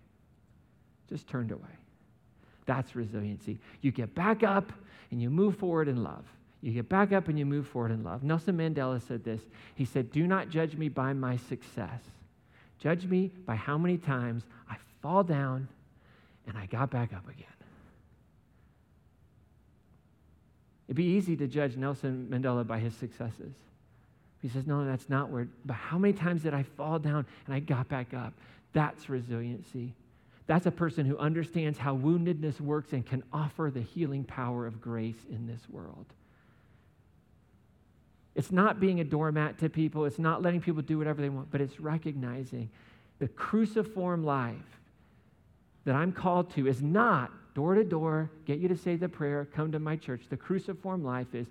Just 1.09 1.27
turned 1.27 1.51
away. 1.51 1.75
That's 2.65 2.95
resiliency. 2.95 3.59
You 3.81 3.91
get 3.91 4.15
back 4.15 4.41
up 4.41 4.71
and 5.11 5.21
you 5.21 5.29
move 5.29 5.57
forward 5.57 5.89
in 5.89 6.01
love. 6.01 6.23
You 6.61 6.71
get 6.71 6.87
back 6.87 7.11
up 7.11 7.27
and 7.27 7.37
you 7.37 7.45
move 7.45 7.67
forward 7.67 7.91
in 7.91 8.05
love. 8.05 8.23
Nelson 8.23 8.55
Mandela 8.55 9.05
said 9.05 9.25
this. 9.25 9.41
He 9.75 9.83
said, 9.83 10.13
Do 10.13 10.25
not 10.27 10.47
judge 10.47 10.77
me 10.77 10.87
by 10.87 11.11
my 11.11 11.35
success. 11.35 11.99
Judge 12.79 13.03
me 13.03 13.33
by 13.45 13.55
how 13.55 13.77
many 13.77 13.97
times 13.97 14.43
I 14.69 14.77
fall 15.01 15.25
down 15.25 15.67
and 16.47 16.57
I 16.57 16.67
got 16.67 16.89
back 16.89 17.11
up 17.11 17.27
again. 17.27 17.52
It'd 20.87 20.97
be 20.97 21.03
easy 21.03 21.35
to 21.37 21.47
judge 21.47 21.77
Nelson 21.77 22.27
Mandela 22.29 22.65
by 22.65 22.79
his 22.79 22.95
successes. 22.95 23.53
He 24.41 24.49
says, 24.49 24.67
No, 24.67 24.85
that's 24.85 25.09
not 25.09 25.29
where, 25.29 25.47
but 25.65 25.75
how 25.75 25.97
many 25.97 26.13
times 26.13 26.43
did 26.43 26.53
I 26.53 26.63
fall 26.63 26.99
down 26.99 27.25
and 27.45 27.55
I 27.55 27.59
got 27.59 27.87
back 27.87 28.13
up? 28.13 28.33
That's 28.73 29.09
resiliency. 29.09 29.93
That's 30.45 30.65
a 30.65 30.71
person 30.71 31.05
who 31.05 31.17
understands 31.17 31.79
how 31.79 31.95
woundedness 31.95 32.59
works 32.59 32.91
and 32.91 33.05
can 33.05 33.23
offer 33.31 33.71
the 33.73 33.81
healing 33.81 34.25
power 34.25 34.65
of 34.65 34.81
grace 34.81 35.25
in 35.29 35.47
this 35.47 35.61
world. 35.69 36.05
It's 38.35 38.51
not 38.51 38.79
being 38.79 38.99
a 38.99 39.03
doormat 39.03 39.59
to 39.59 39.69
people, 39.69 40.05
it's 40.05 40.19
not 40.19 40.41
letting 40.41 40.59
people 40.59 40.81
do 40.81 40.97
whatever 40.97 41.21
they 41.21 41.29
want, 41.29 41.51
but 41.51 41.61
it's 41.61 41.79
recognizing 41.79 42.69
the 43.19 43.27
cruciform 43.29 44.25
life 44.25 44.55
that 45.85 45.95
I'm 45.95 46.11
called 46.11 46.53
to 46.55 46.67
is 46.67 46.81
not 46.81 47.31
door 47.53 47.75
to 47.75 47.83
door, 47.83 48.29
get 48.45 48.59
you 48.59 48.67
to 48.67 48.77
say 48.77 48.95
the 48.95 49.09
prayer, 49.09 49.47
come 49.53 49.71
to 49.71 49.79
my 49.79 49.95
church. 49.95 50.23
The 50.29 50.37
cruciform 50.37 51.03
life 51.03 51.33
is 51.33 51.47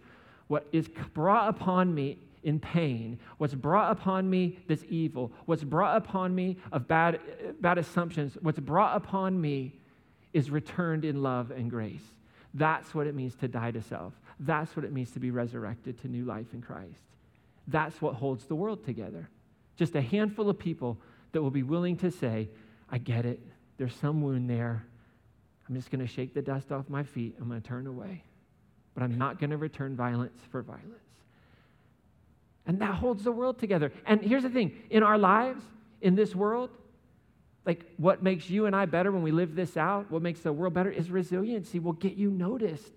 what 0.48 0.66
is 0.72 0.88
brought 1.14 1.48
upon 1.48 1.94
me 1.94 2.18
in 2.42 2.59
pain, 2.59 3.18
what's 3.38 3.55
brought 3.55 3.92
upon 3.92 4.28
me 4.28 4.59
this 4.66 4.84
evil, 4.88 5.30
what's 5.46 5.62
brought 5.62 5.96
upon 5.96 6.34
me 6.34 6.57
of 6.72 6.88
bad, 6.88 7.20
bad 7.61 7.78
assumptions, 7.78 8.36
what's 8.42 8.59
brought 8.59 8.96
upon 8.96 9.40
me 9.40 9.72
is 10.32 10.50
returned 10.50 11.05
in 11.05 11.22
love 11.22 11.50
and 11.50 11.70
grace. 11.70 12.03
That's 12.55 12.94
what 12.94 13.07
it 13.07 13.14
means 13.14 13.34
to 13.36 13.48
die 13.48 13.70
to 13.70 13.82
self. 13.82 14.12
That's 14.40 14.74
what 14.74 14.84
it 14.84 14.92
means 14.92 15.12
to 15.12 15.20
be 15.20 15.30
resurrected 15.30 16.00
to 16.03 16.09
new 16.09 16.24
life 16.24 16.53
in 16.53 16.62
Christ. 16.62 17.00
That's 17.68 18.03
what 18.03 18.14
holds 18.14 18.44
the 18.44 18.57
world 18.57 18.84
together. 18.84 19.28
Just 19.76 19.94
a 19.94 20.03
handful 20.03 20.50
of 20.50 20.59
people 20.59 20.98
that 21.30 21.40
will 21.40 21.50
be 21.50 21.62
willing 21.62 21.96
to 21.98 22.11
say, 22.11 22.48
I 22.90 22.98
get 22.98 23.24
it. 23.24 23.40
There's 23.78 23.94
some 23.94 24.20
wound 24.20 24.50
there. 24.50 24.84
I'm 25.68 25.74
just 25.74 25.90
going 25.90 26.04
to 26.04 26.12
shake 26.12 26.34
the 26.34 26.42
dust 26.42 26.72
off 26.72 26.88
my 26.88 27.02
feet. 27.02 27.36
I'm 27.40 27.48
going 27.48 27.60
to 27.60 27.66
turn 27.66 27.86
away. 27.86 28.22
But 28.94 29.02
I'm 29.02 29.16
not 29.16 29.38
going 29.38 29.50
to 29.50 29.56
return 29.56 29.96
violence 29.96 30.38
for 30.50 30.62
violence. 30.62 30.86
And 32.66 32.80
that 32.80 32.94
holds 32.94 33.24
the 33.24 33.32
world 33.32 33.58
together. 33.58 33.92
And 34.06 34.20
here's 34.22 34.42
the 34.42 34.50
thing 34.50 34.72
in 34.90 35.02
our 35.02 35.18
lives, 35.18 35.62
in 36.00 36.14
this 36.14 36.34
world, 36.34 36.70
like 37.64 37.84
what 37.96 38.22
makes 38.22 38.50
you 38.50 38.66
and 38.66 38.74
I 38.74 38.86
better 38.86 39.12
when 39.12 39.22
we 39.22 39.30
live 39.30 39.54
this 39.54 39.76
out, 39.76 40.10
what 40.10 40.22
makes 40.22 40.40
the 40.40 40.52
world 40.52 40.74
better 40.74 40.90
is 40.90 41.10
resiliency 41.10 41.78
will 41.78 41.92
get 41.92 42.14
you 42.14 42.30
noticed. 42.30 42.92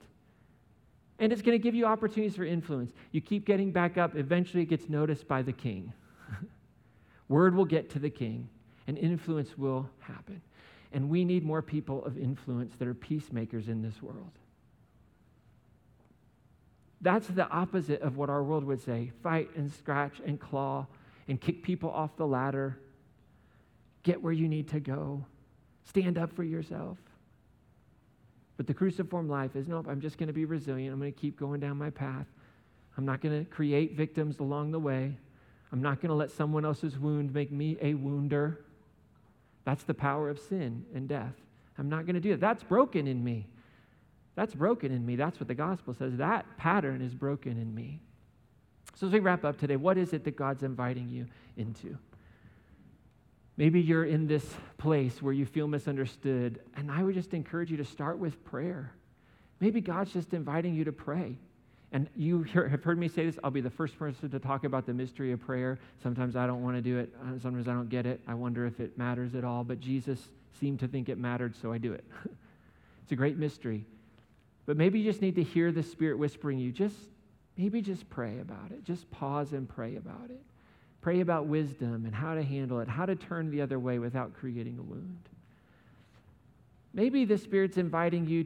And 1.20 1.32
it's 1.32 1.42
going 1.42 1.58
to 1.58 1.62
give 1.62 1.76
you 1.76 1.86
opportunities 1.86 2.36
for 2.36 2.44
influence. 2.44 2.92
You 3.12 3.22
keep 3.22 3.46
getting 3.46 3.72
back 3.72 3.98
up, 3.98 4.16
eventually 4.16 4.64
it 4.64 4.68
gets 4.68 4.90
noticed 4.90 5.28
by 5.28 5.42
the 5.42 5.54
king. 5.54 5.94
Word 7.30 7.56
will 7.56 7.66
get 7.66 7.90
to 7.92 8.00
the 8.00 8.10
king, 8.10 8.50
and 8.88 8.98
influence 8.98 9.58
will 9.58 9.90
happen. 10.00 10.42
And 10.96 11.10
we 11.10 11.26
need 11.26 11.44
more 11.44 11.62
people 11.62 12.06
of 12.06 12.18
influence 12.18 12.74
that 12.78 12.88
are 12.88 12.94
peacemakers 12.94 13.68
in 13.68 13.82
this 13.82 14.02
world. 14.02 14.32
That's 17.02 17.28
the 17.28 17.50
opposite 17.50 18.02
of 18.02 18.16
what 18.16 18.30
our 18.30 18.42
world 18.42 18.64
would 18.64 18.82
say 18.82 19.12
fight 19.22 19.50
and 19.58 19.70
scratch 19.70 20.22
and 20.26 20.40
claw 20.40 20.88
and 21.28 21.40
kick 21.40 21.64
people 21.64 21.92
off 21.92 22.16
the 22.16 22.26
ladder. 22.26 22.80
Get 24.04 24.24
where 24.24 24.32
you 24.32 24.48
need 24.48 24.70
to 24.70 24.80
go. 24.80 25.26
Stand 25.84 26.18
up 26.18 26.32
for 26.32 26.46
yourself. 26.46 26.98
But 28.56 28.66
the 28.66 28.74
cruciform 28.74 29.28
life 29.28 29.58
is 29.58 29.68
nope, 29.68 29.88
I'm 29.90 30.00
just 30.00 30.18
going 30.18 30.28
to 30.28 30.34
be 30.34 30.46
resilient. 30.46 30.94
I'm 30.94 31.00
going 31.00 31.12
to 31.12 31.20
keep 31.20 31.38
going 31.38 31.60
down 31.60 31.78
my 31.78 31.90
path. 31.90 32.28
I'm 32.98 33.04
not 33.06 33.20
going 33.20 33.44
to 33.44 33.52
create 33.52 33.98
victims 33.98 34.40
along 34.40 34.72
the 34.72 34.80
way. 34.80 35.18
I'm 35.74 35.82
not 35.82 36.00
going 36.00 36.10
to 36.10 36.16
let 36.16 36.32
someone 36.32 36.64
else's 36.64 36.98
wound 36.98 37.34
make 37.34 37.52
me 37.52 37.76
a 37.82 37.96
wounder. 37.96 38.65
That's 39.66 39.84
the 39.84 39.94
power 39.94 40.30
of 40.30 40.40
sin 40.40 40.86
and 40.94 41.08
death. 41.08 41.34
I'm 41.78 41.90
not 41.90 42.06
going 42.06 42.16
to 42.16 42.22
do 42.22 42.32
it. 42.32 42.40
That's 42.40 42.64
broken 42.64 43.08
in 43.08 43.24
me. 43.24 43.48
That's 44.36 44.54
broken 44.54 44.92
in 44.92 45.06
me. 45.06 45.16
That's 45.16 45.40
what 45.40 45.48
the 45.48 45.56
gospel 45.56 45.94
says. 45.94 46.16
That 46.18 46.46
pattern 46.58 47.02
is 47.02 47.14
broken 47.14 47.60
in 47.60 47.74
me. 47.74 48.00
So, 48.96 49.08
as 49.08 49.14
we 49.14 49.20
wrap 49.20 49.44
up 49.44 49.58
today, 49.58 49.76
what 49.76 49.98
is 49.98 50.14
it 50.14 50.24
that 50.24 50.38
God's 50.38 50.64
inviting 50.64 51.10
you 51.10 51.26
into? 51.58 51.98
Maybe 53.58 53.82
you're 53.82 54.06
in 54.06 54.28
this 54.28 54.46
place 54.78 55.22
where 55.22 55.34
you 55.34 55.46
feel 55.46 55.68
misunderstood, 55.68 56.60
and 56.76 56.92
I 56.92 57.04
would 57.04 57.16
just 57.16 57.34
encourage 57.34 57.72
you 57.72 57.78
to 57.78 57.86
start 57.86 58.18
with 58.20 58.44
prayer. 58.44 58.92
Maybe 59.60 59.82
God's 59.82 60.12
just 60.12 60.34
inviting 60.34 60.76
you 60.76 60.84
to 60.84 60.92
pray. 60.92 61.38
And 61.92 62.10
you 62.16 62.44
hear, 62.44 62.68
have 62.68 62.84
heard 62.84 62.98
me 62.98 63.08
say 63.08 63.26
this. 63.26 63.40
I'll 63.44 63.52
be 63.52 63.62
the 63.62 63.70
first 63.70 63.98
person 63.98 64.30
to 64.30 64.40
talk 64.40 64.64
about 64.64 64.86
the 64.86 64.94
mystery 64.94 65.32
of 65.32 65.40
prayer. 65.40 65.80
Sometimes 66.02 66.36
I 66.36 66.48
don't 66.48 66.64
want 66.64 66.76
to 66.76 66.82
do 66.82 66.98
it. 66.98 67.14
Uh, 67.22 67.40
sometimes 67.40 67.68
I 67.68 67.74
don't 67.74 67.90
get 67.90 68.06
it. 68.06 68.20
I 68.28 68.34
wonder 68.34 68.66
if 68.66 68.80
it 68.80 68.98
matters 68.98 69.36
at 69.36 69.44
all. 69.44 69.64
But 69.64 69.80
Jesus 69.80 70.20
seemed 70.60 70.80
to 70.82 70.88
think 70.88 71.10
it 71.10 71.18
mattered, 71.18 71.56
so 71.56 71.72
I 71.72 71.78
do 71.78 71.94
it. 71.94 72.04
it's 73.04 73.12
a 73.12 73.16
great 73.16 73.38
mystery. 73.38 73.86
But 74.66 74.78
maybe 74.78 75.00
you 75.00 75.06
just 75.06 75.22
need 75.22 75.36
to 75.36 75.44
hear 75.44 75.72
the 75.72 75.84
Spirit 75.84 76.18
whispering 76.18 76.58
you. 76.58 76.72
Just 76.72 76.98
maybe 77.58 77.82
just 77.82 78.10
pray 78.10 78.40
about 78.40 78.72
it. 78.72 78.84
Just 78.84 79.10
pause 79.12 79.54
and 79.54 79.70
pray 79.70 79.96
about 79.96 80.30
it. 80.30 80.42
Pray 81.02 81.22
about 81.22 81.46
wisdom 81.46 82.06
and 82.06 82.16
how 82.16 82.34
to 82.34 82.42
handle 82.42 82.80
it, 82.80 82.88
how 82.88 83.06
to 83.06 83.16
turn 83.16 83.52
the 83.52 83.62
other 83.62 83.78
way 83.78 84.00
without 84.00 84.34
creating 84.34 84.80
a 84.80 84.82
wound. 84.82 85.30
Maybe 86.96 87.26
the 87.26 87.38
Spirit's 87.38 87.78
inviting 87.78 88.28
you 88.28 88.46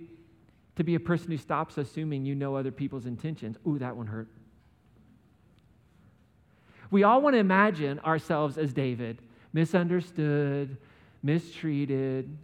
to 0.80 0.84
be 0.86 0.96
a 0.96 1.00
person 1.00 1.30
who 1.30 1.38
stops 1.38 1.78
assuming 1.78 2.26
you 2.26 2.34
know 2.34 2.56
other 2.56 2.72
people's 2.72 3.06
intentions. 3.06 3.58
Ooh, 3.68 3.78
that 3.80 3.98
one 3.98 4.08
hurt. 4.08 4.30
We 6.90 7.04
all 7.04 7.22
want 7.22 7.34
to 7.34 7.38
imagine 7.38 8.00
ourselves 8.00 8.58
as 8.58 8.72
David, 8.72 9.22
misunderstood, 9.52 10.78
mistreated. 11.22 12.36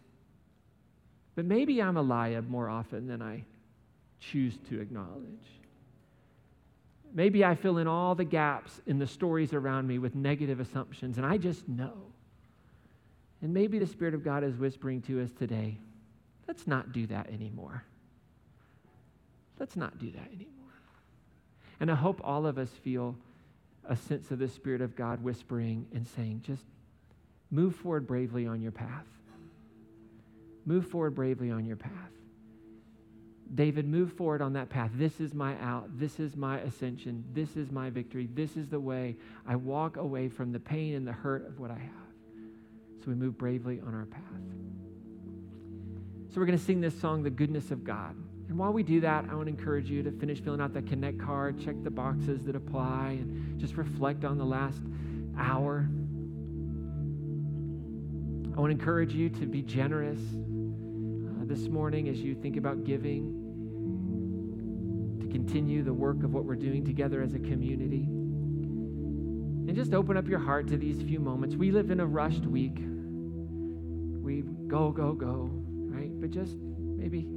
But 1.35 1.45
maybe 1.45 1.81
I'm 1.81 1.95
a 1.95 2.01
Eliab 2.01 2.49
more 2.49 2.69
often 2.69 3.07
than 3.07 3.21
I 3.21 3.45
choose 4.19 4.57
to 4.69 4.81
acknowledge. 4.81 5.47
Maybe 7.13 7.45
I 7.45 7.55
fill 7.55 7.77
in 7.77 7.87
all 7.87 8.15
the 8.15 8.25
gaps 8.25 8.81
in 8.85 8.99
the 8.99 9.07
stories 9.07 9.53
around 9.53 9.87
me 9.87 9.97
with 9.97 10.13
negative 10.13 10.59
assumptions, 10.59 11.15
and 11.15 11.25
I 11.25 11.37
just 11.37 11.69
know. 11.69 11.93
And 13.41 13.53
maybe 13.53 13.79
the 13.79 13.87
Spirit 13.87 14.13
of 14.13 14.25
God 14.25 14.43
is 14.43 14.57
whispering 14.57 15.01
to 15.03 15.23
us 15.23 15.31
today 15.39 15.77
let's 16.47 16.67
not 16.67 16.91
do 16.91 17.07
that 17.07 17.27
anymore. 17.31 17.83
Let's 19.59 19.75
not 19.75 19.97
do 19.99 20.11
that 20.11 20.27
anymore. 20.27 20.51
And 21.79 21.91
I 21.91 21.95
hope 21.95 22.21
all 22.23 22.45
of 22.45 22.57
us 22.57 22.69
feel 22.83 23.15
a 23.87 23.95
sense 23.95 24.31
of 24.31 24.39
the 24.39 24.47
Spirit 24.47 24.81
of 24.81 24.95
God 24.95 25.23
whispering 25.23 25.85
and 25.93 26.07
saying, 26.07 26.41
just 26.45 26.63
move 27.51 27.75
forward 27.75 28.07
bravely 28.07 28.47
on 28.47 28.61
your 28.61 28.71
path. 28.71 29.05
Move 30.65 30.87
forward 30.87 31.15
bravely 31.15 31.51
on 31.51 31.65
your 31.65 31.75
path. 31.75 31.91
David, 33.53 33.87
move 33.87 34.11
forward 34.13 34.41
on 34.41 34.53
that 34.53 34.69
path. 34.69 34.89
This 34.95 35.19
is 35.19 35.33
my 35.33 35.55
out. 35.61 35.99
This 35.99 36.19
is 36.19 36.35
my 36.35 36.59
ascension. 36.61 37.23
This 37.33 37.55
is 37.55 37.71
my 37.71 37.91
victory. 37.91 38.27
This 38.33 38.57
is 38.57 38.67
the 38.67 38.79
way 38.79 39.15
I 39.47 39.55
walk 39.55 39.97
away 39.97 40.29
from 40.29 40.51
the 40.51 40.59
pain 40.59 40.95
and 40.95 41.07
the 41.07 41.11
hurt 41.11 41.47
of 41.47 41.59
what 41.59 41.69
I 41.69 41.77
have. 41.77 41.91
So 42.99 43.11
we 43.11 43.13
move 43.13 43.37
bravely 43.37 43.79
on 43.85 43.93
our 43.93 44.05
path. 44.05 44.21
So 46.33 46.39
we're 46.41 46.47
going 46.47 46.57
to 46.57 46.63
sing 46.65 46.81
this 46.81 46.99
song, 46.99 47.21
The 47.21 47.29
Goodness 47.29 47.69
of 47.69 47.83
God. 47.83 48.15
And 48.47 48.57
while 48.57 48.71
we 48.71 48.83
do 48.83 49.01
that, 49.01 49.25
I 49.29 49.35
want 49.35 49.47
to 49.47 49.49
encourage 49.49 49.89
you 49.89 50.03
to 50.03 50.11
finish 50.11 50.39
filling 50.39 50.61
out 50.61 50.73
that 50.73 50.87
Connect 50.87 51.19
card, 51.19 51.59
check 51.63 51.75
the 51.83 51.89
boxes 51.89 52.45
that 52.45 52.55
apply, 52.55 53.17
and 53.19 53.59
just 53.59 53.75
reflect 53.75 54.23
on 54.23 54.37
the 54.37 54.45
last 54.45 54.81
hour. 55.37 55.89
I 58.55 58.61
want 58.61 58.71
to 58.71 58.79
encourage 58.79 59.13
you 59.13 59.29
to 59.29 59.45
be 59.45 59.61
generous 59.61 60.19
uh, 60.19 61.43
this 61.45 61.67
morning 61.67 62.07
as 62.07 62.19
you 62.19 62.35
think 62.35 62.55
about 62.55 62.85
giving, 62.85 63.41
to 65.19 65.27
continue 65.27 65.83
the 65.83 65.93
work 65.93 66.23
of 66.23 66.33
what 66.33 66.45
we're 66.45 66.55
doing 66.55 66.85
together 66.85 67.21
as 67.21 67.33
a 67.33 67.39
community. 67.39 68.03
And 69.67 69.75
just 69.75 69.93
open 69.93 70.15
up 70.15 70.27
your 70.27 70.39
heart 70.39 70.67
to 70.67 70.77
these 70.77 71.01
few 71.01 71.19
moments. 71.19 71.55
We 71.55 71.71
live 71.71 71.89
in 71.91 71.99
a 71.99 72.05
rushed 72.05 72.45
week. 72.45 72.77
We 72.77 74.43
go, 74.67 74.91
go, 74.91 75.13
go, 75.13 75.49
right? 75.89 76.11
But 76.21 76.29
just 76.29 76.55
maybe 76.55 77.27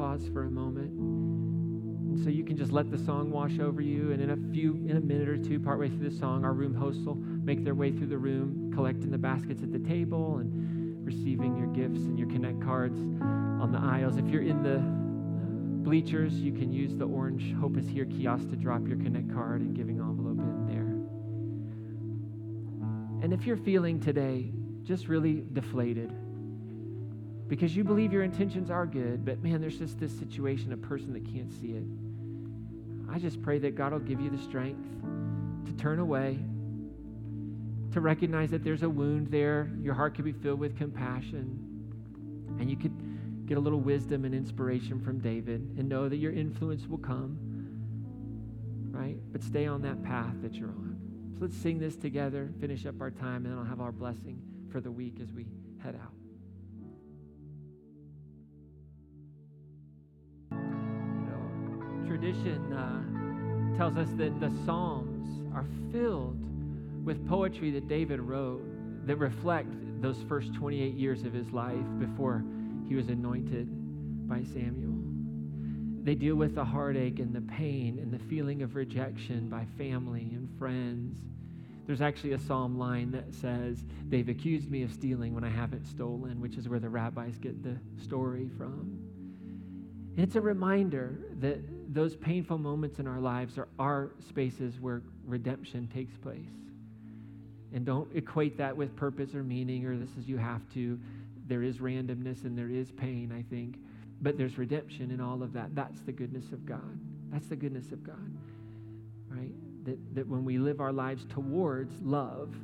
pause 0.00 0.30
for 0.32 0.44
a 0.44 0.50
moment. 0.50 0.90
And 0.92 2.24
so 2.24 2.30
you 2.30 2.42
can 2.42 2.56
just 2.56 2.72
let 2.72 2.90
the 2.90 2.96
song 2.96 3.30
wash 3.30 3.58
over 3.58 3.82
you. 3.82 4.12
And 4.12 4.22
in 4.22 4.30
a 4.30 4.36
few, 4.50 4.76
in 4.88 4.96
a 4.96 5.00
minute 5.00 5.28
or 5.28 5.36
two, 5.36 5.60
partway 5.60 5.90
through 5.90 6.08
the 6.08 6.16
song, 6.16 6.42
our 6.42 6.54
room 6.54 6.74
hosts 6.74 7.04
will 7.04 7.16
make 7.16 7.64
their 7.64 7.74
way 7.74 7.92
through 7.92 8.06
the 8.06 8.16
room, 8.16 8.72
collecting 8.74 9.10
the 9.10 9.18
baskets 9.18 9.62
at 9.62 9.72
the 9.72 9.78
table 9.78 10.38
and 10.38 11.04
receiving 11.04 11.54
your 11.54 11.66
gifts 11.66 12.00
and 12.06 12.18
your 12.18 12.28
connect 12.28 12.62
cards 12.62 12.98
on 12.98 13.72
the 13.72 13.78
aisles. 13.78 14.16
If 14.16 14.26
you're 14.28 14.42
in 14.42 14.62
the 14.62 14.78
bleachers, 15.84 16.32
you 16.32 16.52
can 16.52 16.72
use 16.72 16.96
the 16.96 17.04
orange 17.04 17.54
Hope 17.60 17.76
is 17.76 17.86
Here 17.86 18.06
kiosk 18.06 18.48
to 18.48 18.56
drop 18.56 18.88
your 18.88 18.96
connect 18.96 19.30
card 19.34 19.60
and 19.60 19.76
giving 19.76 19.98
envelope 19.98 20.38
in 20.38 20.66
there. 20.66 20.88
And 23.22 23.34
if 23.34 23.46
you're 23.46 23.58
feeling 23.58 24.00
today 24.00 24.50
just 24.82 25.08
really 25.08 25.44
deflated, 25.52 26.10
because 27.50 27.74
you 27.74 27.82
believe 27.82 28.12
your 28.12 28.22
intentions 28.22 28.70
are 28.70 28.86
good, 28.86 29.24
but 29.24 29.42
man, 29.42 29.60
there's 29.60 29.76
just 29.76 29.98
this 29.98 30.16
situation, 30.16 30.72
a 30.72 30.76
person 30.76 31.12
that 31.12 31.24
can't 31.34 31.50
see 31.52 31.72
it. 31.72 31.82
I 33.12 33.18
just 33.18 33.42
pray 33.42 33.58
that 33.58 33.74
God 33.74 33.92
will 33.92 33.98
give 33.98 34.20
you 34.20 34.30
the 34.30 34.38
strength 34.38 34.88
to 35.66 35.72
turn 35.72 35.98
away, 35.98 36.38
to 37.90 38.00
recognize 38.00 38.50
that 38.52 38.62
there's 38.62 38.84
a 38.84 38.88
wound 38.88 39.32
there. 39.32 39.68
Your 39.82 39.94
heart 39.94 40.14
could 40.14 40.24
be 40.24 40.32
filled 40.32 40.60
with 40.60 40.78
compassion, 40.78 41.58
and 42.60 42.70
you 42.70 42.76
could 42.76 42.94
get 43.46 43.58
a 43.58 43.60
little 43.60 43.80
wisdom 43.80 44.24
and 44.24 44.32
inspiration 44.32 45.00
from 45.00 45.18
David 45.18 45.74
and 45.76 45.88
know 45.88 46.08
that 46.08 46.18
your 46.18 46.32
influence 46.32 46.86
will 46.86 46.98
come, 46.98 47.36
right? 48.92 49.16
But 49.32 49.42
stay 49.42 49.66
on 49.66 49.82
that 49.82 50.04
path 50.04 50.40
that 50.42 50.54
you're 50.54 50.68
on. 50.68 50.96
So 51.34 51.40
let's 51.40 51.56
sing 51.56 51.80
this 51.80 51.96
together, 51.96 52.52
finish 52.60 52.86
up 52.86 53.00
our 53.00 53.10
time, 53.10 53.44
and 53.44 53.46
then 53.46 53.58
I'll 53.58 53.64
have 53.64 53.80
our 53.80 53.90
blessing 53.90 54.40
for 54.70 54.80
the 54.80 54.92
week 54.92 55.16
as 55.20 55.32
we 55.32 55.46
head 55.82 55.98
out. 56.00 56.12
Tradition 62.20 62.70
uh, 62.74 63.78
tells 63.78 63.96
us 63.96 64.08
that 64.18 64.38
the 64.40 64.52
Psalms 64.66 65.40
are 65.54 65.64
filled 65.90 66.36
with 67.02 67.26
poetry 67.26 67.70
that 67.70 67.88
David 67.88 68.20
wrote 68.20 68.60
that 69.06 69.16
reflect 69.16 69.72
those 70.02 70.18
first 70.28 70.52
28 70.52 70.92
years 70.92 71.22
of 71.22 71.32
his 71.32 71.50
life 71.50 71.86
before 71.98 72.44
he 72.86 72.94
was 72.94 73.08
anointed 73.08 73.68
by 74.28 74.42
Samuel. 74.52 74.98
They 76.04 76.14
deal 76.14 76.34
with 76.34 76.54
the 76.54 76.64
heartache 76.64 77.20
and 77.20 77.34
the 77.34 77.40
pain 77.40 77.98
and 77.98 78.12
the 78.12 78.22
feeling 78.26 78.60
of 78.60 78.74
rejection 78.74 79.48
by 79.48 79.64
family 79.78 80.28
and 80.34 80.46
friends. 80.58 81.16
There's 81.86 82.02
actually 82.02 82.32
a 82.32 82.38
psalm 82.38 82.78
line 82.78 83.12
that 83.12 83.34
says, 83.34 83.82
They've 84.10 84.28
accused 84.28 84.70
me 84.70 84.82
of 84.82 84.92
stealing 84.92 85.34
when 85.34 85.44
I 85.44 85.50
haven't 85.50 85.86
stolen, 85.86 86.38
which 86.38 86.58
is 86.58 86.68
where 86.68 86.80
the 86.80 86.90
rabbis 86.90 87.38
get 87.38 87.62
the 87.62 87.78
story 88.02 88.50
from. 88.58 88.98
And 90.16 90.26
it's 90.26 90.36
a 90.36 90.40
reminder 90.42 91.18
that 91.38 91.60
those 91.92 92.14
painful 92.14 92.56
moments 92.56 93.00
in 93.00 93.06
our 93.08 93.18
lives 93.18 93.58
are 93.58 93.68
our 93.78 94.12
spaces 94.28 94.78
where 94.80 95.02
redemption 95.26 95.88
takes 95.92 96.16
place. 96.16 96.38
And 97.72 97.84
don't 97.84 98.08
equate 98.14 98.56
that 98.58 98.76
with 98.76 98.94
purpose 98.96 99.34
or 99.34 99.42
meaning 99.42 99.84
or 99.86 99.96
this 99.96 100.10
is 100.16 100.28
you 100.28 100.36
have 100.36 100.62
to. 100.74 100.98
There 101.48 101.62
is 101.62 101.78
randomness 101.78 102.44
and 102.44 102.56
there 102.56 102.70
is 102.70 102.92
pain, 102.92 103.34
I 103.36 103.42
think. 103.52 103.76
But 104.22 104.38
there's 104.38 104.56
redemption 104.56 105.10
in 105.10 105.20
all 105.20 105.42
of 105.42 105.52
that. 105.54 105.74
That's 105.74 106.00
the 106.02 106.12
goodness 106.12 106.52
of 106.52 106.64
God. 106.64 106.98
That's 107.32 107.48
the 107.48 107.56
goodness 107.56 107.90
of 107.90 108.04
God, 108.04 108.36
right? 109.28 109.52
That, 109.84 110.14
that 110.14 110.28
when 110.28 110.44
we 110.44 110.58
live 110.58 110.80
our 110.80 110.92
lives 110.92 111.24
towards 111.28 112.00
love, 112.02 112.54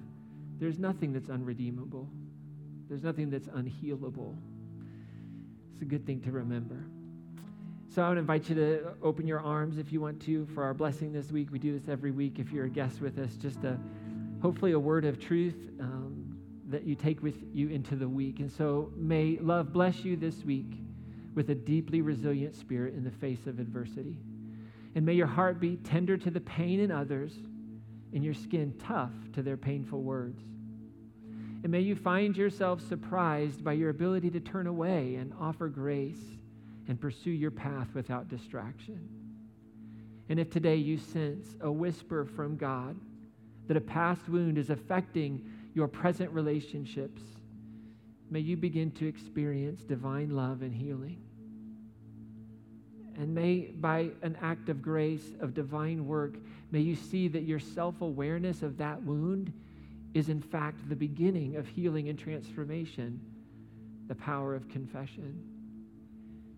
there's 0.58 0.78
nothing 0.78 1.12
that's 1.12 1.30
unredeemable, 1.30 2.08
there's 2.88 3.02
nothing 3.02 3.30
that's 3.30 3.48
unhealable. 3.48 4.34
It's 5.72 5.82
a 5.82 5.84
good 5.84 6.06
thing 6.06 6.20
to 6.22 6.32
remember. 6.32 6.84
So 7.96 8.02
I 8.02 8.10
would 8.10 8.18
invite 8.18 8.50
you 8.50 8.54
to 8.56 8.92
open 9.02 9.26
your 9.26 9.40
arms 9.40 9.78
if 9.78 9.90
you 9.90 10.02
want 10.02 10.20
to 10.26 10.44
for 10.54 10.62
our 10.62 10.74
blessing 10.74 11.14
this 11.14 11.32
week. 11.32 11.48
We 11.50 11.58
do 11.58 11.78
this 11.78 11.88
every 11.88 12.10
week. 12.10 12.38
If 12.38 12.52
you're 12.52 12.66
a 12.66 12.68
guest 12.68 13.00
with 13.00 13.18
us, 13.18 13.36
just 13.36 13.64
a 13.64 13.78
hopefully 14.42 14.72
a 14.72 14.78
word 14.78 15.06
of 15.06 15.18
truth 15.18 15.70
um, 15.80 16.36
that 16.68 16.84
you 16.84 16.94
take 16.94 17.22
with 17.22 17.36
you 17.54 17.70
into 17.70 17.96
the 17.96 18.06
week. 18.06 18.40
And 18.40 18.52
so 18.52 18.92
may 18.96 19.38
love 19.40 19.72
bless 19.72 20.04
you 20.04 20.14
this 20.14 20.44
week 20.44 20.74
with 21.34 21.48
a 21.48 21.54
deeply 21.54 22.02
resilient 22.02 22.54
spirit 22.54 22.92
in 22.92 23.02
the 23.02 23.10
face 23.10 23.46
of 23.46 23.58
adversity. 23.60 24.18
And 24.94 25.06
may 25.06 25.14
your 25.14 25.26
heart 25.26 25.58
be 25.58 25.76
tender 25.76 26.18
to 26.18 26.30
the 26.30 26.40
pain 26.40 26.80
in 26.80 26.90
others 26.90 27.32
and 28.12 28.22
your 28.22 28.34
skin 28.34 28.74
tough 28.78 29.14
to 29.32 29.42
their 29.42 29.56
painful 29.56 30.02
words. 30.02 30.42
And 31.62 31.72
may 31.72 31.80
you 31.80 31.96
find 31.96 32.36
yourself 32.36 32.86
surprised 32.86 33.64
by 33.64 33.72
your 33.72 33.88
ability 33.88 34.32
to 34.32 34.40
turn 34.40 34.66
away 34.66 35.14
and 35.14 35.32
offer 35.40 35.68
grace 35.68 36.20
and 36.88 37.00
pursue 37.00 37.30
your 37.30 37.50
path 37.50 37.88
without 37.94 38.28
distraction. 38.28 39.08
And 40.28 40.40
if 40.40 40.50
today 40.50 40.76
you 40.76 40.98
sense 40.98 41.56
a 41.60 41.70
whisper 41.70 42.24
from 42.24 42.56
God 42.56 42.96
that 43.68 43.76
a 43.76 43.80
past 43.80 44.28
wound 44.28 44.58
is 44.58 44.70
affecting 44.70 45.44
your 45.74 45.88
present 45.88 46.30
relationships, 46.30 47.22
may 48.30 48.40
you 48.40 48.56
begin 48.56 48.90
to 48.92 49.06
experience 49.06 49.82
divine 49.82 50.30
love 50.30 50.62
and 50.62 50.74
healing. 50.74 51.18
And 53.18 53.34
may, 53.34 53.70
by 53.80 54.10
an 54.22 54.36
act 54.42 54.68
of 54.68 54.82
grace, 54.82 55.32
of 55.40 55.54
divine 55.54 56.06
work, 56.06 56.34
may 56.70 56.80
you 56.80 56.94
see 56.94 57.28
that 57.28 57.44
your 57.44 57.58
self 57.58 58.02
awareness 58.02 58.62
of 58.62 58.76
that 58.78 59.02
wound 59.02 59.52
is, 60.12 60.28
in 60.28 60.40
fact, 60.40 60.88
the 60.88 60.96
beginning 60.96 61.56
of 61.56 61.66
healing 61.66 62.08
and 62.08 62.18
transformation, 62.18 63.20
the 64.08 64.14
power 64.14 64.54
of 64.54 64.68
confession. 64.68 65.55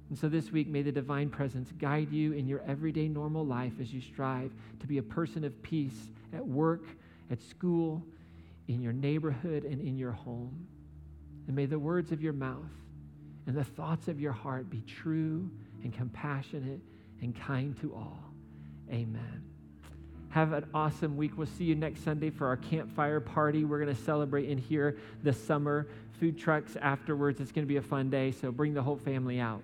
And 0.08 0.18
so 0.18 0.28
this 0.28 0.50
week, 0.50 0.68
may 0.68 0.82
the 0.82 0.92
divine 0.92 1.28
presence 1.28 1.70
guide 1.78 2.10
you 2.10 2.32
in 2.32 2.46
your 2.46 2.62
everyday 2.66 3.08
normal 3.08 3.44
life 3.44 3.74
as 3.80 3.92
you 3.92 4.00
strive 4.00 4.50
to 4.80 4.86
be 4.86 4.98
a 4.98 5.02
person 5.02 5.44
of 5.44 5.62
peace 5.62 6.10
at 6.32 6.46
work, 6.46 6.84
at 7.30 7.42
school, 7.42 8.02
in 8.68 8.80
your 8.80 8.92
neighborhood, 8.92 9.64
and 9.64 9.80
in 9.80 9.98
your 9.98 10.12
home. 10.12 10.66
And 11.46 11.54
may 11.54 11.66
the 11.66 11.78
words 11.78 12.10
of 12.10 12.22
your 12.22 12.32
mouth 12.32 12.70
and 13.46 13.56
the 13.56 13.64
thoughts 13.64 14.08
of 14.08 14.20
your 14.20 14.32
heart 14.32 14.70
be 14.70 14.82
true 14.82 15.50
and 15.82 15.92
compassionate 15.92 16.80
and 17.20 17.38
kind 17.38 17.78
to 17.80 17.94
all. 17.94 18.22
Amen. 18.90 19.42
Have 20.30 20.52
an 20.52 20.66
awesome 20.74 21.16
week. 21.16 21.32
We'll 21.36 21.46
see 21.46 21.64
you 21.64 21.74
next 21.74 22.04
Sunday 22.04 22.30
for 22.30 22.46
our 22.46 22.56
campfire 22.56 23.20
party. 23.20 23.64
We're 23.64 23.82
going 23.82 23.94
to 23.94 24.02
celebrate 24.02 24.48
in 24.48 24.58
here 24.58 24.98
this 25.22 25.42
summer. 25.42 25.86
Food 26.20 26.38
trucks 26.38 26.76
afterwards. 26.80 27.40
It's 27.40 27.52
going 27.52 27.66
to 27.66 27.68
be 27.68 27.76
a 27.76 27.82
fun 27.82 28.10
day, 28.10 28.32
so 28.32 28.52
bring 28.52 28.74
the 28.74 28.82
whole 28.82 28.96
family 28.96 29.40
out. 29.40 29.62